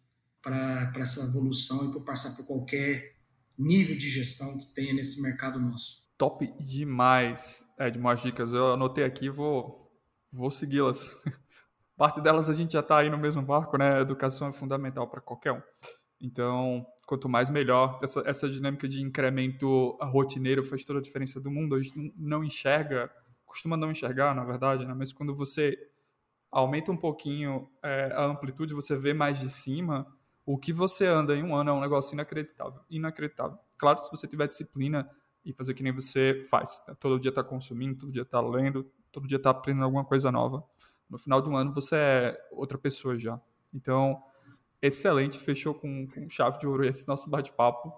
para 0.42 0.92
essa 0.98 1.24
evolução 1.24 1.90
e 1.90 1.94
para 1.94 2.02
passar 2.02 2.36
por 2.36 2.46
qualquer 2.46 3.16
nível 3.58 3.98
de 3.98 4.10
gestão 4.10 4.58
que 4.60 4.68
tenha 4.74 4.94
nesse 4.94 5.22
mercado 5.22 5.60
nosso. 5.60 6.08
Top 6.18 6.46
demais, 6.60 7.66
Ed, 7.80 7.98
umas 7.98 8.22
dicas. 8.22 8.52
Eu 8.52 8.74
anotei 8.74 9.04
aqui 9.04 9.30
vou, 9.30 9.90
vou 10.32 10.52
segui-las. 10.52 11.16
Parte 12.00 12.22
delas 12.22 12.50
a 12.50 12.54
gente 12.54 12.72
já 12.72 12.80
está 12.80 13.00
aí 13.00 13.10
no 13.10 13.18
mesmo 13.18 13.42
barco, 13.42 13.78
né? 13.78 14.00
educação 14.00 14.48
é 14.48 14.54
fundamental 14.54 15.06
para 15.06 15.20
qualquer 15.20 15.52
um. 15.52 15.62
Então, 16.22 16.88
quanto 17.06 17.28
mais 17.28 17.50
melhor. 17.50 18.00
Essa, 18.02 18.24
essa 18.26 18.50
dinâmica 18.50 18.88
de 18.88 19.02
incremento 19.02 19.98
rotineiro 20.04 20.64
faz 20.64 20.86
toda 20.86 21.00
a 21.00 21.02
diferença 21.02 21.42
do 21.42 21.52
mundo. 21.52 21.76
A 21.76 21.82
gente 21.82 22.14
não 22.16 22.42
enxerga, 22.42 23.12
costuma 23.46 23.76
não 23.76 23.92
enxergar, 23.92 24.34
na 24.34 24.46
verdade, 24.46 24.86
né? 24.86 24.94
mas 24.94 25.12
quando 25.12 25.36
você 25.36 25.78
aumenta 26.50 26.90
um 26.90 26.96
pouquinho 26.96 27.70
é, 27.84 28.14
a 28.14 28.24
amplitude, 28.24 28.74
você 28.74 28.96
vê 28.96 29.14
mais 29.14 29.38
de 29.38 29.50
cima, 29.50 30.08
o 30.46 30.58
que 30.58 30.72
você 30.72 31.06
anda 31.06 31.36
em 31.36 31.44
um 31.44 31.54
ano 31.54 31.72
é 31.72 31.74
um 31.74 31.82
negócio 31.82 32.14
inacreditável. 32.14 32.80
Inacreditável. 32.90 33.60
Claro, 33.78 34.02
se 34.02 34.10
você 34.10 34.26
tiver 34.26 34.48
disciplina 34.48 35.06
e 35.44 35.52
fazer 35.52 35.74
que 35.74 35.84
nem 35.84 35.92
você 35.92 36.42
faz. 36.50 36.82
Né? 36.88 36.96
Todo 36.98 37.20
dia 37.20 37.28
está 37.28 37.44
consumindo, 37.44 38.00
todo 38.00 38.12
dia 38.14 38.22
está 38.22 38.40
lendo, 38.40 38.90
todo 39.12 39.28
dia 39.28 39.36
está 39.36 39.50
aprendendo 39.50 39.84
alguma 39.84 40.06
coisa 40.06 40.32
nova. 40.32 40.64
No 41.10 41.18
final 41.18 41.42
do 41.42 41.56
ano 41.56 41.74
você 41.74 41.96
é 41.96 42.48
outra 42.52 42.78
pessoa 42.78 43.18
já. 43.18 43.40
Então, 43.74 44.22
excelente. 44.82 45.38
Fechou 45.38 45.74
com, 45.74 46.08
com 46.08 46.30
chave 46.30 46.60
de 46.60 46.68
ouro 46.68 46.86
esse 46.86 47.08
nosso 47.08 47.30
bate-papo. 47.30 47.92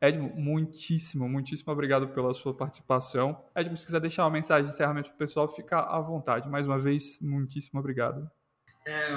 Edmo, 0.00 0.30
muitíssimo, 0.36 1.28
muitíssimo 1.28 1.72
obrigado 1.72 2.08
pela 2.08 2.34
sua 2.34 2.54
participação. 2.54 3.42
Edmo, 3.54 3.76
se 3.76 3.86
quiser 3.86 4.00
deixar 4.00 4.24
uma 4.24 4.30
mensagem 4.30 4.64
de 4.64 4.70
encerramento 4.70 5.08
para 5.08 5.16
o 5.16 5.18
pessoal, 5.18 5.48
fica 5.48 5.80
à 5.80 6.00
vontade. 6.00 6.48
Mais 6.48 6.66
uma 6.66 6.78
vez, 6.78 7.18
muitíssimo 7.20 7.80
obrigado. 7.80 8.30
É, 8.86 9.08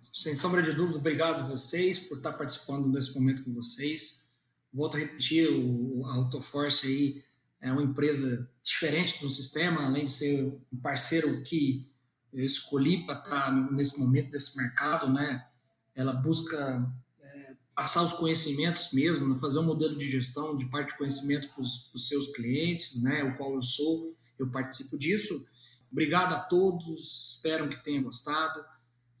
sem 0.00 0.34
sombra 0.34 0.62
de 0.62 0.72
dúvida, 0.72 0.98
obrigado 0.98 1.40
a 1.40 1.46
vocês 1.48 1.98
por 1.98 2.18
estar 2.18 2.32
participando 2.32 2.90
desse 2.90 3.14
momento 3.18 3.44
com 3.44 3.52
vocês. 3.52 4.32
Volto 4.72 4.96
a 4.96 5.00
repetir, 5.00 5.50
o, 5.50 6.06
a 6.06 6.14
Autoforce 6.14 6.86
aí 6.86 7.24
é 7.60 7.72
uma 7.72 7.82
empresa 7.82 8.48
diferente 8.62 9.20
do 9.20 9.28
sistema, 9.28 9.84
além 9.84 10.04
de 10.04 10.12
ser 10.12 10.58
um 10.72 10.76
parceiro 10.80 11.42
que 11.42 11.90
eu 12.32 12.44
escolhi 12.44 13.04
para 13.04 13.18
estar 13.18 13.72
nesse 13.72 13.98
momento 13.98 14.30
desse 14.30 14.56
mercado, 14.56 15.12
né? 15.12 15.46
Ela 15.94 16.12
busca 16.12 16.86
é, 17.20 17.54
passar 17.74 18.02
os 18.02 18.12
conhecimentos 18.14 18.92
mesmo, 18.92 19.28
né? 19.28 19.38
fazer 19.38 19.58
um 19.58 19.64
modelo 19.64 19.96
de 19.96 20.10
gestão 20.10 20.56
de 20.56 20.66
parte 20.66 20.92
de 20.92 20.98
conhecimento 20.98 21.48
para 21.54 21.62
os 21.62 22.08
seus 22.08 22.28
clientes, 22.28 23.02
né? 23.02 23.24
O 23.24 23.36
qual 23.36 23.54
eu 23.54 23.62
sou, 23.62 24.16
eu 24.38 24.48
participo 24.50 24.98
disso. 24.98 25.46
Obrigado 25.90 26.34
a 26.34 26.40
todos, 26.40 27.34
espero 27.34 27.68
que 27.68 27.82
tenham 27.82 28.04
gostado. 28.04 28.64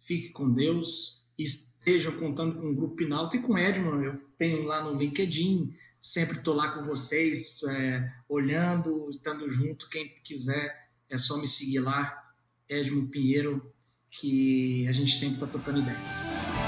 Fique 0.00 0.30
com 0.30 0.52
Deus 0.52 1.18
estejam 1.38 2.12
contando 2.18 2.60
com 2.60 2.70
o 2.70 2.74
Grupo 2.74 2.96
Pinalto 2.96 3.36
e 3.36 3.40
com 3.40 3.52
o 3.52 3.58
Edmond. 3.58 4.04
Eu 4.04 4.20
tenho 4.36 4.64
lá 4.64 4.82
no 4.82 4.98
LinkedIn, 4.98 5.74
sempre 6.00 6.38
estou 6.38 6.54
lá 6.54 6.72
com 6.72 6.84
vocês, 6.84 7.62
é, 7.62 8.12
olhando, 8.28 9.08
estando 9.10 9.48
junto. 9.48 9.88
Quem 9.88 10.08
quiser, 10.24 10.88
é 11.08 11.16
só 11.16 11.38
me 11.38 11.46
seguir 11.46 11.78
lá, 11.78 12.27
Edmond 12.68 13.08
Pinheiro, 13.10 13.72
que 14.10 14.86
a 14.88 14.92
gente 14.92 15.12
sempre 15.12 15.34
está 15.34 15.46
tocando 15.46 15.80
ideias. 15.80 16.67